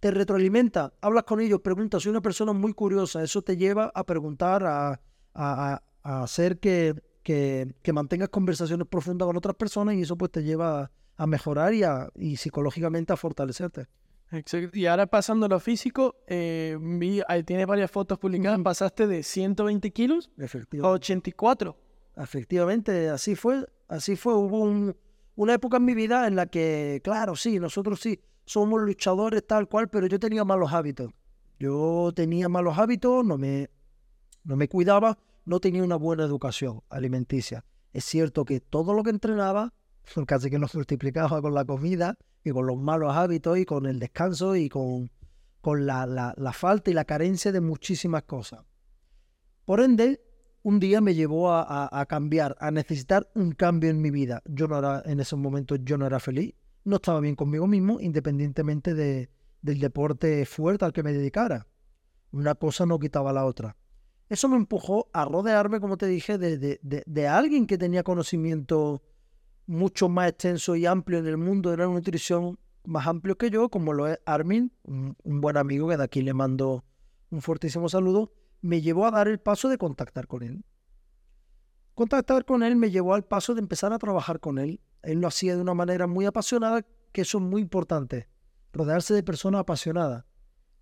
te 0.00 0.10
retroalimenta, 0.10 0.92
hablas 1.00 1.24
con 1.24 1.40
ellos, 1.40 1.60
preguntas, 1.60 2.02
soy 2.02 2.10
una 2.10 2.20
persona 2.20 2.52
muy 2.52 2.72
curiosa, 2.72 3.22
eso 3.22 3.42
te 3.42 3.56
lleva 3.56 3.90
a 3.94 4.04
preguntar, 4.04 4.64
a, 4.64 5.00
hacer 6.02 6.58
que, 6.58 6.94
que, 7.22 7.92
mantengas 7.92 8.28
conversaciones 8.28 8.86
profundas 8.86 9.26
con 9.26 9.36
otras 9.36 9.56
personas 9.56 9.96
y 9.96 10.02
eso 10.02 10.16
pues 10.16 10.30
te 10.30 10.42
lleva 10.42 10.90
a, 11.16 11.26
mejorar 11.26 11.74
y, 11.74 11.82
y 12.14 12.36
psicológicamente 12.36 13.12
a 13.12 13.16
fortalecerte. 13.16 13.86
Exacto. 14.32 14.76
Y 14.76 14.86
ahora 14.86 15.06
pasando 15.06 15.46
a 15.46 15.48
lo 15.48 15.60
físico, 15.60 16.16
eh, 16.26 16.76
vi, 16.80 17.22
ahí 17.28 17.42
tienes 17.44 17.66
varias 17.66 17.90
fotos 17.90 18.18
publicadas, 18.18 18.58
pasaste 18.60 19.06
de 19.06 19.22
120 19.22 19.90
kilos 19.92 20.30
a 20.38 20.44
Efectivamente. 20.44 20.94
84. 20.94 21.76
Efectivamente, 22.16 23.08
así 23.08 23.36
fue. 23.36 23.66
Así 23.88 24.16
fue. 24.16 24.34
Hubo 24.34 24.60
un- 24.60 24.96
una 25.36 25.54
época 25.54 25.76
en 25.76 25.84
mi 25.84 25.94
vida 25.94 26.26
en 26.26 26.34
la 26.34 26.46
que, 26.46 27.00
claro, 27.04 27.36
sí, 27.36 27.60
nosotros 27.60 28.00
sí 28.00 28.20
somos 28.46 28.80
luchadores 28.80 29.46
tal 29.46 29.68
cual, 29.68 29.88
pero 29.88 30.06
yo 30.06 30.18
tenía 30.18 30.44
malos 30.44 30.72
hábitos. 30.72 31.12
Yo 31.58 32.12
tenía 32.14 32.48
malos 32.48 32.78
hábitos, 32.78 33.24
no 33.24 33.36
me, 33.38 33.68
no 34.44 34.56
me 34.56 34.68
cuidaba, 34.68 35.18
no 35.44 35.60
tenía 35.60 35.82
una 35.82 35.96
buena 35.96 36.24
educación 36.24 36.82
alimenticia. 36.88 37.64
Es 37.92 38.04
cierto 38.04 38.44
que 38.44 38.60
todo 38.60 38.94
lo 38.94 39.02
que 39.02 39.10
entrenaba, 39.10 39.72
casi 40.26 40.50
que 40.50 40.58
lo 40.58 40.66
multiplicaba 40.72 41.40
con 41.42 41.54
la 41.54 41.64
comida 41.64 42.16
y 42.44 42.50
con 42.50 42.66
los 42.66 42.76
malos 42.78 43.14
hábitos 43.16 43.58
y 43.58 43.64
con 43.64 43.86
el 43.86 43.98
descanso 43.98 44.54
y 44.54 44.68
con, 44.68 45.10
con 45.60 45.86
la, 45.86 46.06
la- 46.06 46.52
falta 46.52 46.90
y 46.90 46.94
la 46.94 47.04
carencia 47.04 47.50
de 47.52 47.60
muchísimas 47.60 48.22
cosas. 48.22 48.64
Por 49.64 49.80
ende, 49.80 50.20
un 50.62 50.78
día 50.78 51.00
me 51.00 51.14
llevó 51.14 51.50
a, 51.52 51.62
a- 51.62 52.00
a 52.00 52.06
cambiar, 52.06 52.56
a 52.60 52.70
necesitar 52.70 53.28
un 53.34 53.52
cambio 53.52 53.90
en 53.90 54.00
mi 54.00 54.10
vida. 54.10 54.42
Yo 54.46 54.68
no 54.68 54.78
era, 54.78 55.02
en 55.06 55.20
esos 55.20 55.38
momentos 55.38 55.80
yo 55.82 55.98
no 55.98 56.06
era 56.06 56.20
feliz, 56.20 56.54
no 56.86 56.96
estaba 56.96 57.20
bien 57.20 57.34
conmigo 57.34 57.66
mismo, 57.66 58.00
independientemente 58.00 58.94
de, 58.94 59.28
del 59.60 59.80
deporte 59.80 60.46
fuerte 60.46 60.84
al 60.84 60.92
que 60.92 61.02
me 61.02 61.12
dedicara. 61.12 61.66
Una 62.30 62.54
cosa 62.54 62.86
no 62.86 62.98
quitaba 62.98 63.32
la 63.32 63.44
otra. 63.44 63.76
Eso 64.28 64.48
me 64.48 64.56
empujó 64.56 65.08
a 65.12 65.24
rodearme, 65.24 65.80
como 65.80 65.96
te 65.96 66.06
dije, 66.06 66.38
de, 66.38 66.58
de- 66.58 66.80
de- 67.04 67.28
alguien 67.28 67.66
que 67.66 67.76
tenía 67.76 68.02
conocimiento 68.04 69.02
mucho 69.66 70.08
más 70.08 70.28
extenso 70.30 70.76
y 70.76 70.86
amplio 70.86 71.18
en 71.18 71.26
el 71.26 71.36
mundo 71.36 71.70
de 71.70 71.76
la 71.76 71.86
nutrición, 71.86 72.58
más 72.84 73.06
amplio 73.08 73.36
que 73.36 73.50
yo, 73.50 73.68
como 73.68 73.92
lo 73.92 74.06
es 74.06 74.20
Armin, 74.24 74.72
un, 74.84 75.16
un 75.24 75.40
buen 75.40 75.56
amigo 75.56 75.88
que 75.88 75.96
de 75.96 76.04
aquí 76.04 76.22
le 76.22 76.34
mando 76.34 76.84
un 77.30 77.42
fortísimo 77.42 77.88
saludo, 77.88 78.32
me 78.60 78.80
llevó 78.80 79.06
a 79.06 79.10
dar 79.10 79.26
el 79.26 79.40
paso 79.40 79.68
de 79.68 79.76
contactar 79.78 80.28
con 80.28 80.44
él. 80.44 80.64
Contactar 81.96 82.44
con 82.44 82.62
él 82.62 82.76
me 82.76 82.90
llevó 82.90 83.14
al 83.14 83.24
paso 83.24 83.54
de 83.54 83.62
empezar 83.62 83.94
a 83.94 83.98
trabajar 83.98 84.38
con 84.38 84.58
él. 84.58 84.82
Él 85.02 85.18
lo 85.18 85.28
hacía 85.28 85.56
de 85.56 85.62
una 85.62 85.72
manera 85.72 86.06
muy 86.06 86.26
apasionada, 86.26 86.84
que 87.10 87.22
eso 87.22 87.38
es 87.38 87.44
muy 87.44 87.62
importante. 87.62 88.28
Rodearse 88.74 89.14
de 89.14 89.22
personas 89.22 89.62
apasionadas. 89.62 90.26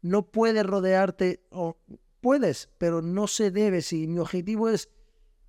No 0.02 0.32
puedes 0.32 0.66
rodearte, 0.66 1.46
o 1.50 1.78
puedes, 2.20 2.68
pero 2.78 3.00
no 3.00 3.28
se 3.28 3.52
debe. 3.52 3.80
Si 3.80 4.08
mi 4.08 4.18
objetivo 4.18 4.68
es 4.68 4.88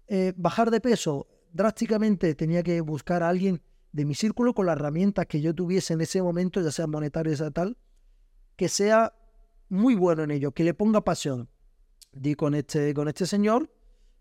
eh, 0.08 0.34
bajar 0.38 0.70
de 0.70 0.82
peso 0.82 1.28
drásticamente, 1.52 2.36
tenía 2.36 2.62
que 2.62 2.80
buscar 2.82 3.24
a 3.24 3.30
alguien 3.30 3.60
de 3.92 4.06
mi 4.06 4.14
círculo 4.14 4.54
con 4.54 4.68
las 4.68 4.76
herramientas 4.76 5.26
que 5.26 5.42
yo 5.42 5.56
tuviese 5.56 5.94
en 5.94 6.02
ese 6.02 6.22
momento, 6.22 6.62
ya 6.62 6.70
sea 6.70 6.86
monetarias 6.86 7.42
o 7.42 7.50
tal, 7.50 7.76
que 8.56 8.70
sea 8.70 9.16
muy 9.70 9.96
bueno 9.96 10.22
en 10.22 10.30
ello, 10.30 10.52
que 10.52 10.64
le 10.64 10.76
ponga 10.76 11.02
pasión. 11.04 11.50
Di 12.12 12.36
con 12.36 12.54
este, 12.54 12.94
con 12.94 13.08
este 13.08 13.26
señor, 13.26 13.75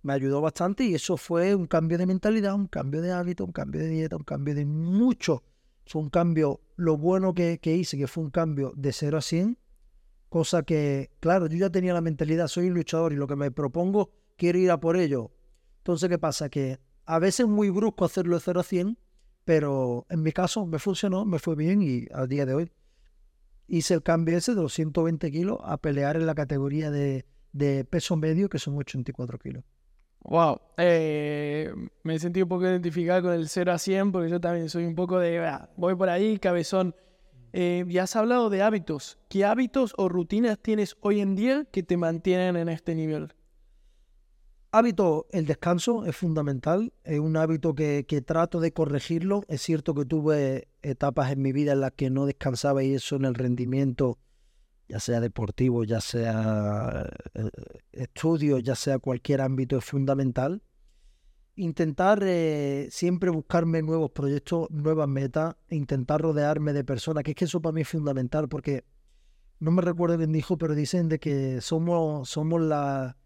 me 0.04 0.12
ayudó 0.12 0.42
bastante 0.42 0.84
y 0.84 0.94
eso 0.94 1.16
fue 1.16 1.54
un 1.54 1.66
cambio 1.66 1.96
de 1.96 2.06
mentalidad, 2.06 2.54
un 2.54 2.66
cambio 2.66 3.00
de 3.00 3.10
hábito, 3.10 3.44
un 3.44 3.52
cambio 3.52 3.80
de 3.80 3.88
dieta, 3.88 4.16
un 4.16 4.22
cambio 4.22 4.54
de 4.54 4.66
mucho. 4.66 5.42
Fue 5.86 6.02
un 6.02 6.10
cambio, 6.10 6.60
lo 6.76 6.98
bueno 6.98 7.34
que, 7.34 7.58
que 7.58 7.74
hice, 7.74 7.96
que 7.96 8.06
fue 8.06 8.22
un 8.22 8.30
cambio 8.30 8.72
de 8.76 8.92
0 8.92 9.16
a 9.18 9.22
100, 9.22 9.58
cosa 10.28 10.62
que, 10.62 11.10
claro, 11.20 11.46
yo 11.46 11.56
ya 11.56 11.70
tenía 11.70 11.94
la 11.94 12.02
mentalidad, 12.02 12.48
soy 12.48 12.68
un 12.68 12.74
luchador 12.74 13.14
y 13.14 13.16
lo 13.16 13.26
que 13.26 13.34
me 13.34 13.50
propongo, 13.50 14.12
quiero 14.36 14.58
ir 14.58 14.70
a 14.70 14.78
por 14.78 14.96
ello. 14.96 15.32
Entonces, 15.78 16.08
¿qué 16.10 16.18
pasa? 16.18 16.50
Que 16.50 16.78
a 17.06 17.18
veces 17.18 17.40
es 17.40 17.48
muy 17.48 17.70
brusco 17.70 18.04
hacerlo 18.04 18.36
de 18.36 18.42
0 18.44 18.60
a 18.60 18.62
100, 18.62 18.98
pero 19.44 20.06
en 20.10 20.22
mi 20.22 20.32
caso 20.32 20.66
me 20.66 20.78
funcionó, 20.78 21.24
me 21.24 21.38
fue 21.38 21.56
bien 21.56 21.80
y 21.80 22.06
al 22.12 22.28
día 22.28 22.44
de 22.44 22.54
hoy 22.54 22.72
hice 23.68 23.94
el 23.94 24.02
cambio 24.02 24.36
ese 24.36 24.54
de 24.54 24.60
los 24.60 24.74
120 24.74 25.30
kilos 25.30 25.58
a 25.62 25.78
pelear 25.78 26.16
en 26.16 26.26
la 26.26 26.34
categoría 26.34 26.90
de, 26.90 27.24
de 27.52 27.86
peso 27.86 28.16
medio, 28.16 28.50
que 28.50 28.58
son 28.58 28.76
84 28.76 29.38
kilos. 29.38 29.64
Wow, 30.24 30.58
eh, 30.78 31.70
me 32.02 32.18
sentí 32.18 32.40
un 32.40 32.48
poco 32.48 32.64
identificado 32.64 33.22
con 33.22 33.32
el 33.34 33.46
0 33.46 33.72
a 33.72 33.78
100 33.78 34.10
porque 34.10 34.30
yo 34.30 34.40
también 34.40 34.70
soy 34.70 34.86
un 34.86 34.94
poco 34.94 35.18
de, 35.18 35.38
"Ah, 35.40 35.68
voy 35.76 35.94
por 35.96 36.08
ahí, 36.08 36.38
cabezón. 36.38 36.94
Eh, 37.52 37.84
has 38.00 38.16
hablado 38.16 38.48
de 38.50 38.62
hábitos. 38.62 39.18
¿Qué 39.28 39.44
hábitos 39.44 39.92
o 39.98 40.08
rutinas 40.08 40.58
tienes 40.58 40.96
hoy 41.00 41.20
en 41.20 41.36
día 41.36 41.66
que 41.70 41.82
te 41.82 41.96
mantienen 41.98 42.56
en 42.56 42.68
este 42.70 42.94
nivel? 42.94 43.34
Hábito, 44.72 45.26
el 45.30 45.46
descanso 45.46 46.04
es 46.04 46.16
fundamental, 46.16 46.92
es 47.04 47.20
un 47.20 47.36
hábito 47.36 47.74
que, 47.74 48.04
que 48.08 48.22
trato 48.22 48.58
de 48.60 48.72
corregirlo. 48.72 49.42
Es 49.46 49.60
cierto 49.62 49.94
que 49.94 50.04
tuve 50.04 50.68
etapas 50.82 51.30
en 51.30 51.42
mi 51.42 51.52
vida 51.52 51.72
en 51.72 51.80
las 51.80 51.92
que 51.92 52.10
no 52.10 52.26
descansaba 52.26 52.82
y 52.82 52.94
eso 52.94 53.14
en 53.16 53.26
el 53.26 53.34
rendimiento, 53.34 54.18
ya 54.88 55.00
sea 55.00 55.20
deportivo, 55.20 55.84
ya 55.84 56.00
sea 56.00 57.08
eh, 57.34 57.50
estudio, 57.92 58.58
ya 58.58 58.74
sea 58.74 58.98
cualquier 58.98 59.40
ámbito, 59.40 59.76
es 59.78 59.84
fundamental. 59.84 60.62
Intentar 61.56 62.20
eh, 62.24 62.88
siempre 62.90 63.30
buscarme 63.30 63.80
nuevos 63.82 64.10
proyectos, 64.10 64.68
nuevas 64.70 65.08
metas, 65.08 65.54
e 65.68 65.76
intentar 65.76 66.20
rodearme 66.20 66.72
de 66.72 66.84
personas, 66.84 67.22
que 67.22 67.30
es 67.30 67.36
que 67.36 67.44
eso 67.44 67.60
para 67.62 67.72
mí 67.74 67.82
es 67.82 67.88
fundamental 67.88 68.48
porque 68.48 68.84
no 69.60 69.70
me 69.70 69.80
recuerdo 69.82 70.16
quién 70.16 70.32
dijo, 70.32 70.58
pero 70.58 70.74
dicen 70.74 71.08
de 71.08 71.18
que 71.20 71.60
somos, 71.60 72.28
somos 72.28 72.60
la 72.60 73.16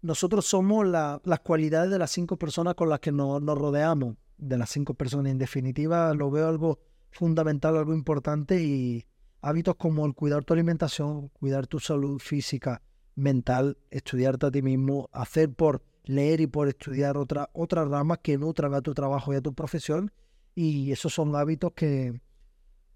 nosotros 0.00 0.46
somos 0.46 0.84
la- 0.86 1.20
las 1.24 1.40
cualidades 1.40 1.90
de 1.90 1.98
las 1.98 2.10
cinco 2.10 2.36
personas 2.36 2.74
con 2.74 2.88
las 2.88 2.98
que 2.98 3.12
nos, 3.12 3.40
nos 3.40 3.56
rodeamos, 3.56 4.16
de 4.36 4.58
las 4.58 4.70
cinco 4.70 4.94
personas. 4.94 5.30
En 5.30 5.38
definitiva, 5.38 6.12
lo 6.14 6.28
veo 6.30 6.48
algo 6.48 6.80
fundamental, 7.12 7.76
algo 7.76 7.94
importante 7.94 8.60
y 8.64 9.06
hábitos 9.42 9.74
como 9.74 10.06
el 10.06 10.14
cuidar 10.14 10.44
tu 10.44 10.54
alimentación, 10.54 11.28
cuidar 11.28 11.66
tu 11.66 11.80
salud 11.80 12.18
física, 12.20 12.80
mental, 13.16 13.76
estudiarte 13.90 14.46
a 14.46 14.50
ti 14.50 14.62
mismo, 14.62 15.10
hacer 15.12 15.52
por 15.52 15.82
leer 16.04 16.40
y 16.40 16.46
por 16.46 16.68
estudiar 16.68 17.16
otra, 17.16 17.50
otras 17.52 17.88
ramas 17.88 18.18
que 18.22 18.38
nutran 18.38 18.72
a 18.72 18.80
tu 18.80 18.94
trabajo 18.94 19.32
y 19.32 19.36
a 19.36 19.42
tu 19.42 19.52
profesión. 19.52 20.12
Y 20.54 20.92
esos 20.92 21.12
son 21.12 21.34
hábitos 21.34 21.72
que, 21.72 22.20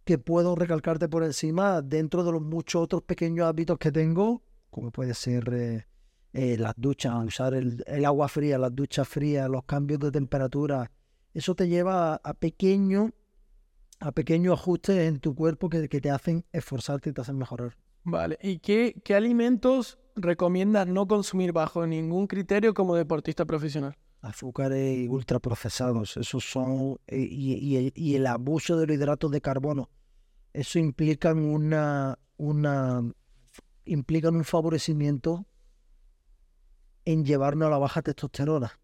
que 0.04 0.18
puedo 0.18 0.54
recalcarte 0.54 1.08
por 1.08 1.24
encima 1.24 1.82
dentro 1.82 2.22
de 2.22 2.32
los 2.32 2.42
muchos 2.42 2.82
otros 2.82 3.02
pequeños 3.02 3.46
hábitos 3.46 3.78
que 3.78 3.90
tengo, 3.90 4.42
como 4.70 4.92
puede 4.92 5.14
ser 5.14 5.52
eh, 5.52 5.86
eh, 6.32 6.56
las 6.58 6.74
duchas, 6.76 7.14
usar 7.24 7.54
el, 7.54 7.82
agua 8.04 8.28
fría, 8.28 8.58
las 8.58 8.74
duchas 8.74 9.08
frías, 9.08 9.48
los 9.50 9.64
cambios 9.64 9.98
de 10.00 10.12
temperatura. 10.12 10.92
Eso 11.34 11.54
te 11.54 11.68
lleva 11.68 12.14
a, 12.14 12.20
a 12.22 12.34
pequeños 12.34 13.10
a 14.00 14.12
pequeños 14.12 14.54
ajustes 14.58 14.96
en 15.08 15.18
tu 15.20 15.34
cuerpo 15.34 15.68
que, 15.68 15.88
que 15.88 16.00
te 16.00 16.10
hacen 16.10 16.44
esforzarte 16.52 17.10
y 17.10 17.12
te 17.12 17.20
hacen 17.20 17.38
mejorar. 17.38 17.76
Vale, 18.04 18.38
¿y 18.42 18.58
qué, 18.60 19.00
qué 19.04 19.14
alimentos 19.14 19.98
recomiendas 20.14 20.86
no 20.86 21.06
consumir 21.08 21.52
bajo 21.52 21.86
ningún 21.86 22.26
criterio 22.26 22.72
como 22.74 22.94
deportista 22.94 23.44
profesional? 23.44 23.96
Azúcares 24.20 24.98
y 24.98 25.08
ultraprocesados, 25.08 26.16
esos 26.16 26.44
son, 26.44 26.98
eh, 27.06 27.18
y, 27.18 27.54
y- 27.54 27.92
y 27.94 28.14
el 28.14 28.26
abuso 28.26 28.76
de 28.76 28.86
los 28.86 28.96
hidratos 28.96 29.30
de 29.30 29.40
carbono, 29.40 29.90
eso 30.52 30.78
implican 30.78 31.38
una, 31.38 32.18
una, 32.36 33.02
implican 33.84 34.36
un 34.36 34.44
favorecimiento 34.44 35.46
en 37.04 37.24
llevarnos 37.24 37.66
a 37.66 37.70
la 37.70 37.78
baja 37.78 38.02
testosterona, 38.02 38.78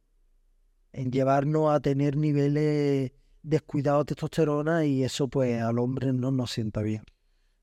en 0.93 1.11
llevarnos 1.11 1.73
a 1.73 1.81
tener 1.81 2.17
niveles 2.17 3.13
descuidados 3.43 4.07
de 4.07 4.15
testosterona 4.15 4.85
y 4.85 5.03
eso 5.05 5.29
pues 5.29 5.61
al 5.61 5.79
hombre 5.79 6.13
no 6.13 6.31
nos 6.31 6.51
sienta 6.51 6.83
bien. 6.83 7.03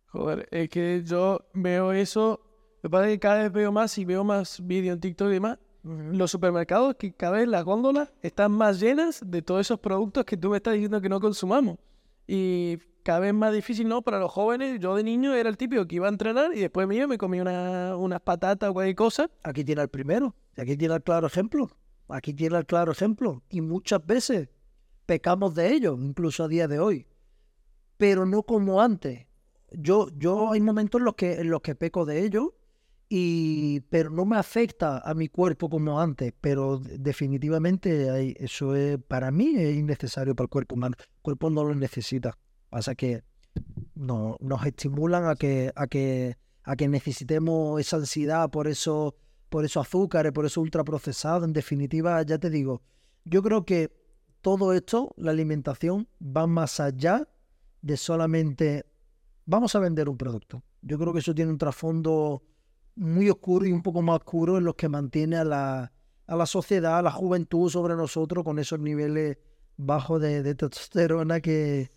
Joder, 0.08 0.48
es 0.52 0.70
que 0.70 1.04
yo 1.06 1.40
veo 1.54 1.92
eso, 1.92 2.42
me 2.82 2.90
parece 2.90 3.14
que 3.14 3.20
cada 3.20 3.44
vez 3.44 3.52
veo 3.52 3.72
más 3.72 3.98
y 3.98 4.06
veo 4.06 4.24
más 4.24 4.60
vídeos 4.66 4.96
en 4.96 5.02
TikTok 5.02 5.30
y 5.30 5.34
demás. 5.34 5.58
Los 5.84 6.32
supermercados, 6.32 6.96
que 6.96 7.14
cada 7.14 7.38
vez 7.38 7.48
las 7.48 7.64
góndolas 7.64 8.12
están 8.22 8.52
más 8.52 8.80
llenas 8.82 9.22
de 9.26 9.42
todos 9.42 9.62
esos 9.62 9.80
productos 9.80 10.26
que 10.26 10.36
tú 10.36 10.50
me 10.50 10.58
estás 10.58 10.74
diciendo 10.74 11.00
que 11.00 11.08
no 11.08 11.22
consumamos. 11.22 11.78
Y 12.28 12.78
cada 13.02 13.20
vez 13.20 13.34
más 13.34 13.54
difícil, 13.54 13.88
¿no? 13.88 14.02
Para 14.02 14.20
los 14.20 14.30
jóvenes, 14.30 14.80
yo 14.80 14.94
de 14.96 15.04
niño 15.04 15.34
era 15.34 15.48
el 15.50 15.56
típico 15.58 15.88
que 15.88 15.96
iba 15.96 16.08
a 16.08 16.10
entrenar 16.12 16.52
y 16.54 16.60
después 16.60 16.86
mío 16.88 17.08
me 17.08 17.18
comía 17.18 17.42
una- 17.42 17.96
unas 17.96 18.20
patatas 18.22 18.70
o 18.70 18.74
cualquier 18.74 18.96
cosa. 18.96 19.32
Aquí 19.42 19.64
tiene 19.64 19.82
el 19.82 19.88
primero, 19.90 20.36
y 20.58 20.62
aquí 20.62 20.76
tiene 20.76 20.96
el 20.96 21.02
claro 21.02 21.28
ejemplo, 21.28 21.70
aquí 22.10 22.34
tiene 22.34 22.58
el 22.58 22.66
claro 22.66 22.92
ejemplo, 22.92 23.42
y 23.50 23.62
muchas 23.62 24.06
veces 24.06 24.50
pecamos 25.10 25.56
de 25.56 25.74
ello, 25.74 25.98
incluso 26.00 26.44
a 26.44 26.48
día 26.48 26.68
de 26.68 26.78
hoy, 26.78 27.08
pero 27.98 28.28
no 28.28 28.44
como 28.44 28.80
antes. 28.80 29.26
Yo, 29.72 30.08
yo 30.16 30.52
hay 30.52 30.62
momentos 30.62 31.00
en 31.02 31.06
los 31.06 31.16
que, 31.16 31.34
en 31.42 31.50
los 31.50 31.62
que 31.62 31.74
peco 31.74 32.06
de 32.06 32.24
ello, 32.24 32.54
y, 33.10 33.80
pero 33.90 34.12
no 34.12 34.24
me 34.26 34.38
afecta 34.38 35.00
a 35.00 35.16
mi 35.16 35.28
cuerpo 35.28 35.68
como 35.68 36.00
antes, 36.00 36.32
pero 36.40 36.78
de- 36.78 37.00
definitivamente 37.00 38.12
hay- 38.12 38.36
eso 38.38 38.76
es, 38.76 39.00
para 39.08 39.32
mí 39.32 39.56
es 39.58 39.76
innecesario 39.78 40.36
para 40.36 40.46
el 40.46 40.50
cuerpo 40.50 40.76
humano, 40.76 40.96
el 41.00 41.22
cuerpo 41.24 41.50
no 41.50 41.64
lo 41.64 41.74
necesita, 41.74 42.38
pasa 42.70 42.94
que 42.94 43.24
no, 43.96 44.38
nos 44.40 44.64
estimulan 44.68 45.26
a 45.26 45.34
que, 45.36 45.72
a 45.76 45.88
que, 45.88 46.38
a 46.64 46.76
que 46.76 46.88
necesitemos 46.88 47.82
esa 47.82 47.98
ansiedad 47.98 48.48
por 48.52 48.68
eso, 48.68 49.16
por 49.50 49.66
esos 49.66 49.88
azúcares, 49.88 50.32
por 50.34 50.46
eso 50.46 50.62
ultraprocesado. 50.62 51.46
En 51.46 51.54
definitiva, 51.54 52.22
ya 52.22 52.38
te 52.38 52.52
digo, 52.52 52.84
yo 53.26 53.42
creo 53.42 53.66
que 53.66 53.90
todo 54.42 54.74
esto, 54.74 55.14
la 55.18 55.32
alimentación, 55.32 56.08
va 56.22 56.48
más 56.48 56.80
allá 56.80 57.28
de 57.82 57.98
solamente 57.98 58.86
vamos 59.46 59.76
a 59.76 59.80
vender 59.80 60.10
un 60.10 60.18
producto. 60.18 60.64
Yo 60.82 60.98
creo 60.98 61.14
que 61.14 61.20
eso 61.20 61.34
tiene 61.34 61.52
un 61.52 61.58
trasfondo 61.58 62.44
muy 62.96 63.30
oscuro 63.30 63.66
y 63.66 63.72
un 63.72 63.82
poco 63.82 64.02
más 64.02 64.18
oscuro 64.18 64.58
en 64.58 64.66
los 64.66 64.76
que 64.76 64.90
mantiene 64.90 65.38
a 65.38 65.44
la, 65.44 65.92
a 66.28 66.36
la 66.36 66.46
sociedad, 66.46 67.00
a 67.00 67.02
la 67.02 67.12
juventud 67.12 67.70
sobre 67.70 67.96
nosotros 67.96 68.44
con 68.44 68.60
esos 68.60 68.80
niveles 68.80 69.38
bajos 69.78 70.22
de, 70.22 70.44
de 70.44 70.56
testosterona 70.56 71.42
que, 71.42 71.90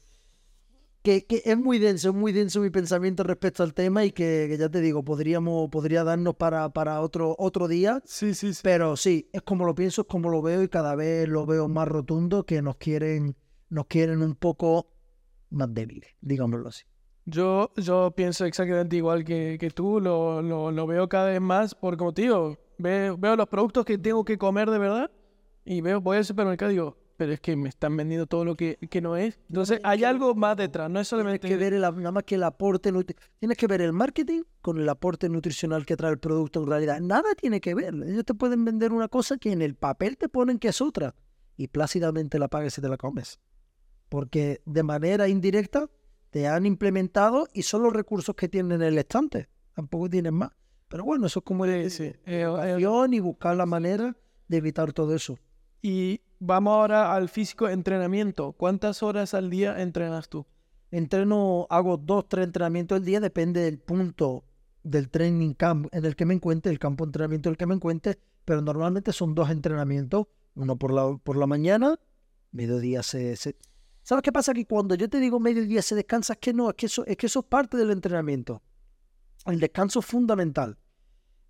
que, 1.03 1.25
que, 1.25 1.43
es 1.45 1.59
muy 1.59 1.79
denso, 1.79 2.11
es 2.11 2.15
muy 2.15 2.33
denso 2.33 2.61
mi 2.61 2.71
pensamiento 2.71 3.23
respecto 3.25 3.63
al 3.63 3.75
tema 3.75 4.05
y 4.05 4.13
que, 4.13 4.47
que 4.49 4.57
ya 4.57 4.69
te 4.69 4.81
digo, 4.81 5.05
podríamos, 5.05 5.69
podría 5.71 6.05
darnos 6.05 6.37
para, 6.37 6.69
para 6.71 7.01
otro, 7.01 7.35
otro 7.39 7.69
día. 7.69 8.01
Sí, 8.05 8.35
sí, 8.35 8.55
sí. 8.55 8.61
Pero 8.63 8.97
sí, 8.97 9.29
es 9.33 9.43
como 9.43 9.65
lo 9.65 9.75
pienso, 9.75 10.03
es 10.03 10.09
como 10.09 10.31
lo 10.31 10.43
veo 10.43 10.63
y 10.63 10.69
cada 10.69 10.95
vez 10.95 11.29
lo 11.29 11.45
veo 11.45 11.69
más 11.69 11.89
rotundo 11.89 12.45
que 12.45 12.63
nos 12.63 12.77
quieren, 12.77 13.37
nos 13.69 13.87
quieren 13.87 14.23
un 14.23 14.35
poco 14.37 14.93
más 15.51 15.73
débiles, 15.75 16.11
digámoslo 16.21 16.69
así. 16.69 16.85
Yo, 17.25 17.73
yo 17.77 18.13
pienso 18.17 18.45
exactamente 18.47 18.97
igual 18.97 19.25
que, 19.25 19.57
que 19.59 19.71
tú, 19.71 20.01
lo, 20.01 20.43
lo, 20.43 20.73
lo, 20.73 20.87
veo 20.87 21.09
cada 21.09 21.31
vez 21.31 21.41
más, 21.41 21.75
por 21.75 21.97
como 21.97 22.13
te 22.13 22.23
digo, 22.23 22.59
veo, 22.79 23.17
veo 23.17 23.37
los 23.37 23.49
productos 23.49 23.85
que 23.85 23.99
tengo 23.99 24.25
que 24.25 24.39
comer 24.39 24.71
de 24.71 24.79
verdad 24.79 25.11
y 25.65 25.81
veo, 25.81 26.01
voy 26.01 26.17
al 26.17 26.25
supermercado 26.25 26.73
y 26.73 26.75
digo, 26.75 26.97
pero 27.23 27.35
es 27.35 27.41
que 27.41 27.55
me 27.55 27.69
están 27.69 27.97
vendiendo 27.97 28.27
todo 28.27 28.45
lo 28.45 28.57
que, 28.57 28.79
que 28.91 29.01
no 29.01 29.17
es. 29.17 29.39
Entonces, 29.49 29.79
hay 29.85 30.03
algo 30.03 30.35
más 30.35 30.57
detrás, 30.57 30.91
no 30.91 30.99
es 30.99 31.07
solamente... 31.07 31.39
Tienes 31.39 31.57
que 31.57 31.65
ver 31.65 31.73
el, 31.73 31.83
nada 31.83 32.11
más 32.11 32.25
que 32.25 32.35
el 32.35 32.43
aporte... 32.43 32.93
Tienes 33.39 33.57
que 33.57 33.69
ver 33.69 33.81
el 33.81 33.93
marketing 33.93 34.43
con 34.61 34.81
el 34.81 34.89
aporte 34.89 35.29
nutricional 35.29 35.87
que 35.87 35.97
trae 35.97 36.11
el 36.11 36.19
producto 36.19 36.61
en 36.61 36.67
realidad. 36.67 37.01
Nada 37.01 37.33
tiene 37.37 37.61
que 37.61 37.77
ver. 37.77 37.95
Ellos 37.95 38.25
te 38.25 38.35
pueden 38.35 38.65
vender 38.65 38.93
una 38.93 39.07
cosa 39.07 39.37
que 39.37 39.53
en 39.53 39.63
el 39.63 39.77
papel 39.77 40.19
te 40.19 40.29
ponen 40.29 40.59
que 40.59 40.67
es 40.67 40.81
otra 40.81 41.15
y 41.57 41.69
plácidamente 41.69 42.41
la 42.41 42.49
pagas 42.49 42.77
y 42.77 42.81
te 42.81 42.89
la 42.89 42.97
comes. 42.97 43.39
Porque 44.09 44.63
de 44.67 44.83
manera 44.83 45.29
indirecta 45.29 45.89
te 46.31 46.49
han 46.49 46.67
implementado 46.67 47.47
y 47.53 47.63
son 47.63 47.85
los 47.85 47.93
recursos 47.93 48.35
que 48.35 48.49
tienen 48.49 48.83
en 48.83 48.89
el 48.89 48.99
estante. 48.99 49.49
Tampoco 49.75 50.11
tienen 50.11 50.35
más. 50.35 50.51
Pero 50.89 51.05
bueno, 51.05 51.27
eso 51.29 51.39
es 51.39 51.45
como 51.45 51.67
el, 51.67 51.89
Sí, 51.89 52.03
eh, 52.03 52.17
eh, 52.27 53.09
y 53.13 53.21
buscar 53.21 53.55
la 53.55 53.67
manera 53.67 54.17
de 54.49 54.57
evitar 54.57 54.93
todo 54.93 55.15
eso. 55.15 55.39
Y 55.81 56.22
vamos 56.45 56.73
ahora 56.73 57.15
al 57.15 57.29
físico 57.29 57.69
entrenamiento. 57.69 58.53
¿Cuántas 58.53 59.03
horas 59.03 59.33
al 59.33 59.49
día 59.49 59.81
entrenas 59.81 60.29
tú? 60.29 60.45
Entreno, 60.91 61.67
hago 61.71 61.97
dos, 61.97 62.29
tres 62.29 62.47
entrenamientos 62.47 62.97
al 62.97 63.05
día, 63.05 63.21
depende 63.21 63.61
del 63.61 63.79
punto 63.79 64.45
del 64.83 65.09
training 65.09 65.55
camp 65.55 65.87
en 65.93 66.05
el 66.05 66.17
que 66.17 66.27
me 66.27 66.35
encuentre, 66.35 66.73
el 66.73 66.81
campo 66.81 67.05
entrenamiento 67.05 67.49
en 67.49 67.53
el 67.53 67.57
que 67.57 67.67
me 67.67 67.75
encuentre, 67.75 68.19
pero 68.45 68.61
normalmente 68.61 69.13
son 69.13 69.35
dos 69.35 69.49
entrenamientos, 69.51 70.27
uno 70.57 70.77
por 70.77 70.93
la, 70.93 71.17
por 71.23 71.37
la 71.37 71.47
mañana, 71.47 71.99
mediodía 72.51 73.03
se, 73.03 73.37
se... 73.37 73.57
¿Sabes 74.03 74.23
qué 74.23 74.33
pasa? 74.33 74.53
Que 74.53 74.67
cuando 74.67 74.97
yo 74.97 75.09
te 75.09 75.21
digo 75.21 75.39
mediodía 75.39 75.81
se 75.81 75.95
descansa, 75.95 76.33
es 76.33 76.41
que 76.41 76.53
no, 76.53 76.69
es 76.71 76.75
que 76.75 76.87
eso 76.87 77.07
es, 77.07 77.17
que 77.17 77.27
eso 77.27 77.41
es 77.41 77.47
parte 77.47 77.77
del 77.77 77.93
entrenamiento. 77.93 78.61
El 79.47 79.61
descanso 79.61 80.01
es 80.01 80.07
fundamental 80.07 80.77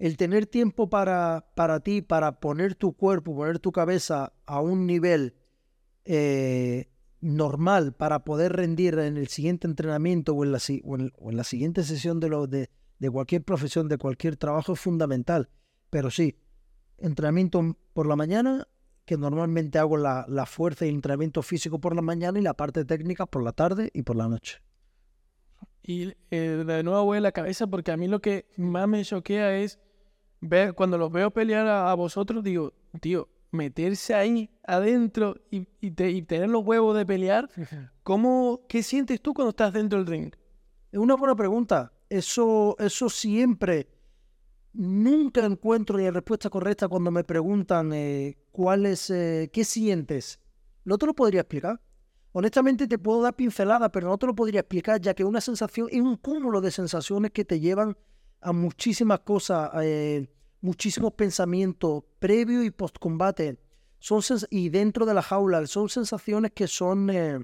el 0.02 0.16
tener 0.16 0.46
tiempo 0.46 0.90
para, 0.90 1.46
para 1.54 1.78
ti, 1.78 2.02
para 2.02 2.40
poner 2.40 2.74
tu 2.74 2.92
cuerpo, 2.92 3.36
poner 3.36 3.60
tu 3.60 3.70
cabeza 3.70 4.32
a 4.46 4.60
un 4.60 4.84
nivel 4.84 5.36
eh, 6.04 6.88
normal 7.20 7.94
para 7.94 8.24
poder 8.24 8.52
rendir 8.52 8.98
en 8.98 9.16
el 9.16 9.28
siguiente 9.28 9.68
entrenamiento 9.68 10.34
o 10.34 10.42
en 10.42 10.50
la, 10.50 10.58
o 10.82 10.96
en, 11.30 11.36
la 11.36 11.44
siguiente 11.44 11.84
sesión 11.84 12.18
de, 12.18 12.28
lo, 12.30 12.48
de, 12.48 12.68
de 12.98 13.10
cualquier 13.12 13.44
profesión, 13.44 13.86
de 13.86 13.96
cualquier 13.96 14.36
trabajo 14.36 14.72
es 14.72 14.80
fundamental. 14.80 15.50
Pero 15.88 16.10
sí, 16.10 16.36
entrenamiento 16.98 17.76
por 17.92 18.08
la 18.08 18.16
mañana, 18.16 18.66
que 19.04 19.16
normalmente 19.16 19.78
hago 19.78 19.96
la, 19.98 20.26
la 20.28 20.46
fuerza 20.46 20.84
y 20.84 20.88
el 20.88 20.96
entrenamiento 20.96 21.42
físico 21.42 21.80
por 21.80 21.94
la 21.94 22.02
mañana 22.02 22.40
y 22.40 22.42
la 22.42 22.54
parte 22.54 22.84
técnica 22.84 23.26
por 23.26 23.44
la 23.44 23.52
tarde 23.52 23.88
y 23.94 24.02
por 24.02 24.16
la 24.16 24.26
noche. 24.26 24.58
Y 25.80 26.12
eh, 26.32 26.64
de 26.66 26.82
nuevo 26.82 27.04
voy 27.04 27.18
a 27.18 27.20
la 27.20 27.30
cabeza 27.30 27.68
porque 27.68 27.92
a 27.92 27.96
mí 27.96 28.08
lo 28.08 28.20
que 28.20 28.46
más 28.56 28.88
me 28.88 29.04
choquea 29.04 29.58
es 29.58 29.78
ver, 30.42 30.74
cuando 30.74 30.98
los 30.98 31.11
veo 31.11 31.31
pelear 31.31 31.66
a, 31.66 31.90
a 31.90 31.94
vosotros, 31.94 32.42
digo, 32.42 32.74
tío, 33.00 33.28
meterse 33.52 34.14
ahí 34.14 34.50
adentro 34.64 35.37
y, 35.50 35.68
y, 35.81 35.92
te, 35.92 36.11
y, 36.11 36.22
tener 36.22 36.48
los 36.48 36.64
huevos 36.64 36.96
de 36.96 37.07
pelear, 37.07 37.48
¿cómo, 38.02 38.62
¿qué 38.68 38.83
sientes 38.83 39.20
tú 39.20 39.33
cuando 39.35 39.50
estás 39.50 39.72
dentro 39.72 39.98
del 39.98 40.07
ring? 40.07 40.35
Es 40.90 40.98
una 40.98 41.14
buena 41.14 41.37
pregunta. 41.37 41.92
Eso, 42.09 42.76
eso 42.78 43.09
siempre, 43.09 43.88
nunca 44.72 45.44
encuentro 45.44 45.96
la 45.96 46.11
respuesta 46.11 46.50
correcta 46.50 46.88
cuando 46.88 47.11
me 47.11 47.24
preguntan 47.24 47.92
eh, 47.92 48.37
cuál 48.50 48.87
es, 48.87 49.09
eh, 49.11 49.48
qué 49.52 49.64
sientes. 49.64 50.40
No 50.85 50.98
te 50.98 51.07
lo 51.07 51.14
podría 51.14 51.42
explicar. 51.42 51.81
Honestamente 52.33 52.87
te 52.87 52.98
puedo 52.98 53.22
dar 53.22 53.35
pincelada, 53.35 53.90
pero 53.90 54.09
no 54.09 54.18
te 54.18 54.26
lo 54.26 54.35
podría 54.35 54.61
explicar, 54.61 55.00
ya 55.00 55.14
que 55.14 55.24
una 55.24 55.40
sensación 55.40 55.88
es 55.90 56.00
un 56.00 56.16
cúmulo 56.16 56.61
de 56.61 56.70
sensaciones 56.70 57.31
que 57.31 57.44
te 57.44 57.61
llevan 57.61 57.96
a 58.42 58.52
muchísimas 58.52 59.20
cosas, 59.20 59.70
eh, 59.83 60.28
muchísimos 60.61 61.12
pensamientos 61.12 62.05
previo 62.18 62.62
y 62.62 62.70
post 62.70 62.98
combate. 62.98 63.59
Son 63.98 64.20
y 64.50 64.68
dentro 64.68 65.07
de 65.07 65.14
la 65.14 65.22
jaula 65.22 65.66
son 65.66 65.88
sensaciones 65.88 66.52
que 66.52 66.66
son 66.66 67.09
eh, 67.11 67.38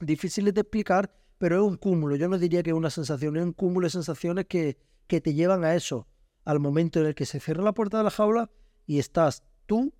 difíciles 0.00 0.54
de 0.54 0.60
explicar, 0.60 1.12
pero 1.38 1.56
es 1.56 1.62
un 1.62 1.76
cúmulo. 1.76 2.14
Yo 2.16 2.28
no 2.28 2.38
diría 2.38 2.62
que 2.62 2.70
es 2.70 2.76
una 2.76 2.90
sensación, 2.90 3.36
es 3.36 3.42
un 3.42 3.52
cúmulo 3.52 3.86
de 3.86 3.90
sensaciones 3.90 4.46
que, 4.46 4.78
que 5.08 5.20
te 5.20 5.34
llevan 5.34 5.64
a 5.64 5.74
eso, 5.74 6.06
al 6.44 6.60
momento 6.60 7.00
en 7.00 7.06
el 7.06 7.14
que 7.14 7.26
se 7.26 7.40
cierra 7.40 7.64
la 7.64 7.74
puerta 7.74 7.98
de 7.98 8.04
la 8.04 8.10
jaula 8.10 8.50
y 8.86 8.98
estás 8.98 9.42
tú 9.66 9.92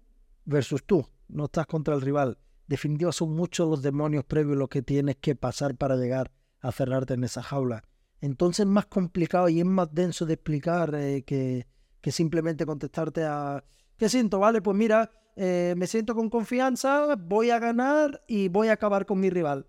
versus 0.44 0.84
tú, 0.84 1.06
no 1.28 1.46
estás 1.46 1.66
contra 1.66 1.94
el 1.94 2.00
rival 2.00 2.38
definitiva 2.72 3.12
son 3.12 3.34
muchos 3.34 3.68
los 3.68 3.82
demonios 3.82 4.24
previos 4.24 4.56
los 4.56 4.70
que 4.70 4.80
tienes 4.80 5.16
que 5.16 5.34
pasar 5.34 5.76
para 5.76 5.96
llegar 5.96 6.32
a 6.60 6.72
cerrarte 6.72 7.14
en 7.14 7.24
esa 7.24 7.42
jaula. 7.42 7.84
Entonces 8.22 8.60
es 8.60 8.70
más 8.70 8.86
complicado 8.86 9.48
y 9.48 9.58
es 9.58 9.66
más 9.66 9.92
denso 9.92 10.24
de 10.24 10.34
explicar 10.34 10.94
eh, 10.94 11.24
que, 11.24 11.66
que, 12.00 12.12
simplemente 12.12 12.64
contestarte 12.64 13.24
a 13.24 13.62
¿qué 13.98 14.08
siento? 14.08 14.38
Vale, 14.38 14.62
pues 14.62 14.76
mira, 14.76 15.10
eh, 15.34 15.74
me 15.76 15.88
siento 15.88 16.14
con 16.14 16.30
confianza, 16.30 17.16
voy 17.16 17.50
a 17.50 17.58
ganar 17.58 18.22
y 18.28 18.48
voy 18.48 18.68
a 18.68 18.74
acabar 18.74 19.06
con 19.06 19.18
mi 19.18 19.28
rival. 19.28 19.66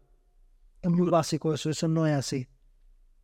Es 0.83 0.91
muy 0.91 1.09
básico 1.09 1.51
eso, 1.51 1.71
eso 1.71 1.87
no 1.87 2.05
es 2.05 2.13
así. 2.13 2.47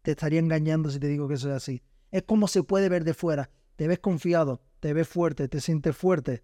Te 0.02 0.12
estaría 0.12 0.39
engañando 0.39 0.89
si 0.89 1.00
te 1.00 1.08
digo 1.08 1.28
que 1.28 1.36
eso 1.36 1.50
es 1.50 1.56
así. 1.56 1.84
Es 2.10 2.24
como 2.24 2.48
se 2.48 2.63
puede 2.63 2.89
ver 2.89 3.04
de 3.04 3.13
fuera. 3.13 3.52
Te 3.76 3.88
ves 3.88 4.00
confiado, 4.00 4.63
te 4.80 4.94
ves 4.94 5.08
fuerte, 5.08 5.48
te 5.48 5.62
sientes 5.62 5.96
fuerte, 5.96 6.44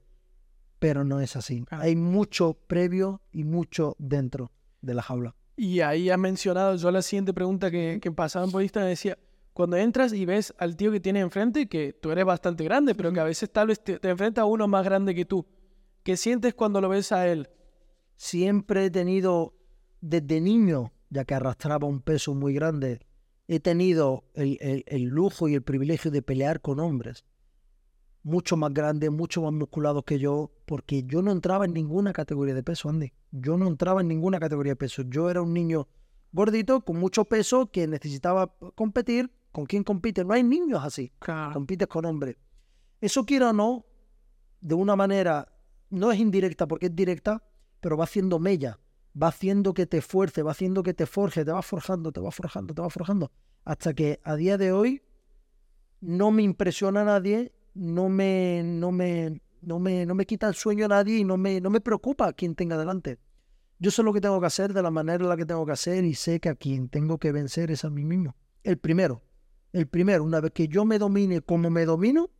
pero 0.78 1.04
no 1.04 1.22
es 1.22 1.36
así. 1.36 1.66
Hay 1.72 1.96
mucho 1.96 2.54
previo 2.68 3.24
y 3.32 3.46
mucho 3.46 3.96
dentro 3.98 4.52
de 4.82 4.94
la 4.94 5.02
jaula. 5.02 5.36
Y 5.56 5.80
ahí 5.80 6.10
has 6.10 6.20
mencionado, 6.20 6.76
yo 6.76 6.92
la 6.92 7.02
siguiente 7.02 7.34
pregunta 7.34 7.72
que, 7.72 8.00
que 8.02 8.12
pasaban 8.12 8.52
por 8.52 8.62
Instagram 8.62 8.90
decía, 8.90 9.18
cuando 9.54 9.78
entras 9.78 10.12
y 10.12 10.26
ves 10.26 10.54
al 10.58 10.76
tío 10.76 10.92
que 10.92 11.00
tiene 11.00 11.22
enfrente, 11.22 11.68
que 11.68 11.94
tú 11.94 12.12
eres 12.12 12.26
bastante 12.26 12.66
grande, 12.66 12.94
pero 12.94 13.14
que 13.14 13.22
a 13.22 13.24
veces 13.24 13.50
tal 13.50 13.68
vez 13.68 13.82
te, 13.82 14.00
te 14.00 14.10
enfrenta 14.10 14.42
a 14.42 14.46
uno 14.46 14.68
más 14.68 14.84
grande 14.84 15.16
que 15.16 15.24
tú, 15.24 15.46
¿qué 16.04 16.18
sientes 16.18 16.54
cuando 16.54 16.82
lo 16.82 16.90
ves 16.90 17.12
a 17.14 17.28
él? 17.28 17.50
Siempre 18.18 18.86
he 18.86 18.92
tenido, 18.92 19.54
desde 20.02 20.42
niño, 20.42 20.92
ya 21.10 21.24
que 21.24 21.36
arrastraba 21.36 21.88
un 21.88 22.02
peso 22.02 22.36
muy 22.36 22.54
grande, 22.54 23.00
he 23.48 23.62
tenido 23.62 24.26
el, 24.34 24.58
el, 24.60 24.84
el 24.88 25.04
lujo 25.04 25.48
y 25.48 25.56
el 25.56 25.62
privilegio 25.62 26.12
de 26.12 26.22
pelear 26.22 26.60
con 26.60 26.82
hombres 26.82 27.24
mucho 28.26 28.58
más 28.58 28.74
grandes, 28.74 29.12
mucho 29.12 29.44
más 29.44 29.54
musculados 29.54 30.04
que 30.04 30.18
yo, 30.18 30.52
porque 30.66 31.04
yo 31.04 31.22
no 31.22 31.32
entraba 31.32 31.66
en 31.66 31.74
ninguna 31.74 32.12
categoría 32.12 32.56
de 32.56 32.64
peso, 32.64 32.90
Andy. 32.90 33.14
Yo 33.32 33.56
no 33.56 33.68
entraba 33.68 34.02
en 34.02 34.08
ninguna 34.08 34.40
categoría 34.40 34.72
de 34.72 34.78
peso. 34.78 35.04
Yo 35.04 35.30
era 35.30 35.44
un 35.44 35.54
niño 35.54 35.88
gordito 36.32 36.82
con 36.82 36.98
mucho 36.98 37.26
peso 37.26 37.70
que 37.72 37.88
necesitaba 37.88 38.56
competir. 38.74 39.32
¿Con 39.52 39.68
quién 39.68 39.84
compite? 39.84 40.26
No 40.26 40.34
hay 40.34 40.42
niños 40.42 40.84
así. 40.84 41.14
Claro. 41.20 41.54
Compites 41.54 41.88
con 41.88 42.04
hombres. 42.06 42.36
Eso 43.00 43.26
quiera 43.26 43.52
o 43.52 43.54
no, 43.54 43.86
de 44.60 44.74
una 44.74 44.96
manera, 44.96 45.48
no 45.92 46.12
es 46.12 46.20
indirecta 46.20 46.68
porque 46.68 46.88
es 46.88 46.96
directa, 46.96 47.44
pero 47.80 47.96
va 47.96 48.06
haciendo 48.06 48.40
mella. 48.40 48.80
Va 49.22 49.28
haciendo 49.28 49.76
que 49.76 49.86
te 49.86 50.00
esfuerce, 50.00 50.42
va 50.42 50.52
haciendo 50.52 50.82
que 50.82 50.96
te 50.96 51.06
forje, 51.06 51.46
te 51.46 51.52
va 51.52 51.62
forjando, 51.62 52.12
te 52.12 52.20
va 52.20 52.32
forjando, 52.32 52.74
te 52.74 52.82
va 52.82 52.90
forjando. 52.90 53.32
Hasta 53.64 53.94
que 53.94 54.20
a 54.24 54.36
día 54.36 54.58
de 54.58 54.72
hoy 54.72 55.04
no 56.02 56.32
me 56.32 56.42
impresiona 56.42 57.02
a 57.02 57.06
nadie 57.06 57.55
no 57.76 58.10
me, 58.10 58.64
no 58.64 58.92
me, 58.92 59.42
no 59.62 59.80
me, 59.80 60.06
no 60.06 60.16
me 60.16 60.26
quita 60.26 60.48
el 60.48 60.56
sueño 60.56 60.86
a 60.86 60.88
nadie 60.88 61.20
y 61.20 61.24
no 61.24 61.38
me, 61.38 61.62
no 61.62 61.70
me 61.70 61.82
preocupa 61.82 62.34
quien 62.34 62.56
tenga 62.56 62.78
delante. 62.78 63.20
Yo 63.78 63.92
sé 63.92 64.02
lo 64.02 64.14
que 64.14 64.22
tengo 64.22 64.40
que 64.40 64.48
hacer 64.48 64.74
de 64.74 64.82
la 64.82 64.90
manera 64.90 65.24
en 65.24 65.30
la 65.30 65.38
que 65.38 65.46
tengo 65.46 65.66
que 65.66 65.74
hacer 65.74 66.06
y 66.06 66.16
sé 66.16 66.40
que 66.40 66.50
a 66.50 66.56
quien 66.56 66.88
tengo 66.88 67.18
que 67.18 67.32
vencer 67.34 67.72
es 67.72 67.84
a 67.84 67.90
mí 67.90 68.06
mismo. 68.06 68.36
El 68.64 68.78
primero, 68.78 69.22
el 69.74 69.88
primero, 69.88 70.24
una 70.24 70.40
vez 70.40 70.54
que 70.54 70.70
yo 70.70 70.86
me 70.86 70.98
domine 70.98 71.42
como 71.42 71.70
me 71.70 71.86
domino, 71.86 72.32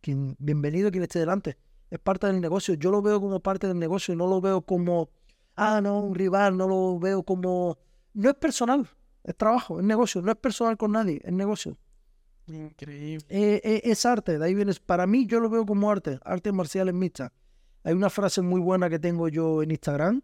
quien, 0.00 0.34
bienvenido 0.38 0.90
quien 0.90 1.02
esté 1.02 1.18
delante. 1.18 1.58
Es 1.90 1.98
parte 1.98 2.26
del 2.26 2.40
negocio. 2.40 2.74
Yo 2.74 2.90
lo 2.90 3.02
veo 3.02 3.20
como 3.20 3.40
parte 3.40 3.68
del 3.68 3.78
negocio, 3.78 4.16
no 4.16 4.26
lo 4.26 4.40
veo 4.40 4.62
como, 4.62 5.10
ah, 5.56 5.80
no, 5.82 6.00
un 6.00 6.14
rival, 6.14 6.56
no 6.56 6.66
lo 6.66 6.98
veo 6.98 7.22
como... 7.22 7.78
No 8.14 8.30
es 8.30 8.36
personal, 8.36 8.88
es 9.22 9.36
trabajo, 9.36 9.80
es 9.80 9.84
negocio, 9.84 10.22
no 10.22 10.30
es 10.30 10.38
personal 10.38 10.76
con 10.76 10.92
nadie, 10.92 11.20
es 11.22 11.32
negocio. 11.32 11.76
Increíble. 12.46 13.26
Eh, 13.28 13.60
eh, 13.64 13.80
es 13.84 14.04
arte, 14.04 14.38
de 14.38 14.44
ahí 14.44 14.54
vienes. 14.54 14.80
Para 14.80 15.06
mí, 15.06 15.26
yo 15.26 15.40
lo 15.40 15.48
veo 15.48 15.64
como 15.64 15.90
arte, 15.90 16.18
arte 16.24 16.52
marciales 16.52 16.94
mixtas. 16.94 17.32
Hay 17.82 17.94
una 17.94 18.10
frase 18.10 18.42
muy 18.42 18.60
buena 18.60 18.88
que 18.88 18.98
tengo 18.98 19.28
yo 19.28 19.62
en 19.62 19.70
Instagram 19.70 20.22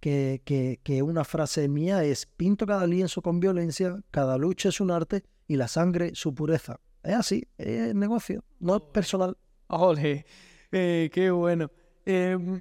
que, 0.00 0.42
que, 0.44 0.80
que 0.82 1.02
una 1.02 1.24
frase 1.24 1.68
mía 1.68 2.04
es, 2.04 2.26
pinto 2.26 2.66
cada 2.66 2.86
lienzo 2.86 3.20
con 3.20 3.40
violencia, 3.40 4.00
cada 4.10 4.38
lucha 4.38 4.68
es 4.68 4.80
un 4.80 4.90
arte 4.90 5.24
y 5.46 5.56
la 5.56 5.68
sangre 5.68 6.12
su 6.14 6.34
pureza. 6.34 6.80
Es 7.02 7.14
así, 7.14 7.46
es 7.56 7.94
negocio, 7.94 8.44
no 8.60 8.76
es 8.76 8.82
personal. 8.92 9.36
Ole, 9.68 10.24
eh, 10.72 11.10
qué 11.12 11.30
bueno. 11.30 11.70
Em, 12.04 12.60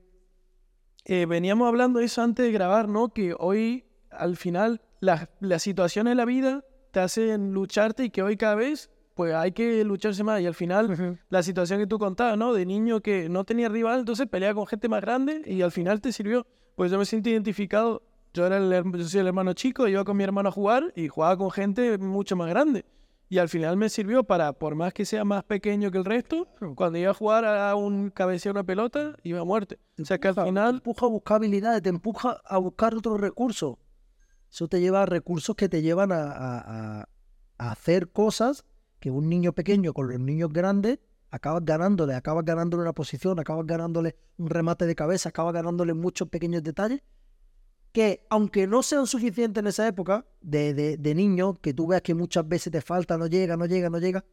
veníamos 1.06 1.68
hablando 1.68 2.00
de 2.00 2.06
eso 2.06 2.22
antes 2.22 2.46
de 2.46 2.52
grabar, 2.52 2.90
¿no? 2.90 3.10
Que 3.14 3.34
hoy, 3.38 3.86
al 4.10 4.36
final, 4.36 4.82
las, 5.00 5.30
las 5.40 5.64
situaciones 5.64 6.12
de 6.12 6.16
la 6.16 6.26
vida 6.26 6.66
te 6.92 7.00
hacen 7.00 7.54
lucharte 7.54 8.06
y 8.06 8.10
que 8.10 8.24
hoy 8.24 8.38
cada 8.38 8.56
vez, 8.56 8.90
pues 9.14 9.34
hay 9.34 9.52
que 9.52 9.84
lucharse 9.84 10.24
más. 10.24 10.42
Y 10.42 10.46
al 10.46 10.54
final, 10.56 11.20
la 11.30 11.44
situación 11.44 11.80
que 11.80 11.88
tú 11.88 12.00
contabas, 12.00 12.38
¿no? 12.38 12.54
De 12.54 12.66
niño 12.66 13.02
que 13.02 13.30
no 13.30 13.44
tenía 13.44 13.70
rival, 13.70 14.00
entonces 14.00 14.28
pelea 14.28 14.54
con 14.54 14.68
gente 14.68 14.90
más 14.90 15.02
grande 15.02 15.42
y 15.46 15.62
al 15.62 15.72
final 15.72 16.02
te 16.02 16.12
sirvió. 16.12 16.46
Pues 16.76 16.92
yo 16.92 16.98
me 16.98 17.06
siento 17.06 17.30
identificado. 17.30 18.04
Yo, 18.34 18.46
era 18.46 18.58
el, 18.58 18.92
yo 18.94 19.04
soy 19.08 19.22
el 19.22 19.28
hermano 19.28 19.54
chico, 19.54 19.88
iba 19.88 20.04
con 20.04 20.16
mi 20.16 20.24
hermano 20.24 20.50
a 20.50 20.52
jugar 20.52 20.94
y 20.96 21.08
jugaba 21.08 21.38
con 21.38 21.50
gente 21.50 21.98
mucho 21.98 22.36
más 22.36 22.50
grande. 22.50 22.86
Y 23.30 23.40
al 23.40 23.50
final 23.50 23.76
me 23.76 23.90
sirvió 23.90 24.24
para, 24.24 24.54
por 24.54 24.76
más 24.76 24.94
que 24.94 25.04
sea 25.04 25.26
más 25.26 25.44
pequeño 25.44 25.92
que 25.92 25.98
el 25.98 26.06
resto, 26.06 26.48
cuando 26.76 26.98
iba 26.98 27.12
a 27.12 27.14
jugar 27.14 27.44
a 27.46 27.76
un 27.76 28.10
cabeceo 28.10 28.52
una 28.54 28.64
pelota, 28.64 29.16
iba 29.24 29.42
a 29.42 29.44
muerte. 29.44 29.80
O 30.00 30.06
sea 30.06 30.18
que 30.18 30.30
al 30.30 30.36
Te 30.36 30.44
final, 30.44 30.76
empuja 30.76 31.06
a 31.06 31.10
buscar 31.10 31.38
habilidades, 31.38 31.82
te 31.82 31.90
empuja 31.90 32.40
a 32.46 32.58
buscar 32.58 32.96
otros 32.96 33.20
recursos. 33.20 33.76
Eso 34.52 34.68
te 34.68 34.80
lleva 34.80 35.04
a 35.04 35.06
recursos 35.06 35.56
que 35.56 35.70
te 35.70 35.82
llevan 35.82 36.12
a, 36.12 37.08
hacer 37.58 38.10
cosas 38.12 38.66
que 39.00 39.10
un 39.10 39.30
niño 39.30 39.54
pequeño 39.54 39.94
con 39.94 40.08
los 40.08 40.20
niños 40.20 40.54
grandes 40.54 41.00
acabas 41.32 41.66
ganándole, 41.66 42.14
acabas 42.14 42.46
ganándole 42.46 42.84
una 42.84 42.94
posición, 42.94 43.40
acabas 43.40 43.66
ganándole 43.66 44.16
un 44.38 44.50
remate 44.50 44.86
de 44.86 44.96
cabeza, 44.96 45.30
acabas 45.30 45.54
ganándole 45.54 45.94
muchos 45.94 46.30
pequeños 46.30 46.64
detalles 46.64 47.02
que 47.92 48.26
aunque 48.30 48.68
no 48.68 48.84
sean 48.84 49.08
suficientes 49.08 49.62
en 49.62 49.68
esa 49.68 49.88
época 49.88 50.26
de, 50.42 50.74
de, 50.76 50.98
de 50.98 51.16
niño, 51.16 51.56
que 51.56 51.74
tú 51.74 51.88
veas 51.88 52.04
que 52.04 52.14
muchas 52.14 52.48
veces 52.48 52.72
te 52.72 52.82
falta, 52.82 53.18
no 53.18 53.26
llega, 53.26 53.58
no 53.58 53.66
llega, 53.66 53.90
no 53.90 53.98
llega, 53.98 54.24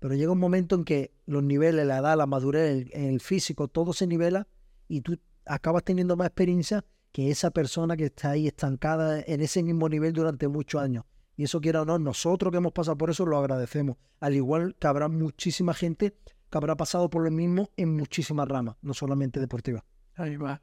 pero 0.00 0.14
llega 0.14 0.32
un 0.32 0.40
momento 0.40 0.74
en 0.74 0.84
que 0.84 1.12
los 1.26 1.42
niveles, 1.44 1.86
la 1.86 1.98
edad, 1.98 2.16
la 2.16 2.26
madurez, 2.26 2.70
el, 2.72 2.90
el 2.92 3.20
físico, 3.20 3.68
todo 3.68 3.92
se 3.92 4.08
nivela 4.08 4.48
y 4.88 5.02
tú 5.02 5.16
acabas 5.46 5.84
teniendo 5.84 6.16
más 6.16 6.26
experiencia 6.26 6.84
que 7.12 7.30
esa 7.30 7.50
persona 7.50 7.96
que 7.96 8.06
está 8.06 8.30
ahí 8.30 8.46
estancada 8.46 9.20
en 9.20 9.40
ese 9.42 9.62
mismo 9.62 9.88
nivel 9.88 10.12
durante 10.12 10.48
muchos 10.48 10.80
años. 10.82 11.04
Y 11.36 11.44
eso 11.44 11.60
quiera 11.60 11.82
o 11.82 11.84
no, 11.84 11.98
nosotros 11.98 12.50
que 12.50 12.58
hemos 12.58 12.72
pasado 12.72 12.96
por 12.98 13.10
eso 13.10 13.24
lo 13.26 13.38
agradecemos. 13.38 13.96
Al 14.20 14.34
igual 14.34 14.74
que 14.78 14.86
habrá 14.86 15.08
muchísima 15.08 15.74
gente 15.74 16.14
que 16.50 16.58
habrá 16.58 16.76
pasado 16.76 17.08
por 17.08 17.22
lo 17.24 17.30
mismo 17.30 17.70
en 17.76 17.96
muchísimas 17.96 18.46
ramas, 18.48 18.76
no 18.82 18.92
solamente 18.94 19.40
deportivas. 19.40 19.82
ahí 20.16 20.36
va. 20.36 20.60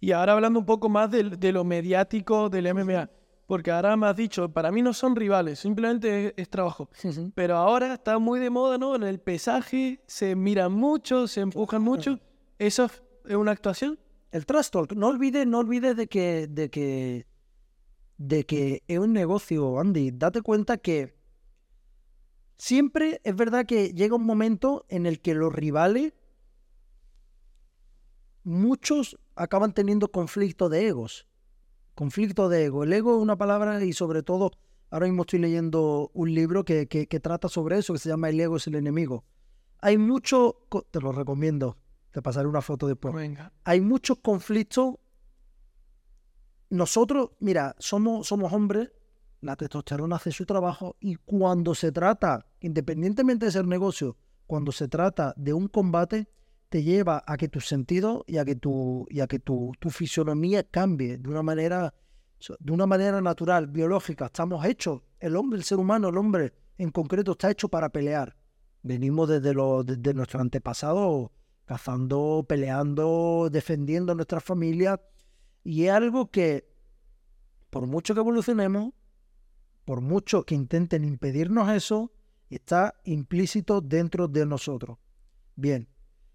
Y 0.00 0.12
ahora 0.12 0.32
hablando 0.32 0.58
un 0.60 0.66
poco 0.66 0.88
más 0.88 1.10
del- 1.10 1.38
de, 1.38 1.52
lo 1.52 1.64
mediático 1.64 2.48
del 2.48 2.66
MMA, 2.74 3.08
porque 3.46 3.70
ahora 3.70 3.96
me 3.96 4.06
has 4.06 4.16
dicho, 4.16 4.48
para 4.52 4.70
mí 4.72 4.80
no 4.82 4.92
son 4.92 5.14
rivales, 5.16 5.58
simplemente 5.58 6.26
es, 6.28 6.34
es 6.36 6.48
trabajo. 6.48 6.88
Pero 7.34 7.56
ahora 7.56 7.94
está 7.94 8.18
muy 8.18 8.38
de 8.40 8.50
moda, 8.50 8.78
¿no? 8.78 8.94
En 8.96 9.02
el 9.02 9.18
pesaje 9.20 10.02
se 10.06 10.34
miran 10.36 10.72
mucho, 10.72 11.26
se 11.28 11.40
empujan 11.40 11.82
mucho. 11.82 12.18
¿Eso 12.58 12.84
es- 12.86 13.02
es 13.26 13.36
una 13.36 13.50
actuación? 13.52 13.98
El 14.32 14.46
trash 14.46 14.70
talk, 14.70 14.92
no 14.94 15.08
olvides, 15.08 15.46
no 15.46 15.58
olvides 15.58 15.94
de 15.94 16.08
que, 16.08 16.46
de 16.48 16.70
que, 16.70 17.26
de 18.16 18.46
que 18.46 18.82
es 18.88 18.98
un 18.98 19.12
negocio, 19.12 19.78
Andy. 19.78 20.10
Date 20.10 20.40
cuenta 20.40 20.78
que 20.78 21.14
siempre 22.56 23.20
es 23.24 23.36
verdad 23.36 23.66
que 23.66 23.92
llega 23.92 24.16
un 24.16 24.24
momento 24.24 24.86
en 24.88 25.04
el 25.04 25.20
que 25.20 25.34
los 25.34 25.52
rivales, 25.52 26.14
muchos 28.42 29.18
acaban 29.36 29.74
teniendo 29.74 30.10
conflicto 30.10 30.70
de 30.70 30.88
egos. 30.88 31.28
Conflicto 31.94 32.48
de 32.48 32.64
ego. 32.64 32.84
El 32.84 32.92
ego 32.94 33.16
es 33.16 33.22
una 33.22 33.36
palabra 33.36 33.84
y 33.84 33.92
sobre 33.92 34.22
todo, 34.22 34.52
ahora 34.88 35.08
mismo 35.08 35.22
estoy 35.22 35.40
leyendo 35.40 36.10
un 36.14 36.32
libro 36.32 36.64
que, 36.64 36.86
que, 36.88 37.06
que 37.06 37.20
trata 37.20 37.50
sobre 37.50 37.76
eso, 37.76 37.92
que 37.92 37.98
se 37.98 38.08
llama 38.08 38.30
El 38.30 38.40
ego 38.40 38.56
es 38.56 38.66
el 38.66 38.76
enemigo. 38.76 39.24
Hay 39.82 39.98
mucho, 39.98 40.56
te 40.90 41.00
lo 41.00 41.12
recomiendo, 41.12 41.76
te 42.12 42.22
pasaré 42.22 42.46
una 42.46 42.60
foto 42.60 42.86
después 42.86 43.14
Venga. 43.14 43.52
hay 43.64 43.80
muchos 43.80 44.18
conflictos. 44.18 44.96
Nosotros, 46.70 47.30
mira, 47.40 47.74
somos, 47.78 48.26
somos 48.28 48.52
hombres, 48.52 48.90
la 49.40 49.56
testosterona 49.56 50.16
hace 50.16 50.30
su 50.30 50.46
trabajo 50.46 50.96
y 51.00 51.16
cuando 51.16 51.74
se 51.74 51.90
trata, 51.90 52.46
independientemente 52.60 53.46
de 53.46 53.52
ser 53.52 53.66
negocio, 53.66 54.16
cuando 54.46 54.72
se 54.72 54.88
trata 54.88 55.34
de 55.36 55.52
un 55.52 55.68
combate, 55.68 56.28
te 56.68 56.82
lleva 56.82 57.22
a 57.26 57.36
que 57.36 57.48
tus 57.48 57.66
sentidos 57.66 58.22
y 58.26 58.38
a 58.38 58.44
que 58.44 58.54
tu, 58.54 59.06
y 59.10 59.20
a 59.20 59.26
que 59.26 59.38
tu, 59.38 59.72
tu 59.78 59.90
fisionomía 59.90 60.62
cambie 60.62 61.18
de 61.18 61.28
una 61.28 61.42
manera 61.42 61.94
de 62.58 62.72
una 62.72 62.86
manera 62.86 63.20
natural, 63.20 63.68
biológica. 63.68 64.26
Estamos 64.26 64.64
hechos, 64.64 65.02
el 65.20 65.36
hombre, 65.36 65.58
el 65.58 65.64
ser 65.64 65.78
humano, 65.78 66.08
el 66.08 66.18
hombre 66.18 66.52
en 66.76 66.90
concreto 66.90 67.32
está 67.32 67.50
hecho 67.50 67.68
para 67.68 67.90
pelear. 67.90 68.36
Venimos 68.82 69.28
desde, 69.28 69.54
los 69.54 69.86
desde 69.86 70.12
nuestros 70.12 70.40
antepasados 70.40 71.30
cazando, 71.72 72.44
peleando, 72.46 73.48
defendiendo 73.50 74.12
a 74.12 74.14
nuestra 74.14 74.40
familia. 74.40 75.00
Y 75.64 75.86
es 75.86 75.90
algo 75.90 76.30
que, 76.30 76.68
por 77.70 77.86
mucho 77.86 78.12
que 78.12 78.20
evolucionemos, 78.20 78.92
por 79.86 80.02
mucho 80.02 80.44
que 80.44 80.54
intenten 80.54 81.02
impedirnos 81.02 81.70
eso, 81.70 82.12
está 82.50 82.94
implícito 83.04 83.80
dentro 83.80 84.28
de 84.28 84.44
nosotros. 84.44 84.98
Bien, 85.56 85.88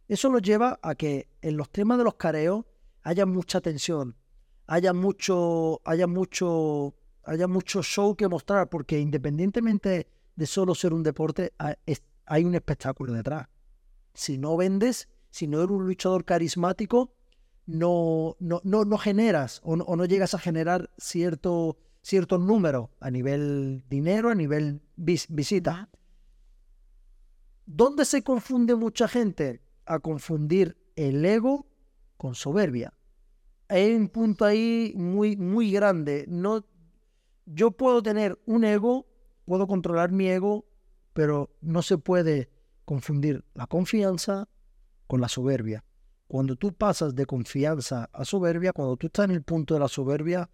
eso 0.07 0.27
nos 0.29 0.41
lleva 0.41 0.79
a 0.81 0.95
que 0.95 1.29
en 1.43 1.55
los 1.55 1.69
temas 1.69 1.99
de 1.99 2.05
los 2.05 2.15
careos 2.15 2.65
haya 3.03 3.27
mucha 3.27 3.61
tensión, 3.61 4.15
haya 4.65 4.91
mucho, 4.91 5.81
haya 5.85 6.07
mucho, 6.07 6.95
haya 7.21 7.47
mucho 7.47 7.83
show 7.83 8.15
que 8.15 8.27
mostrar, 8.27 8.69
porque 8.69 8.99
independientemente 8.99 10.07
de 10.35 10.45
solo 10.47 10.73
ser 10.73 10.93
un 10.93 11.03
deporte, 11.03 11.53
hay 12.25 12.43
un 12.43 12.55
espectáculo 12.55 13.13
detrás. 13.13 13.47
Si 14.15 14.39
no 14.39 14.57
vendes, 14.57 15.07
si 15.29 15.47
no 15.47 15.59
eres 15.59 15.71
un 15.71 15.85
luchador 15.85 16.25
carismático, 16.25 17.13
no, 17.65 18.35
no, 18.39 18.61
no, 18.63 18.85
no 18.85 18.97
generas 18.97 19.61
o 19.63 19.75
no, 19.75 19.83
o 19.85 19.95
no 19.95 20.05
llegas 20.05 20.33
a 20.33 20.39
generar 20.39 20.89
cierto, 20.97 21.77
ciertos 22.01 22.39
números 22.39 22.89
a 22.99 23.11
nivel 23.11 23.83
dinero, 23.89 24.29
a 24.29 24.35
nivel 24.35 24.81
vis- 24.95 25.27
visita. 25.29 25.89
¿Dónde 27.65 28.05
se 28.05 28.23
confunde 28.23 28.75
mucha 28.75 29.07
gente? 29.07 29.61
A 29.85 29.99
confundir 29.99 30.77
el 30.95 31.23
ego 31.25 31.67
con 32.17 32.35
soberbia. 32.35 32.93
Hay 33.67 33.93
un 33.93 34.07
punto 34.07 34.45
ahí 34.45 34.93
muy, 34.95 35.35
muy 35.35 35.71
grande. 35.71 36.25
No, 36.29 36.65
yo 37.45 37.71
puedo 37.71 38.01
tener 38.01 38.39
un 38.45 38.63
ego, 38.63 39.07
puedo 39.45 39.67
controlar 39.67 40.11
mi 40.11 40.27
ego, 40.29 40.65
pero 41.13 41.51
no 41.61 41.81
se 41.81 41.97
puede 41.97 42.49
confundir 42.85 43.43
la 43.53 43.67
confianza 43.67 44.47
con 45.07 45.21
la 45.21 45.29
soberbia. 45.29 45.83
Cuando 46.27 46.55
tú 46.55 46.73
pasas 46.73 47.15
de 47.15 47.25
confianza 47.25 48.09
a 48.11 48.25
soberbia, 48.25 48.73
cuando 48.73 48.97
tú 48.97 49.07
estás 49.07 49.25
en 49.25 49.31
el 49.31 49.43
punto 49.43 49.73
de 49.73 49.79
la 49.79 49.87
soberbia, 49.87 50.49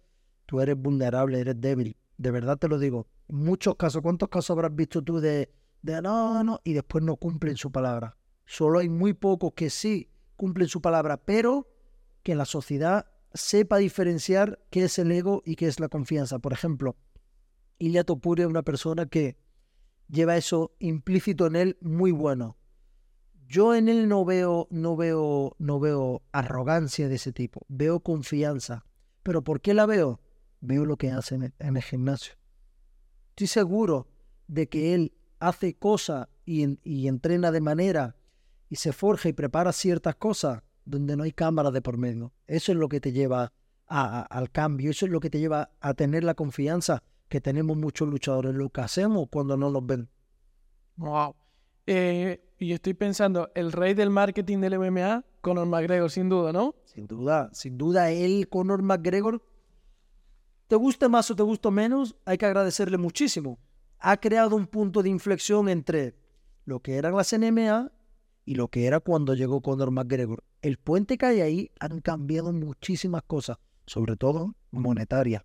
tú 0.46 0.60
eres 0.60 0.76
vulnerable, 0.76 1.40
eres 1.40 1.60
débil. 1.60 1.96
De 2.16 2.30
verdad 2.30 2.56
te 2.58 2.68
lo 2.68 2.78
digo. 2.78 3.08
En 3.28 3.36
muchos 3.36 3.74
casos, 3.74 4.00
¿cuántos 4.00 4.28
casos 4.28 4.50
habrás 4.50 4.74
visto 4.74 5.02
tú 5.02 5.18
de, 5.18 5.50
no, 5.82 6.44
no, 6.44 6.60
y 6.62 6.74
después 6.74 7.02
no 7.02 7.16
cumplen 7.16 7.56
su 7.56 7.72
palabra? 7.72 8.16
Solo 8.46 8.78
hay 8.78 8.88
muy 8.88 9.14
pocos 9.14 9.52
que 9.54 9.70
sí 9.70 10.08
cumplen 10.36 10.68
su 10.68 10.80
palabra, 10.80 11.16
pero 11.16 11.68
que 12.22 12.34
la 12.34 12.44
sociedad 12.44 13.06
sepa 13.32 13.78
diferenciar 13.78 14.60
qué 14.70 14.84
es 14.84 14.98
el 14.98 15.10
ego 15.10 15.42
y 15.44 15.56
qué 15.56 15.66
es 15.66 15.80
la 15.80 15.88
confianza. 15.88 16.38
Por 16.38 16.52
ejemplo, 16.52 16.96
Ilya 17.78 18.04
Topuria 18.04 18.44
es 18.44 18.50
una 18.50 18.62
persona 18.62 19.06
que 19.06 19.36
lleva 20.08 20.36
eso 20.36 20.72
implícito 20.78 21.46
en 21.46 21.56
él 21.56 21.78
muy 21.80 22.12
bueno. 22.12 22.56
Yo 23.46 23.74
en 23.74 23.88
él 23.88 24.08
no 24.08 24.24
veo, 24.24 24.66
no 24.70 24.96
veo, 24.96 25.54
no 25.58 25.80
veo 25.80 26.22
arrogancia 26.32 27.08
de 27.08 27.16
ese 27.16 27.32
tipo, 27.32 27.64
veo 27.68 28.00
confianza. 28.00 28.84
¿Pero 29.22 29.42
por 29.42 29.60
qué 29.60 29.74
la 29.74 29.86
veo? 29.86 30.20
Veo 30.60 30.84
lo 30.84 30.96
que 30.96 31.10
hace 31.10 31.34
en 31.34 31.52
el, 31.58 31.82
gimnasio. 31.82 32.34
Estoy 33.30 33.46
seguro 33.46 34.08
de 34.46 34.68
que 34.68 34.94
él 34.94 35.12
hace 35.40 35.74
cosas 35.74 36.28
y, 36.44 36.62
en- 36.62 36.80
y 36.84 37.08
entrena 37.08 37.50
de 37.50 37.60
manera 37.60 38.16
y 38.68 38.76
se 38.76 38.92
forja 38.92 39.28
y 39.28 39.32
prepara 39.32 39.72
ciertas 39.72 40.16
cosas 40.16 40.62
donde 40.84 41.16
no 41.16 41.22
hay 41.24 41.32
cámara 41.32 41.70
de 41.70 41.82
por 41.82 41.96
medio. 41.98 42.32
Eso 42.46 42.72
es 42.72 42.78
lo 42.78 42.88
que 42.88 43.00
te 43.00 43.12
lleva 43.12 43.52
a- 43.86 44.22
al 44.22 44.50
cambio, 44.50 44.90
eso 44.90 45.06
es 45.06 45.12
lo 45.12 45.20
que 45.20 45.30
te 45.30 45.38
lleva 45.38 45.70
a 45.80 45.94
tener 45.94 46.24
la 46.24 46.34
confianza 46.34 47.02
que 47.28 47.40
tenemos 47.40 47.76
muchos 47.76 48.08
luchadores, 48.08 48.54
lo 48.54 48.70
que 48.70 48.80
hacemos 48.80 49.28
cuando 49.30 49.56
no 49.56 49.70
nos 49.70 49.84
ven. 49.86 50.08
Wow. 50.96 51.34
Y 52.58 52.72
estoy 52.72 52.94
pensando, 52.94 53.50
el 53.54 53.72
rey 53.72 53.94
del 53.94 54.10
marketing 54.10 54.58
del 54.58 54.78
MMA, 54.78 55.24
Conor 55.40 55.66
McGregor, 55.66 56.10
sin 56.10 56.28
duda, 56.28 56.52
¿no? 56.52 56.74
Sin 56.84 57.06
duda, 57.06 57.50
sin 57.52 57.76
duda, 57.76 58.10
él, 58.10 58.48
Conor 58.48 58.82
McGregor, 58.82 59.42
te 60.68 60.76
guste 60.76 61.08
más 61.08 61.30
o 61.30 61.36
te 61.36 61.42
guste 61.42 61.70
menos, 61.70 62.16
hay 62.24 62.38
que 62.38 62.46
agradecerle 62.46 62.96
muchísimo. 62.96 63.58
Ha 63.98 64.16
creado 64.18 64.56
un 64.56 64.66
punto 64.66 65.02
de 65.02 65.10
inflexión 65.10 65.68
entre 65.68 66.16
lo 66.64 66.80
que 66.80 66.96
eran 66.96 67.14
las 67.14 67.36
NMA 67.36 67.92
y 68.44 68.54
lo 68.54 68.68
que 68.68 68.86
era 68.86 69.00
cuando 69.00 69.34
llegó 69.34 69.60
Conor 69.60 69.90
McGregor. 69.90 70.44
El 70.62 70.78
puente 70.78 71.18
que 71.18 71.26
hay 71.26 71.40
ahí 71.40 71.70
han 71.80 72.00
cambiado 72.00 72.52
muchísimas 72.52 73.22
cosas. 73.22 73.58
sobre 73.86 74.16
todo 74.16 74.54
monetaria, 74.70 75.44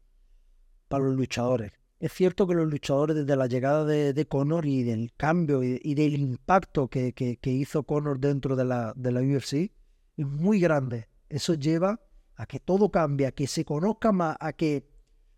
para 0.87 1.03
los 1.03 1.15
luchadores. 1.15 1.78
Es 1.99 2.13
cierto 2.13 2.47
que 2.47 2.55
los 2.55 2.69
luchadores 2.69 3.15
desde 3.15 3.35
la 3.35 3.47
llegada 3.47 3.83
de, 3.83 4.13
de 4.13 4.25
Conor 4.25 4.65
y 4.65 4.83
del 4.83 5.11
cambio 5.17 5.61
y, 5.63 5.93
del 5.95 6.17
impacto 6.17 6.87
que, 6.87 7.37
hizo 7.43 7.83
Conor 7.83 8.19
dentro 8.19 8.55
de 8.55 8.63
la, 8.63 8.93
de 8.95 9.11
la 9.11 9.21
UFC 9.21 9.71
es 10.15 10.25
muy 10.25 10.59
grande. 10.59 11.09
Eso 11.27 11.55
lleva 11.55 11.99
a 12.35 12.45
que 12.45 12.59
todo 12.59 12.89
cambie, 12.89 13.27
a 13.27 13.31
que 13.33 13.47
se 13.47 13.65
conozca 13.65 14.13
más, 14.13 14.37
a 14.39 14.53
que 14.53 14.87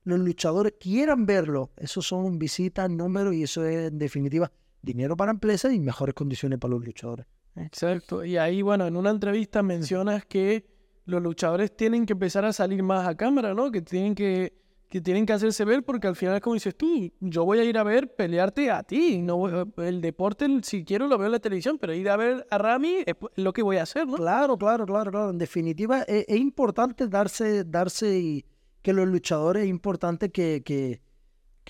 los 0.03 0.19
luchadores 0.19 0.73
quieran 0.79 1.25
verlo. 1.25 1.71
Eso 1.77 2.01
son 2.03 2.37
visitas, 2.37 2.89
números 2.89 3.33
y 3.33 3.43
eso 3.43 3.65
es 3.65 3.91
en 3.91 3.97
definitiva 3.97 4.51
dinero 4.83 5.17
para 5.17 5.31
empresas 5.31 5.73
y 5.73 5.79
mejores 5.79 6.13
condiciones 6.13 6.59
para 6.59 6.75
los 6.75 6.85
luchadores. 6.85 7.25
Exacto. 7.55 8.23
Y 8.23 8.37
ahí, 8.37 8.61
bueno, 8.61 8.85
en 8.85 8.95
una 8.95 9.09
entrevista 9.09 9.63
mencionas 9.63 10.25
que 10.25 10.65
los 11.05 11.21
luchadores 11.21 11.75
tienen 11.75 12.05
que 12.05 12.13
empezar 12.13 12.45
a 12.45 12.53
salir 12.53 12.83
más 12.83 13.07
a 13.07 13.15
cámara, 13.15 13.53
¿no? 13.53 13.71
Que 13.71 13.81
tienen 13.81 14.15
que, 14.15 14.60
que 14.91 14.99
tienen 14.99 15.25
que 15.25 15.31
hacerse 15.31 15.63
ver 15.63 15.83
porque 15.83 16.07
al 16.07 16.17
final, 16.17 16.41
como 16.41 16.55
dices 16.55 16.75
tú, 16.75 17.09
yo 17.21 17.45
voy 17.45 17.59
a 17.59 17.63
ir 17.63 17.77
a 17.77 17.83
ver 17.83 18.13
pelearte 18.13 18.69
a 18.69 18.83
ti. 18.83 19.19
No 19.19 19.47
el 19.77 20.01
deporte, 20.01 20.45
si 20.63 20.83
quiero, 20.83 21.07
lo 21.07 21.17
veo 21.17 21.27
en 21.27 21.31
la 21.31 21.39
televisión, 21.39 21.77
pero 21.79 21.93
ir 21.93 22.09
a 22.09 22.17
ver 22.17 22.45
a 22.51 22.57
Rami 22.57 22.97
es 23.05 23.15
lo 23.35 23.53
que 23.53 23.61
voy 23.61 23.77
a 23.77 23.83
hacer, 23.83 24.05
¿no? 24.05 24.17
Claro, 24.17 24.57
claro, 24.57 24.85
claro, 24.85 25.09
claro. 25.09 25.29
En 25.29 25.37
definitiva, 25.37 26.01
es, 26.01 26.25
importante 26.37 27.07
darse, 27.07 27.63
darse 27.63 28.19
y 28.19 28.45
que 28.81 28.91
los 28.91 29.07
luchadores, 29.07 29.63
es 29.63 29.69
importante 29.69 30.29
que, 30.29 30.61
que, 30.61 30.99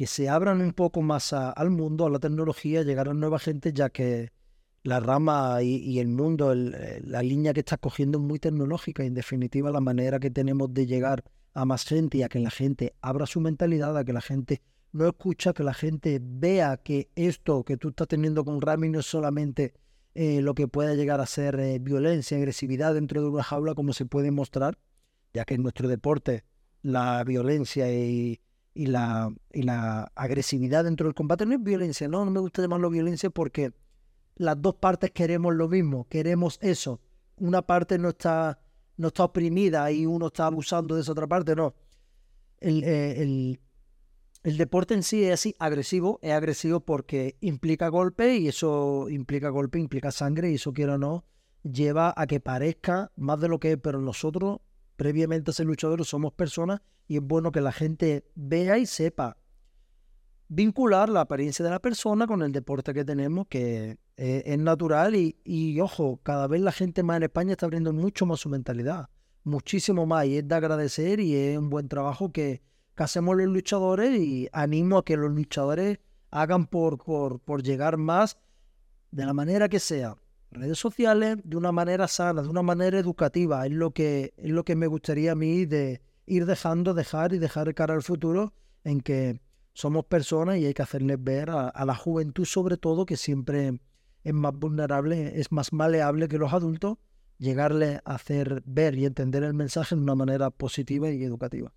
se 0.07 0.27
abran 0.27 0.59
un 0.59 0.73
poco 0.73 1.03
más 1.03 1.31
al 1.31 1.69
mundo, 1.69 2.07
a 2.07 2.09
la 2.09 2.17
tecnología, 2.17 2.81
llegar 2.81 3.07
a 3.07 3.13
nueva 3.13 3.37
gente, 3.37 3.71
ya 3.71 3.91
que 3.91 4.31
la 4.81 4.99
rama 4.99 5.61
y, 5.61 5.99
el 5.99 6.07
mundo, 6.07 6.53
eh, 6.53 7.01
la 7.03 7.21
línea 7.21 7.53
que 7.53 7.59
está 7.59 7.77
cogiendo 7.77 8.17
es 8.17 8.23
muy 8.23 8.39
tecnológica 8.39 9.03
en 9.03 9.13
definitiva 9.13 9.69
la 9.69 9.79
manera 9.79 10.19
que 10.19 10.31
tenemos 10.31 10.73
de 10.73 10.87
llegar 10.87 11.23
a 11.53 11.65
más 11.65 11.85
gente 11.85 12.19
y 12.19 12.23
a 12.23 12.29
que 12.29 12.39
la 12.39 12.51
gente 12.51 12.95
abra 13.01 13.25
su 13.25 13.41
mentalidad, 13.41 13.97
a 13.97 14.03
que 14.03 14.13
la 14.13 14.21
gente 14.21 14.61
no 14.91 15.07
escucha, 15.07 15.53
que 15.53 15.63
la 15.63 15.73
gente 15.73 16.19
vea 16.21 16.77
que 16.77 17.09
esto 17.15 17.63
que 17.63 17.77
tú 17.77 17.89
estás 17.89 18.07
teniendo 18.07 18.43
con 18.43 18.61
Rami 18.61 18.89
no 18.89 18.99
es 18.99 19.05
solamente 19.05 19.73
eh, 20.13 20.41
lo 20.41 20.53
que 20.53 20.67
pueda 20.67 20.93
llegar 20.93 21.21
a 21.21 21.25
ser 21.25 21.59
eh, 21.59 21.79
violencia, 21.79 22.37
agresividad 22.37 22.93
dentro 22.93 23.21
de 23.21 23.29
una 23.29 23.43
jaula 23.43 23.73
como 23.73 23.93
se 23.93 24.05
puede 24.05 24.31
mostrar, 24.31 24.77
ya 25.33 25.45
que 25.45 25.53
en 25.53 25.63
nuestro 25.63 25.87
deporte 25.87 26.43
la 26.81 27.23
violencia 27.23 27.91
y, 27.93 28.39
la, 28.75 29.33
y 29.53 29.63
la 29.63 30.11
agresividad 30.15 30.83
dentro 30.83 31.07
del 31.07 31.15
combate 31.15 31.45
no 31.45 31.53
es 31.53 31.63
violencia, 31.63 32.07
no, 32.07 32.25
no 32.25 32.31
me 32.31 32.39
gusta 32.39 32.61
llamarlo 32.61 32.89
violencia 32.89 33.29
porque 33.29 33.71
las 34.35 34.61
dos 34.61 34.75
partes 34.75 35.11
queremos 35.11 35.53
lo 35.55 35.69
mismo, 35.69 36.07
queremos 36.09 36.57
eso. 36.61 36.99
Una 37.37 37.61
parte 37.61 37.97
no 37.97 38.09
está, 38.09 38.59
no 38.97 39.07
está 39.07 39.23
oprimida 39.25 39.91
y 39.91 40.05
uno 40.05 40.27
está 40.27 40.45
abusando 40.45 40.95
de 40.95 41.01
esa 41.01 41.11
otra 41.11 41.27
parte, 41.27 41.55
no. 41.55 41.73
El, 42.59 42.83
eh, 42.83 43.57
el, 44.43 44.57
deporte 44.57 44.93
en 44.93 45.03
sí 45.03 45.23
es 45.23 45.33
así, 45.33 45.55
agresivo, 45.59 46.19
es 46.21 46.31
agresivo 46.31 46.79
porque 46.81 47.37
implica 47.41 47.87
golpe 47.89 48.37
y 48.37 48.47
eso 48.47 49.09
implica 49.09 49.49
golpe, 49.49 49.79
implica 49.79 50.11
sangre 50.11 50.51
y 50.51 50.55
eso 50.55 50.73
quiero 50.73 50.95
o 50.95 50.97
no, 50.97 51.25
lleva 51.63 52.13
a 52.15 52.27
que 52.27 52.39
parezca 52.39 53.11
más 53.15 53.39
de 53.39 53.47
lo 53.47 53.59
que 53.59 53.73
es, 53.73 53.77
pero 53.77 53.99
nosotros 54.01 54.59
previamente 54.95 55.51
a 55.51 55.53
ser 55.53 55.65
luchadores 55.65 56.07
somos 56.07 56.33
personas 56.33 56.81
y 57.07 57.17
es 57.17 57.23
bueno 57.23 57.51
que 57.51 57.61
la 57.61 57.71
gente 57.71 58.25
vea 58.35 58.77
y 58.77 58.85
sepa 58.85 59.37
vincular 60.47 61.09
la 61.09 61.21
apariencia 61.21 61.63
de 61.63 61.71
la 61.71 61.79
persona 61.79 62.27
con 62.27 62.41
el 62.41 62.51
deporte 62.51 62.93
que 62.93 63.05
tenemos, 63.05 63.47
que 63.47 63.97
es 64.21 64.59
natural 64.59 65.15
y, 65.15 65.81
ojo, 65.81 66.19
cada 66.21 66.47
vez 66.47 66.61
la 66.61 66.71
gente 66.71 67.01
más 67.01 67.17
en 67.17 67.23
España 67.23 67.53
está 67.53 67.65
abriendo 67.65 67.91
mucho 67.91 68.25
más 68.25 68.39
su 68.39 68.49
mentalidad, 68.49 69.09
muchísimo 69.43 70.05
más, 70.05 70.27
y 70.27 70.37
es 70.37 70.47
de 70.47 70.55
agradecer 70.55 71.19
y 71.19 71.35
es 71.35 71.57
un 71.57 71.69
buen 71.69 71.87
trabajo 71.87 72.31
que, 72.31 72.61
hacemos 72.97 73.35
los 73.35 73.47
luchadores 73.47 74.15
y 74.19 74.47
animo 74.53 74.99
a 74.99 75.03
que 75.03 75.17
los 75.17 75.31
luchadores 75.31 75.97
hagan 76.29 76.67
por, 76.67 76.99
por, 76.99 77.39
por 77.39 77.63
llegar 77.63 77.97
más 77.97 78.37
de 79.09 79.25
la 79.25 79.33
manera 79.33 79.69
que 79.69 79.79
sea, 79.79 80.15
redes 80.51 80.77
sociales, 80.77 81.37
de 81.43 81.57
una 81.57 81.71
manera 81.71 82.07
sana, 82.07 82.43
de 82.43 82.47
una 82.47 82.61
manera 82.61 82.99
educativa, 82.99 83.65
es 83.65 83.71
lo 83.71 83.89
que, 83.89 84.35
es 84.37 84.51
lo 84.51 84.63
que 84.63 84.75
me 84.75 84.85
gustaría 84.85 85.31
a 85.31 85.35
mí 85.35 85.65
de 85.65 85.99
ir 86.27 86.45
dejando, 86.45 86.93
dejar 86.93 87.33
y 87.33 87.39
dejar 87.39 87.73
cara 87.73 87.95
al 87.95 88.03
futuro 88.03 88.53
en 88.83 89.01
que 89.01 89.41
somos 89.73 90.05
personas 90.05 90.57
y 90.57 90.65
hay 90.65 90.73
que 90.73 90.83
hacerles 90.83 91.17
ver 91.23 91.49
a, 91.49 91.85
la 91.85 91.95
juventud 91.95 92.45
sobre 92.45 92.77
todo 92.77 93.05
que 93.05 93.17
siempre 93.17 93.79
es 94.23 94.33
más 94.33 94.53
vulnerable, 94.53 95.39
es 95.39 95.51
más 95.51 95.73
maleable 95.73 96.27
que 96.27 96.37
los 96.37 96.53
adultos, 96.53 96.97
llegarle 97.37 98.01
a 98.05 98.15
hacer 98.15 98.61
ver 98.65 98.95
y 98.95 99.05
entender 99.05 99.43
el 99.43 99.53
mensaje 99.53 99.95
de 99.95 100.01
una 100.01 100.15
manera 100.15 100.49
positiva 100.49 101.09
y 101.09 101.23
educativa. 101.23 101.73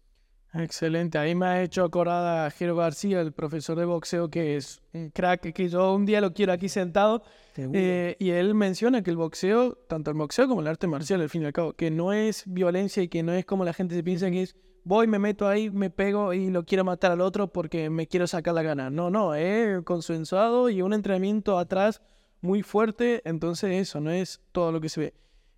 Excelente, 0.53 1.19
ahí 1.19 1.35
me 1.35 1.47
ha 1.47 1.63
hecho 1.63 1.83
acordar 1.83 2.47
a 2.47 2.51
Jero 2.51 2.77
García, 2.77 3.21
el 3.21 3.33
profesor 3.33 3.77
de 3.77 3.87
boxeo, 3.87 4.31
que 4.31 4.57
es 4.57 4.81
un 4.93 5.11
crack, 5.11 5.53
que 5.53 5.69
yo 5.69 5.93
un 5.93 6.07
día 6.07 6.21
lo 6.21 6.33
quiero 6.33 6.53
aquí 6.53 6.69
sentado, 6.69 7.25
eh, 7.57 8.15
y 8.21 8.31
él 8.31 8.55
menciona 8.55 9.03
que 9.03 9.11
el 9.11 9.17
boxeo, 9.17 9.75
tanto 9.89 10.13
el 10.13 10.17
boxeo 10.17 10.47
como 10.47 10.61
el 10.61 10.69
arte 10.69 10.87
marcial, 10.87 11.23
al 11.23 11.29
fin 11.29 11.43
y 11.43 11.47
al 11.47 11.53
cabo, 11.53 11.73
que 11.73 11.91
no 11.91 12.13
es 12.13 12.45
violencia 12.47 13.03
y 13.03 13.09
que 13.09 13.25
no 13.25 13.33
es 13.33 13.45
como 13.45 13.65
la 13.65 13.73
gente 13.73 13.97
se 13.97 14.05
piensa 14.05 14.31
que 14.31 14.43
es 14.43 14.55
voy, 14.85 15.07
me 15.07 15.19
meto 15.19 15.49
ahí, 15.49 15.71
me 15.71 15.91
pego 15.91 16.33
y 16.33 16.51
lo 16.51 16.65
quiero 16.65 16.85
matar 16.85 17.11
al 17.11 17.21
otro 17.21 17.53
porque 17.53 17.91
me 17.91 18.07
quiero 18.07 18.27
sacar 18.27 18.55
la 18.55 18.63
gana. 18.63 18.91
No, 18.91 19.11
no, 19.11 19.35
es 19.35 19.83
consensuado 19.83 20.69
y 20.71 20.83
un 20.83 20.93
entrenamiento 20.93 21.59
atrás 21.59 22.03
muy 22.45 22.63
fuerte, 22.63 23.23
entonces 23.25 23.73
eso 23.73 24.01
no 24.01 24.11
es 24.11 24.41
todo 24.53 24.71
lo 24.71 24.81
que 24.81 24.89
se 24.89 25.01
ve. 25.01 25.15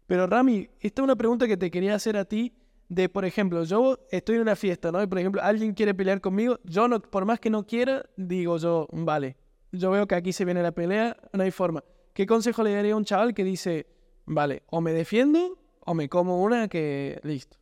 Pero 0.07 0.27
Rami, 0.27 0.69
esta 0.81 1.03
es 1.03 1.05
una 1.05 1.17
pregunta 1.17 1.49
que 1.49 1.57
te 1.57 1.71
quería 1.71 1.95
hacer 1.95 2.17
a 2.17 2.25
ti 2.25 2.55
de, 2.89 3.09
por 3.09 3.25
ejemplo, 3.25 3.65
yo 3.65 3.99
estoy 4.11 4.37
en 4.37 4.43
una 4.43 4.55
fiesta, 4.55 4.93
¿no? 4.93 5.03
Y 5.03 5.07
por 5.09 5.19
ejemplo, 5.19 5.43
alguien 5.43 5.75
quiere 5.75 5.95
pelear 5.95 6.21
conmigo, 6.21 6.61
yo 6.63 6.87
no, 6.87 7.01
por 7.01 7.25
más 7.25 7.41
que 7.41 7.51
no 7.51 7.67
quiera, 7.67 8.07
digo 8.17 8.57
yo, 8.59 8.87
vale, 8.93 9.37
yo 9.73 9.91
veo 9.91 10.07
que 10.07 10.15
aquí 10.15 10.33
se 10.33 10.45
viene 10.45 10.63
la 10.63 10.71
pelea, 10.71 11.17
no 11.33 11.43
hay 11.43 11.51
forma. 11.51 11.83
¿Qué 12.15 12.25
consejo 12.25 12.63
le 12.63 12.73
daría 12.73 12.95
a 12.95 12.97
un 12.97 13.05
chaval 13.05 13.35
que 13.35 13.43
dice, 13.43 13.87
vale, 14.25 14.63
o 14.67 14.81
me 14.81 14.93
defiendo 14.93 15.59
o 15.81 15.93
me 15.93 16.09
como 16.09 16.43
una 16.43 16.69
que 16.69 17.21
listo? 17.25 17.59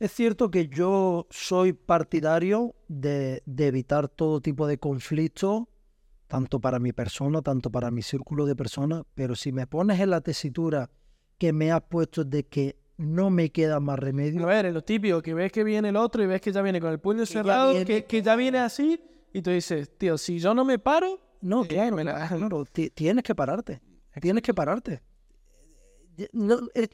Es 0.00 0.12
cierto 0.12 0.50
que 0.50 0.68
yo 0.68 1.26
soy 1.28 1.74
partidario 1.74 2.74
de, 2.86 3.42
evitar 3.58 4.08
todo 4.08 4.40
tipo 4.40 4.66
de 4.66 4.78
conflicto, 4.78 5.68
tanto 6.28 6.60
para 6.60 6.78
mi 6.78 6.92
persona, 6.92 7.42
tanto 7.42 7.70
para 7.70 7.90
mi 7.90 8.02
círculo 8.02 8.46
de 8.46 8.54
personas, 8.54 9.02
pero 9.14 9.34
si 9.34 9.50
me 9.50 9.66
pones 9.66 9.98
en 9.98 10.10
la 10.10 10.20
tesitura 10.20 10.90
que 11.38 11.52
me 11.52 11.72
has 11.72 11.82
puesto 11.82 12.24
de 12.24 12.44
que 12.44 12.76
no 12.98 13.30
me 13.30 13.50
queda 13.50 13.80
más 13.80 13.98
remedio. 13.98 14.42
A 14.42 14.46
ver, 14.46 14.66
es 14.66 14.74
lo 14.74 14.82
típico, 14.82 15.22
que 15.22 15.32
ves 15.32 15.50
que 15.50 15.64
viene 15.64 15.88
el 15.88 15.96
otro 15.96 16.22
y 16.22 16.26
ves 16.26 16.40
que 16.40 16.52
ya 16.52 16.62
viene 16.62 16.80
con 16.80 16.90
el 16.90 17.00
puño 17.00 17.24
cerrado, 17.26 17.72
que, 17.84 18.04
que, 18.04 18.22
ya 18.22 18.36
viene 18.36 18.58
así, 18.58 19.00
y 19.32 19.40
tú 19.40 19.50
dices, 19.50 19.90
tío, 19.96 20.18
si 20.18 20.38
yo 20.38 20.54
no 20.54 20.64
me 20.64 20.78
paro... 20.78 21.20
No, 21.40 21.64
eh, 21.64 21.68
claro, 21.68 21.96
claro, 21.96 22.64
tienes 22.94 23.22
que 23.22 23.34
pararte, 23.34 23.80
tienes 24.20 24.42
que 24.42 24.52
pararte. 24.52 25.02
No, 26.32 26.58
eh, 26.74 26.88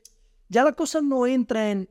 ya 0.50 0.64
la 0.64 0.72
cosa 0.72 1.00
no 1.00 1.26
entra 1.26 1.70
en, 1.70 1.88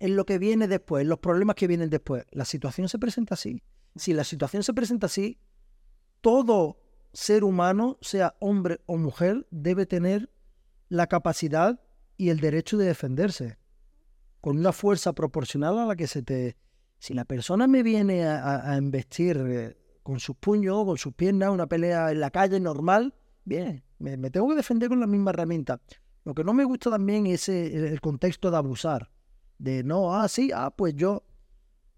lo 0.00 0.24
que 0.24 0.38
viene 0.38 0.66
después, 0.66 1.06
los 1.06 1.18
problemas 1.18 1.54
que 1.54 1.66
vienen 1.66 1.90
después. 1.90 2.24
La 2.30 2.46
situación 2.46 2.88
se 2.88 2.98
presenta 2.98 3.34
así. 3.34 3.62
Si 3.94 4.14
la 4.14 4.24
situación 4.24 4.62
se 4.62 4.72
presenta 4.72 5.06
así, 5.06 5.38
todo 6.22 6.78
ser 7.12 7.44
humano, 7.44 7.98
sea 8.00 8.34
hombre 8.40 8.80
o 8.86 8.96
mujer, 8.96 9.46
debe 9.50 9.84
tener 9.84 10.30
la 10.88 11.06
capacidad 11.06 11.80
y 12.16 12.30
el 12.30 12.40
derecho 12.40 12.78
de 12.78 12.86
defenderse 12.86 13.58
con 14.42 14.58
una 14.58 14.72
fuerza 14.72 15.14
proporcional 15.14 15.78
a 15.78 15.86
la 15.86 15.96
que 15.96 16.06
se 16.06 16.22
te... 16.22 16.56
Si 16.98 17.14
la 17.14 17.24
persona 17.24 17.66
me 17.66 17.82
viene 17.82 18.26
a, 18.26 18.76
embestir 18.76 19.36
eh, 19.48 19.76
con 20.02 20.20
sus 20.20 20.36
puños, 20.36 20.84
con 20.84 20.98
sus 20.98 21.14
piernas, 21.14 21.50
una 21.50 21.66
pelea 21.66 22.12
en 22.12 22.20
la 22.20 22.30
calle 22.30 22.60
normal, 22.60 23.14
bien, 23.44 23.82
me, 23.98 24.16
tengo 24.30 24.48
que 24.48 24.56
defender 24.56 24.88
con 24.88 25.00
la 25.00 25.06
misma 25.06 25.30
herramienta. 25.30 25.80
Lo 26.24 26.34
que 26.34 26.44
no 26.44 26.54
me 26.54 26.64
gusta 26.64 26.90
también 26.90 27.26
es 27.26 27.48
eh, 27.48 27.88
el 27.88 28.00
contexto 28.00 28.50
de 28.50 28.56
abusar. 28.56 29.10
De 29.58 29.82
no, 29.82 30.14
ah, 30.14 30.28
sí, 30.28 30.50
ah, 30.54 30.72
pues 30.76 30.94
yo. 30.94 31.24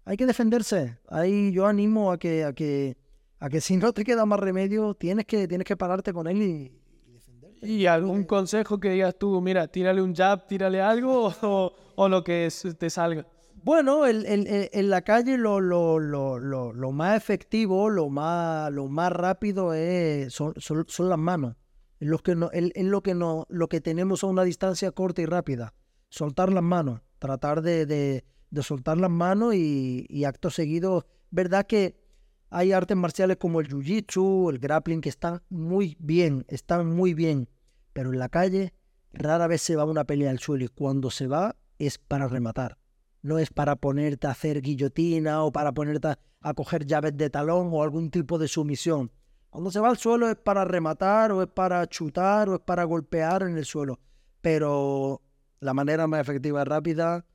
Hay 0.05 0.17
que 0.17 0.25
defenderse. 0.25 0.97
Ahí 1.07 1.51
yo 1.51 1.67
animo 1.67 2.11
a 2.11 2.17
que, 2.17 2.43
a 2.43 2.53
que, 2.53 2.97
a 3.45 3.49
que 3.49 3.61
si 3.61 3.77
no 3.77 3.93
te 3.93 4.03
queda 4.03 4.25
más 4.25 4.39
remedio, 4.39 4.95
tienes 4.95 5.27
que, 5.27 5.47
tienes 5.47 5.65
que 5.65 5.77
pararte 5.77 6.11
con 6.11 6.25
él 6.25 6.41
y, 6.41 6.71
defenderte. 7.13 7.67
¿Y 7.67 7.85
algún 7.85 8.23
consejo 8.23 8.79
que 8.79 8.89
digas 8.89 9.15
tú, 9.19 9.39
mira, 9.39 9.67
tírale 9.67 10.01
un 10.01 10.15
jab, 10.15 10.47
tírale 10.47 10.81
algo 10.81 11.31
o, 11.95 12.09
lo 12.09 12.23
que 12.23 12.51
te 12.75 12.89
salga? 12.89 13.27
Bueno, 13.61 14.07
en 14.07 14.89
la 14.89 15.03
calle 15.03 15.37
lo, 15.37 15.59
lo, 15.59 15.99
lo, 15.99 16.39
lo, 16.39 16.91
más 16.91 17.17
efectivo, 17.17 17.91
lo 17.91 18.09
más, 18.09 18.71
lo 18.71 18.87
más 18.87 19.11
rápido 19.11 19.75
es, 19.75 20.33
son, 20.33 20.55
son 20.57 21.09
las 21.09 21.19
manos. 21.19 21.55
Es 21.99 22.07
lo 22.07 22.17
que, 22.17 22.33
no, 22.33 22.49
lo, 22.51 23.03
que 23.03 23.13
no, 23.13 23.45
lo 23.47 23.67
que 23.67 23.79
tenemos 23.79 24.23
a 24.23 24.27
una 24.27 24.43
distancia 24.43 24.91
corta 24.91 25.21
y 25.21 25.27
rápida. 25.27 25.75
Soltar 26.09 26.51
las 26.51 26.63
manos, 26.63 27.01
tratar 27.19 27.61
de, 27.61 27.85
de, 27.85 28.23
soltar 28.63 28.97
las 28.97 29.11
manos 29.11 29.53
y, 29.53 30.23
acto 30.25 30.49
seguido, 30.49 31.05
verdad 31.29 31.67
que 31.67 32.04
hay 32.49 32.71
artes 32.71 32.95
marciales 32.97 33.37
como 33.37 33.59
el 33.59 33.67
jiu-jitsu, 33.67 34.49
el 34.49 34.59
grappling, 34.59 35.01
que 35.01 35.09
están 35.09 35.41
muy 35.49 35.97
bien, 35.99 36.45
están 36.47 36.87
muy 36.95 37.13
bien, 37.13 37.49
pero 37.93 38.11
en 38.11 38.19
la 38.19 38.29
calle 38.29 38.73
rara 39.13 39.47
vez 39.47 39.61
se 39.61 39.75
va 39.75 39.85
una 39.85 40.03
pelea 40.05 40.31
al 40.31 40.39
suelo 40.39 40.65
y 40.65 40.67
cuando 40.67 41.09
se 41.09 41.27
va 41.27 41.55
es 41.79 41.97
para 41.97 42.27
rematar. 42.27 42.77
no 43.21 43.39
es 43.39 43.49
para 43.49 43.75
ponerte 43.75 44.27
a 44.27 44.31
hacer 44.31 44.61
guillotina 44.61 45.43
o 45.43 45.51
para 45.51 45.71
ponerte 45.71 46.09
a, 46.09 46.19
a 46.41 46.53
coger 46.53 46.85
llaves 46.85 47.17
de 47.17 47.31
talón 47.31 47.69
o 47.71 47.81
algún 47.81 48.11
tipo 48.11 48.37
de 48.37 48.47
sumisión. 48.47 49.11
Cuando 49.49 49.71
se 49.71 49.79
va 49.79 49.89
al 49.89 49.97
suelo 49.97 50.29
es 50.29 50.35
para 50.35 50.63
rematar 50.63 51.31
o 51.31 51.41
es 51.41 51.47
para 51.47 51.87
chutar 51.87 52.49
o 52.49 52.55
es 52.55 52.61
para 52.61 52.83
golpear 52.83 53.41
en 53.43 53.57
el 53.57 53.65
suelo. 53.65 53.99
Pero 54.41 55.21
la 55.59 55.73
manera 55.73 56.05
más 56.05 56.19
efectiva 56.19 56.61
y 56.61 56.65
rápida, 56.65 57.25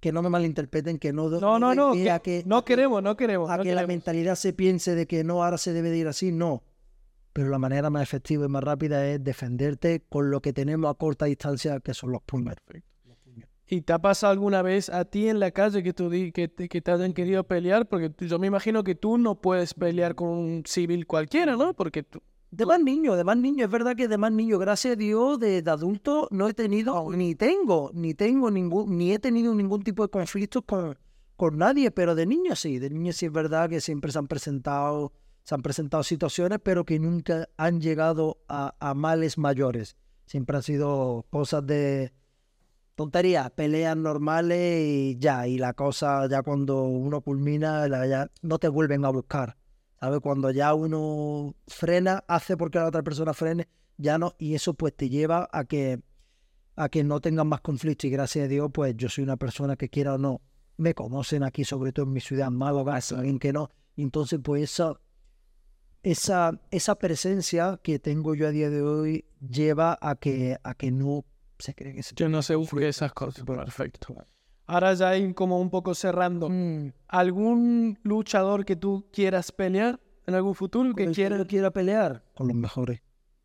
que 0.00 0.12
no 0.12 0.22
me 0.22 0.30
malinterpreten, 0.30 0.98
que 0.98 1.12
no... 1.12 1.28
No, 1.28 1.58
no, 1.58 1.74
no, 1.74 1.92
a 2.10 2.18
que- 2.20 2.42
no 2.46 2.64
queremos, 2.64 3.02
no 3.02 3.16
queremos. 3.16 3.50
a 3.50 3.58
no 3.58 3.62
que 3.62 3.74
la 3.74 3.86
mentalidad 3.86 4.34
se 4.34 4.52
piense 4.52 4.94
de 4.94 5.06
que 5.06 5.22
no, 5.24 5.44
ahora 5.44 5.58
se 5.58 5.72
debe 5.72 5.90
de 5.90 5.98
ir 5.98 6.08
así, 6.08 6.32
no. 6.32 6.62
Pero 7.32 7.48
la 7.50 7.58
manera 7.58 7.90
más 7.90 8.02
efectiva 8.02 8.46
y 8.46 8.48
más 8.48 8.64
rápida 8.64 9.06
es 9.06 9.22
defenderte 9.22 10.02
con 10.08 10.30
lo 10.30 10.40
que 10.40 10.52
tenemos 10.52 10.90
a 10.90 10.94
corta 10.94 11.26
distancia, 11.26 11.78
que 11.80 11.94
son 11.94 12.10
los 12.12 12.22
puños. 12.22 12.56
¿Y 13.68 13.82
te 13.82 13.92
ha 13.92 14.00
pasado 14.00 14.32
alguna 14.32 14.62
vez 14.62 14.88
a 14.90 15.04
ti 15.04 15.28
en 15.28 15.38
la 15.38 15.52
calle 15.52 15.84
que, 15.84 15.92
tú 15.92 16.10
di- 16.10 16.32
que, 16.32 16.48
te, 16.48 16.68
que 16.68 16.80
te 16.80 16.90
hayan 16.90 17.12
querido 17.12 17.44
pelear? 17.44 17.86
Porque 17.86 18.10
yo 18.26 18.38
me 18.40 18.48
imagino 18.48 18.82
que 18.82 18.96
tú 18.96 19.16
no 19.16 19.40
puedes 19.40 19.74
pelear 19.74 20.16
con 20.16 20.28
un 20.30 20.62
civil 20.66 21.06
cualquiera, 21.06 21.54
¿no? 21.56 21.72
Porque 21.74 22.02
tú... 22.02 22.20
De 22.52 22.66
más 22.66 22.80
niños, 22.80 23.16
de 23.16 23.22
más 23.22 23.36
niños, 23.36 23.66
es 23.66 23.70
verdad 23.70 23.94
que 23.94 24.08
de 24.08 24.18
más 24.18 24.32
niños, 24.32 24.58
gracias 24.58 24.94
a 24.94 24.96
Dios, 24.96 25.38
de, 25.38 25.62
de 25.62 25.70
adulto 25.70 26.26
no 26.32 26.48
he 26.48 26.54
tenido, 26.54 27.08
ni 27.12 27.36
tengo, 27.36 27.90
ni 27.94 28.12
tengo 28.14 28.50
ningún, 28.50 28.98
ni 28.98 29.12
he 29.12 29.20
tenido 29.20 29.54
ningún 29.54 29.82
tipo 29.84 30.02
de 30.02 30.08
conflictos 30.10 30.64
con, 30.66 30.98
con 31.36 31.58
nadie, 31.58 31.92
pero 31.92 32.16
de 32.16 32.26
niños 32.26 32.58
sí, 32.58 32.80
de 32.80 32.90
niños 32.90 33.16
sí 33.16 33.26
es 33.26 33.32
verdad 33.32 33.68
que 33.70 33.80
siempre 33.80 34.10
se 34.10 34.18
han 34.18 34.26
presentado, 34.26 35.12
se 35.44 35.54
han 35.54 35.62
presentado 35.62 36.02
situaciones, 36.02 36.58
pero 36.60 36.84
que 36.84 36.98
nunca 36.98 37.48
han 37.56 37.80
llegado 37.80 38.38
a, 38.48 38.74
a 38.80 38.94
males 38.94 39.38
mayores. 39.38 39.96
Siempre 40.26 40.56
han 40.56 40.64
sido 40.64 41.26
cosas 41.30 41.64
de 41.64 42.12
tonterías, 42.96 43.50
peleas 43.52 43.96
normales 43.96 44.80
y 44.88 45.16
ya, 45.18 45.46
y 45.46 45.56
la 45.58 45.72
cosa 45.74 46.26
ya 46.28 46.42
cuando 46.42 46.82
uno 46.82 47.20
culmina, 47.20 47.86
la- 47.88 48.06
ya 48.08 48.30
no 48.42 48.58
te 48.58 48.68
vuelven 48.68 49.04
a 49.04 49.10
buscar. 49.10 49.56
¿Sabes? 50.00 50.20
Cuando 50.20 50.50
ya 50.50 50.72
uno 50.74 51.54
frena, 51.66 52.24
hace 52.26 52.56
porque 52.56 52.78
la 52.78 52.88
otra 52.88 53.02
persona 53.02 53.34
frene, 53.34 53.68
ya 53.98 54.18
no, 54.18 54.34
y 54.38 54.54
eso 54.54 54.74
pues 54.74 54.96
te 54.96 55.08
lleva 55.08 55.48
a 55.52 55.64
que 55.64 56.00
a 56.76 56.88
que 56.88 57.04
no 57.04 57.20
tengan 57.20 57.46
más 57.46 57.60
conflictos 57.60 58.06
y 58.06 58.10
gracias 58.10 58.46
a 58.46 58.48
Dios 58.48 58.70
pues 58.72 58.96
yo 58.96 59.10
soy 59.10 59.24
una 59.24 59.36
persona 59.36 59.76
que 59.76 59.90
quiera 59.90 60.14
o 60.14 60.18
no, 60.18 60.40
me 60.78 60.94
conocen 60.94 61.42
aquí 61.42 61.64
sobre 61.64 61.92
todo 61.92 62.06
en 62.06 62.12
mi 62.14 62.20
ciudad, 62.20 62.50
Málaga, 62.50 62.98
alguien 63.10 63.38
que 63.38 63.52
no, 63.52 63.68
entonces 63.96 64.40
pues 64.42 64.62
esa, 64.62 64.98
esa, 66.02 66.58
esa 66.70 66.94
presencia 66.94 67.78
que 67.82 67.98
tengo 67.98 68.34
yo 68.34 68.48
a 68.48 68.50
día 68.50 68.70
de 68.70 68.80
hoy 68.80 69.26
lleva 69.46 69.98
a 70.00 70.16
que, 70.16 70.58
a 70.62 70.74
que 70.74 70.90
no 70.90 71.26
se 71.58 71.74
cree 71.74 71.94
que 71.94 72.02
se 72.02 72.14
Que 72.14 72.28
no 72.28 72.40
se 72.40 72.54
busque 72.54 72.88
esas 72.88 73.12
cosas. 73.12 73.44
Perfecto. 73.44 74.14
Ahora 74.70 74.94
ya 74.94 75.16
ir 75.16 75.34
como 75.34 75.60
un 75.60 75.68
poco 75.68 75.94
cerrando. 75.94 76.48
Mm. 76.48 76.92
¿Algún 77.08 77.98
luchador 78.02 78.64
que 78.64 78.76
tú 78.76 79.06
quieras 79.12 79.50
pelear 79.52 79.98
en 80.26 80.34
algún 80.34 80.54
futuro? 80.54 80.90
¿Con 80.90 80.94
Que 80.96 81.12
yo 81.12 81.46
quiera 81.46 81.70
pelear? 81.72 82.22
Con 82.34 82.46
los 82.48 82.56
mejores. 82.56 83.00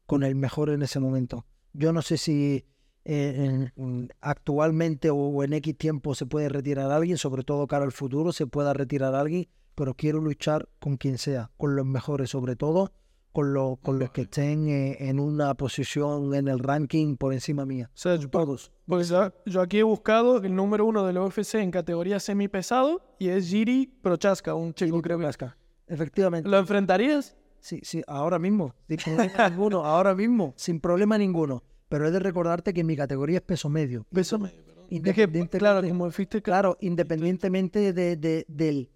Con 0.05 0.23
el 0.23 0.36
mejor 0.36 0.69
en 0.69 0.84
ese 0.84 0.99
momento. 0.99 1.45
Yo 1.73 1.91
no 1.93 2.01
sé 2.03 2.17
si 2.17 2.63
eh, 3.05 3.34
en- 3.38 3.73
en- 3.84 4.09
actualmente 4.21 5.09
o 5.11 5.43
en 5.43 5.53
X 5.53 5.78
tiempo 5.78 6.15
se 6.15 6.26
puede 6.26 6.49
retirar 6.49 6.91
a 6.91 6.95
alguien, 6.95 7.17
sobre 7.17 7.43
todo 7.43 7.67
cara 7.67 7.86
al 7.86 7.91
futuro, 7.91 8.32
se 8.32 8.47
pueda 8.47 8.73
retirar 8.73 9.13
a 9.15 9.19
alguien, 9.21 9.47
pero 9.76 9.93
quiero 9.95 10.19
luchar 10.21 10.69
con 10.80 10.97
quien 10.97 11.17
sea, 11.17 11.51
con 11.57 11.76
los 11.76 11.86
mejores 11.86 12.30
sobre 12.32 12.55
todo, 12.55 12.91
con, 13.36 13.53
lo- 13.53 13.75
con 13.83 13.99
los 13.99 14.11
que 14.11 14.21
estén 14.21 14.69
eh, 14.69 14.95
en 15.09 15.19
una 15.19 15.53
posición 15.55 16.33
en 16.33 16.47
el 16.47 16.59
ranking 16.59 17.17
por 17.17 17.33
encima 17.33 17.65
mía. 17.65 17.89
O 17.93 17.97
sea, 17.97 18.15
yo, 18.15 18.29
Todos. 18.29 18.71
porque 18.88 19.03
yo, 19.45 19.61
aquí 19.61 19.79
he 19.79 19.83
buscado 19.83 20.38
el 20.41 20.55
número 20.55 20.86
uno 20.86 21.05
del 21.05 21.17
UFC 21.17 21.55
en 21.55 21.69
categoría 21.69 22.21
semipesado 22.21 23.01
y 23.19 23.27
es 23.27 23.49
Giri 23.49 23.88
Prochaska, 24.01 24.55
un 24.55 24.73
chico 24.73 25.01
creo 25.01 25.17
que... 25.19 25.25
Vasca. 25.25 25.57
Efectivamente. 25.88 26.47
¿Lo 26.49 26.57
enfrentarías? 26.57 27.36
Sí, 27.59 27.81
sí, 27.83 28.01
ahora 28.07 28.39
mismo, 28.39 28.73
sin 28.88 28.97
problema 29.03 29.49
ninguno, 29.49 29.86
ahora 29.86 30.15
mismo, 30.15 30.53
sin 30.55 30.79
problema 30.79 31.17
ninguno. 31.17 31.61
Pero 31.89 32.07
he 32.07 32.11
de 32.11 32.19
recordarte 32.19 32.73
que 32.73 32.83
mi 32.86 32.95
categoría 32.95 33.38
es 33.39 33.43
peso 33.43 33.67
medio. 33.69 34.05
Beso 34.11 34.39
medio, 34.39 34.63
Independientemente- 34.89 35.57
claro, 35.59 35.86
como 35.88 36.09
fuiste... 36.09 36.41
Claro, 36.41 36.77
independientemente 36.79 37.91
de, 37.91 38.15
de- 38.15 38.45
del, 38.47 38.89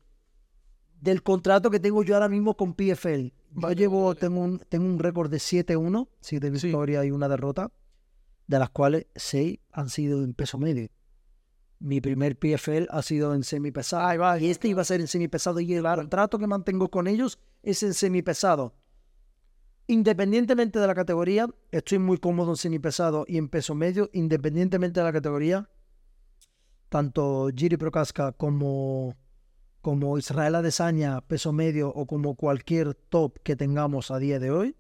del 1.02 1.24
contrato 1.24 1.70
que 1.70 1.80
tengo 1.80 2.04
yo 2.04 2.14
ahora 2.16 2.30
mismo 2.30 2.56
con 2.56 2.74
PFL. 2.74 3.34
Yo 3.56 3.72
llevo, 3.72 4.16
tengo 4.16 4.42
un, 4.42 4.60
tengo 4.60 4.86
un 4.86 5.00
récord 5.00 5.30
de 5.30 5.38
7-1, 5.38 6.08
7 6.22 6.50
victorias 6.50 7.06
y 7.06 7.12
una 7.12 7.28
derrota, 7.28 7.72
de 8.48 8.60
las 8.60 8.70
cuales 8.70 9.08
6 9.16 9.60
han 9.72 9.90
sido 9.90 10.24
en 10.24 10.34
peso 10.34 10.58
medio. 10.58 10.90
Mi 11.80 12.02
primer 12.02 12.38
PFL 12.38 12.88
ha 12.90 13.02
sido 13.02 13.34
en 13.34 13.44
semipesado. 13.44 14.38
Y 14.38 14.50
este 14.50 14.68
iba 14.68 14.82
a 14.82 14.86
ser 14.86 15.00
en 15.00 15.08
semipesado 15.08 15.60
y 15.60 15.74
el 15.74 15.84
contrato 15.84 16.38
que 16.38 16.48
mantengo 16.48 16.90
con 16.90 17.08
ellos 17.08 17.40
es 17.64 17.84
en 17.84 17.94
semipesado. 17.94 18.76
Independientemente 19.88 20.78
de 20.78 20.86
la 20.86 20.94
categoría, 20.94 21.48
estoy 21.72 21.98
muy 21.98 22.18
cómodo 22.18 22.52
en 22.52 22.58
semipesado 22.58 23.26
y 23.28 23.38
en 23.38 23.50
peso 23.50 23.74
medio, 23.74 24.10
independientemente 24.14 25.00
de 25.00 25.04
la 25.04 25.14
categoría, 25.14 25.68
tanto 26.90 27.50
Giri 27.56 27.78
Prokaska 27.78 28.34
como, 28.34 29.16
como 29.82 30.18
Israel 30.18 30.56
Adesanya, 30.56 31.22
peso 31.22 31.52
medio, 31.54 31.90
o 31.90 32.06
como 32.06 32.36
cualquier 32.36 32.94
top 32.96 33.40
que 33.44 33.56
tengamos 33.56 34.12
a 34.12 34.20
día 34.20 34.40
de 34.40 34.52
hoy, 34.52 34.76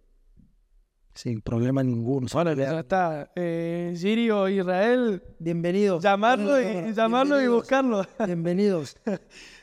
sin 1.13 1.41
problema 1.41 1.83
ninguno. 1.83 2.27
Bueno, 2.31 2.53
ya 2.53 2.79
está. 2.79 3.31
Eh, 3.35 3.93
Giri 3.97 4.29
o 4.31 4.47
Israel, 4.47 5.21
Bienvenidos. 5.39 6.01
llamarlo 6.03 6.61
y, 6.61 6.93
llamarlo 6.93 7.41
y 7.41 7.47
buscarlo. 7.47 8.03
Bienvenidos. 8.25 8.95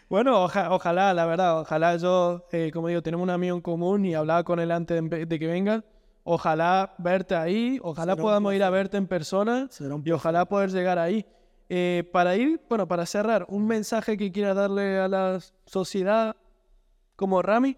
Bueno, 0.08 0.44
oja- 0.44 0.70
ojalá, 0.72 1.12
la 1.14 1.26
verdad, 1.26 1.58
ojalá 1.62 1.96
yo, 1.96 2.46
eh, 2.52 2.70
como 2.72 2.86
digo, 2.86 3.02
tenemos 3.02 3.24
un 3.24 3.30
amigo 3.30 3.56
en 3.56 3.60
común 3.60 4.04
y 4.04 4.14
hablaba 4.14 4.44
con 4.44 4.60
él 4.60 4.70
antes 4.70 5.02
de, 5.10 5.26
de 5.26 5.38
que 5.40 5.46
venga. 5.48 5.82
Ojalá 6.22 6.94
verte 6.98 7.34
ahí, 7.34 7.80
ojalá 7.82 8.12
Será 8.12 8.22
podamos 8.22 8.54
ir 8.54 8.62
a 8.62 8.70
verte 8.70 8.98
en 8.98 9.08
persona 9.08 9.68
y 10.04 10.10
ojalá 10.12 10.44
poder 10.44 10.70
llegar 10.70 11.00
ahí. 11.00 11.26
Eh, 11.68 12.08
para 12.12 12.36
ir, 12.36 12.60
bueno, 12.68 12.86
para 12.86 13.06
cerrar, 13.06 13.46
un 13.48 13.66
mensaje 13.66 14.16
que 14.16 14.30
quieras 14.30 14.56
darle 14.56 14.98
a 14.98 15.08
la 15.08 15.40
sociedad 15.66 16.36
como 17.16 17.42
Rami. 17.42 17.76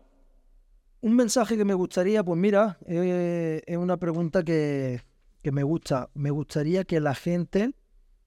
Un 1.01 1.15
mensaje 1.15 1.57
que 1.57 1.65
me 1.65 1.75
gustaría, 1.75 2.25
pues 2.25 2.39
mira, 2.39 2.79
eh, 2.87 3.63
es 3.67 3.77
una 3.77 3.97
pregunta 3.97 4.43
que, 4.43 5.01
que 5.43 5.53
me 5.53 5.63
gusta. 5.63 6.11
Me 6.15 6.31
gustaría 6.31 6.85
que 6.85 7.01
la 7.01 7.15
gente, 7.15 7.73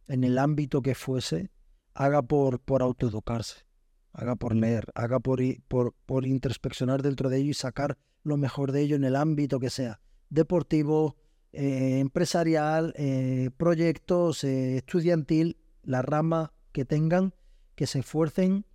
en 0.07 0.23
el 0.23 0.37
ámbito 0.37 0.81
que 0.81 0.95
fuese, 0.95 1.51
haga 1.93 2.21
por, 2.21 2.59
por 2.59 2.81
autoeducarse, 2.81 3.65
haga 4.13 4.35
por 4.35 4.55
leer, 4.55 4.85
haga 4.95 5.19
por, 5.19 5.41
por, 5.67 5.93
por 6.05 6.25
introspeccionar 6.25 7.01
dentro 7.01 7.29
de 7.29 7.37
ello 7.37 7.51
y 7.51 7.55
sacar 7.55 7.97
lo 8.23 8.37
mejor 8.37 8.71
de 8.71 8.81
ello 8.81 8.95
en 8.95 9.03
el 9.03 9.15
ámbito 9.15 9.59
que 9.59 9.69
sea, 9.69 9.99
deportivo, 10.29 11.17
eh, 11.53 11.99
empresarial, 11.99 12.93
eh, 12.95 13.49
proyectos, 13.57 14.43
eh, 14.43 14.77
estudiantil, 14.77 15.57
la 15.83 16.01
rama 16.01 16.53
que 16.71 16.85
tengan, 16.85 17.33
que 17.75 17.87
se 17.87 17.99
esfuercen, 17.99 18.65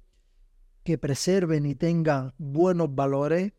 que 0.84 0.98
preserven 0.98 1.66
y 1.66 1.74
tengan 1.74 2.34
buenos 2.38 2.94
valores, 2.94 3.52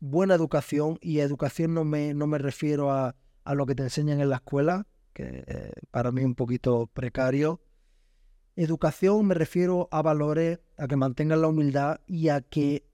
buena 0.00 0.34
educación, 0.34 0.98
y 1.00 1.20
educación 1.20 1.74
no 1.74 1.84
me, 1.84 2.14
no 2.14 2.26
me 2.26 2.38
refiero 2.38 2.90
a, 2.90 3.16
a 3.44 3.54
lo 3.54 3.66
que 3.66 3.74
te 3.74 3.84
enseñan 3.84 4.20
en 4.20 4.30
la 4.30 4.36
escuela, 4.36 4.86
que 5.12 5.72
para 5.90 6.12
mí 6.12 6.20
es 6.20 6.26
un 6.26 6.34
poquito 6.34 6.86
precario. 6.86 7.60
Educación 8.54 9.26
me 9.26 9.34
refiero 9.34 9.88
a 9.90 10.02
valores, 10.02 10.60
a 10.76 10.86
que 10.86 10.96
mantengan 10.96 11.40
la 11.40 11.48
humildad 11.48 12.00
y 12.06 12.28
a 12.28 12.40
que 12.40 12.87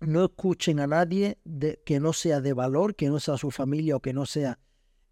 no 0.00 0.24
escuchen 0.24 0.80
a 0.80 0.86
nadie 0.86 1.38
de, 1.44 1.80
que 1.84 2.00
no 2.00 2.12
sea 2.12 2.40
de 2.40 2.52
valor, 2.52 2.94
que 2.96 3.08
no 3.08 3.20
sea 3.20 3.36
su 3.36 3.50
familia 3.50 3.96
o 3.96 4.00
que 4.00 4.12
no 4.12 4.26
sea 4.26 4.58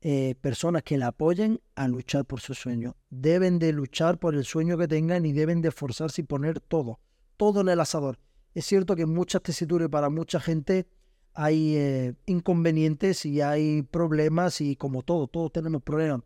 eh, 0.00 0.34
personas 0.40 0.82
que 0.82 0.96
la 0.98 1.08
apoyen 1.08 1.60
a 1.74 1.88
luchar 1.88 2.24
por 2.24 2.40
su 2.40 2.54
sueño. 2.54 2.96
Deben 3.10 3.58
de 3.58 3.72
luchar 3.72 4.18
por 4.18 4.34
el 4.34 4.44
sueño 4.44 4.78
que 4.78 4.88
tengan 4.88 5.26
y 5.26 5.32
deben 5.32 5.60
de 5.60 5.68
esforzarse 5.68 6.22
y 6.22 6.24
poner 6.24 6.60
todo, 6.60 7.00
todo 7.36 7.60
en 7.60 7.68
el 7.68 7.80
asador. 7.80 8.18
Es 8.54 8.64
cierto 8.64 8.96
que 8.96 9.02
en 9.02 9.12
muchas 9.14 9.42
tesituras 9.42 9.86
y 9.86 9.90
para 9.90 10.08
mucha 10.10 10.40
gente 10.40 10.86
hay 11.34 11.76
eh, 11.76 12.14
inconvenientes 12.26 13.26
y 13.26 13.40
hay 13.40 13.82
problemas 13.82 14.60
y 14.60 14.74
como 14.76 15.02
todo, 15.02 15.28
todos 15.28 15.52
tenemos 15.52 15.82
problemas. 15.82 16.22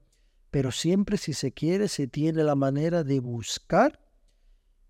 Pero 0.51 0.71
siempre 0.71 1.17
si 1.17 1.33
se 1.33 1.53
quiere, 1.53 1.89
se 1.89 2.07
tiene 2.07 2.45
la 2.45 2.55
manera 2.55 3.05
de 3.05 3.21
buscar 3.21 3.99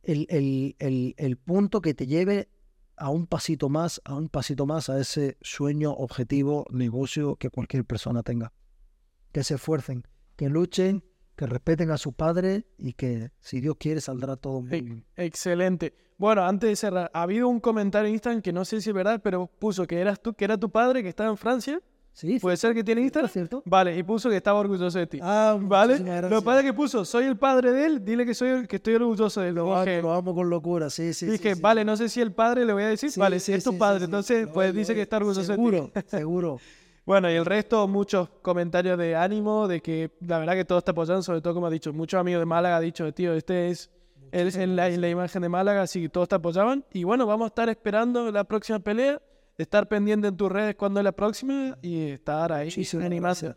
el, 0.02 0.26
el- 0.28 0.74
el- 0.80 1.14
el 1.16 1.36
punto 1.36 1.80
que 1.80 1.94
te 1.94 2.06
lleve 2.06 2.48
a 3.02 3.10
un 3.10 3.26
pasito 3.26 3.68
más, 3.68 4.00
a 4.04 4.14
un 4.14 4.28
pasito 4.28 4.64
más 4.64 4.88
a 4.88 5.00
ese 5.00 5.36
sueño, 5.40 5.90
objetivo, 5.90 6.66
negocio 6.70 7.34
que 7.34 7.50
cualquier 7.50 7.84
persona 7.84 8.22
tenga. 8.22 8.52
Que 9.32 9.42
se 9.42 9.56
esfuercen, 9.56 10.06
que 10.36 10.48
luchen, 10.48 11.04
que 11.34 11.46
respeten 11.46 11.90
a 11.90 11.98
su 11.98 12.12
padre 12.12 12.64
y 12.78 12.92
que 12.92 13.32
si 13.40 13.60
Dios 13.60 13.74
quiere 13.80 14.00
saldrá 14.00 14.36
todo 14.36 14.60
muy 14.60 14.82
bien. 14.82 15.04
Excelente. 15.16 15.94
Bueno, 16.16 16.44
antes 16.44 16.70
de 16.70 16.76
cerrar, 16.76 17.10
ha 17.12 17.22
habido 17.22 17.48
un 17.48 17.58
comentario 17.58 18.06
en 18.06 18.14
Instagram 18.14 18.40
que 18.40 18.52
no 18.52 18.64
sé 18.64 18.80
si 18.80 18.90
es 18.90 18.94
verdad, 18.94 19.20
pero 19.20 19.48
puso 19.48 19.84
que 19.88 19.98
eras 19.98 20.22
tú, 20.22 20.34
que 20.34 20.44
era 20.44 20.56
tu 20.56 20.70
padre 20.70 21.02
que 21.02 21.08
estaba 21.08 21.28
en 21.28 21.36
Francia. 21.36 21.82
Sí, 22.14 22.38
¿Puede 22.38 22.58
ser 22.58 22.74
que 22.74 22.84
tiene 22.84 23.00
Instagram? 23.00 23.30
cierto. 23.30 23.62
Vale, 23.64 23.96
y 23.96 24.02
puso 24.02 24.28
que 24.28 24.36
estaba 24.36 24.58
orgulloso 24.60 24.98
de 24.98 25.06
ti. 25.06 25.18
Ah, 25.22 25.56
¿Vale? 25.58 25.98
Lo 25.98 26.40
que 26.40 26.44
pasa 26.44 26.60
es 26.60 26.66
que 26.66 26.74
puso, 26.74 27.04
soy 27.06 27.24
el 27.24 27.38
padre 27.38 27.72
de 27.72 27.86
él, 27.86 28.04
dile 28.04 28.26
que 28.26 28.34
soy 28.34 28.66
que 28.66 28.76
estoy 28.76 28.94
orgulloso 28.94 29.40
de 29.40 29.48
él. 29.48 29.54
Lo 29.54 29.74
amo, 29.74 29.90
lo 30.02 30.12
amo 30.12 30.34
con 30.34 30.50
locura, 30.50 30.90
sí, 30.90 31.14
sí. 31.14 31.26
dije, 31.26 31.54
sí. 31.54 31.60
vale, 31.60 31.84
no 31.84 31.96
sé 31.96 32.10
si 32.10 32.20
el 32.20 32.32
padre 32.32 32.66
le 32.66 32.72
voy 32.74 32.82
a 32.82 32.88
decir, 32.88 33.10
vale, 33.16 33.40
sí, 33.40 33.54
es 33.54 33.64
tu 33.64 33.78
padre, 33.78 34.04
entonces 34.04 34.46
pues 34.52 34.74
dice 34.74 34.94
que 34.94 35.00
es. 35.00 35.04
está 35.04 35.16
orgulloso 35.16 35.40
de 35.40 35.46
Seguro, 35.46 35.90
ti. 35.94 36.00
seguro. 36.06 36.60
Bueno, 37.04 37.30
y 37.30 37.34
el 37.34 37.46
resto, 37.46 37.88
muchos 37.88 38.28
comentarios 38.42 38.96
de 38.98 39.16
ánimo, 39.16 39.66
de 39.66 39.80
que 39.80 40.10
la 40.20 40.38
verdad 40.38 40.52
que 40.52 40.64
todo 40.64 40.78
está 40.78 40.92
apoyando, 40.92 41.22
sobre 41.22 41.40
todo 41.40 41.54
como 41.54 41.66
ha 41.66 41.70
dicho, 41.70 41.92
muchos 41.92 42.20
amigos 42.20 42.40
de 42.42 42.46
Málaga 42.46 42.76
han 42.76 42.82
dicho, 42.82 43.12
tío, 43.12 43.32
este 43.32 43.70
es 43.70 43.90
él 44.30 44.54
en 44.54 44.76
la, 44.76 44.88
en 44.88 45.00
la 45.00 45.08
imagen 45.08 45.42
de 45.42 45.48
Málaga, 45.48 45.82
así 45.82 46.00
que 46.02 46.08
todos 46.08 46.28
te 46.28 46.34
apoyaban. 46.36 46.84
Y 46.92 47.04
bueno, 47.04 47.26
vamos 47.26 47.46
a 47.46 47.48
estar 47.48 47.68
esperando 47.68 48.30
la 48.30 48.44
próxima 48.44 48.78
pelea, 48.78 49.20
estar 49.58 49.88
pendiente 49.88 50.28
en 50.28 50.36
tus 50.36 50.50
redes 50.50 50.74
cuando 50.76 51.00
es 51.00 51.04
la 51.04 51.12
próxima 51.12 51.78
y 51.82 52.10
estar 52.10 52.52
ahí 52.52 52.70
gracias. 53.20 53.56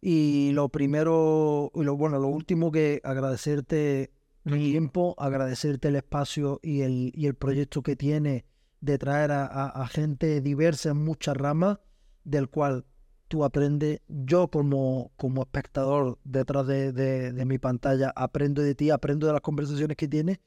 Y 0.00 0.50
lo 0.52 0.68
primero, 0.68 1.70
y 1.74 1.82
lo 1.82 1.96
bueno, 1.96 2.18
lo 2.18 2.28
último 2.28 2.70
que 2.70 3.00
agradecerte 3.02 4.10
el 4.44 4.52
tiempo, 4.72 5.14
agradecerte 5.18 5.88
el 5.88 5.96
espacio 5.96 6.60
y 6.62 6.82
el, 6.82 7.12
y 7.14 7.26
el 7.26 7.34
proyecto 7.34 7.82
que 7.82 7.96
tiene 7.96 8.44
de 8.80 8.98
traer 8.98 9.32
a, 9.32 9.46
a- 9.46 9.68
a 9.82 9.86
gente 9.88 10.40
diversa 10.40 10.90
en 10.90 11.02
muchas 11.04 11.36
ramas, 11.36 11.78
del 12.24 12.48
cual 12.48 12.84
tú 13.28 13.42
aprendes, 13.44 14.00
yo 14.08 14.48
como, 14.48 15.10
como 15.16 15.42
espectador 15.42 16.18
detrás 16.24 16.66
de, 16.68 16.92
de- 16.92 17.32
de 17.32 17.44
mi 17.44 17.58
pantalla, 17.58 18.12
aprendo 18.14 18.62
de 18.62 18.74
ti, 18.76 18.90
aprendo 18.90 19.26
de 19.26 19.32
las 19.32 19.42
conversaciones 19.42 19.96
que 19.96 20.06
tienes. 20.06 20.38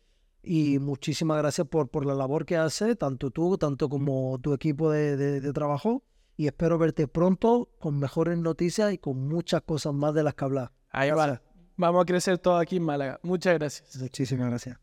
Y 0.41 0.79
muchísimas 0.79 1.37
gracias 1.37 1.67
por, 1.67 1.89
por 1.89 2.05
la 2.05 2.15
labor 2.15 2.45
que 2.45 2.55
haces, 2.57 2.97
tanto 2.97 3.29
tú, 3.31 3.57
tanto 3.57 3.89
como 3.89 4.39
tu 4.39 4.53
equipo 4.53 4.89
de, 4.91 5.17
de- 5.17 5.41
de 5.41 5.53
trabajo 5.53 6.03
y 6.37 6.47
espero 6.47 6.77
verte 6.77 7.07
pronto 7.07 7.69
con 7.79 7.99
mejores 7.99 8.37
noticias 8.37 8.93
y 8.93 8.97
con 8.97 9.27
muchas 9.27 9.61
cosas 9.63 9.93
más 9.93 10.13
de 10.13 10.23
las 10.23 10.35
que 10.35 10.45
hablar. 10.45 10.71
Ahí 10.91 11.11
va. 11.11 11.41
Vamos 11.75 12.01
a 12.01 12.05
crecer 12.05 12.37
todos 12.37 12.61
aquí 12.61 12.77
en 12.77 12.83
Málaga. 12.83 13.19
Muchas 13.23 13.57
gracias. 13.59 13.97
Muchísimas 14.01 14.47
gracias. 14.49 14.77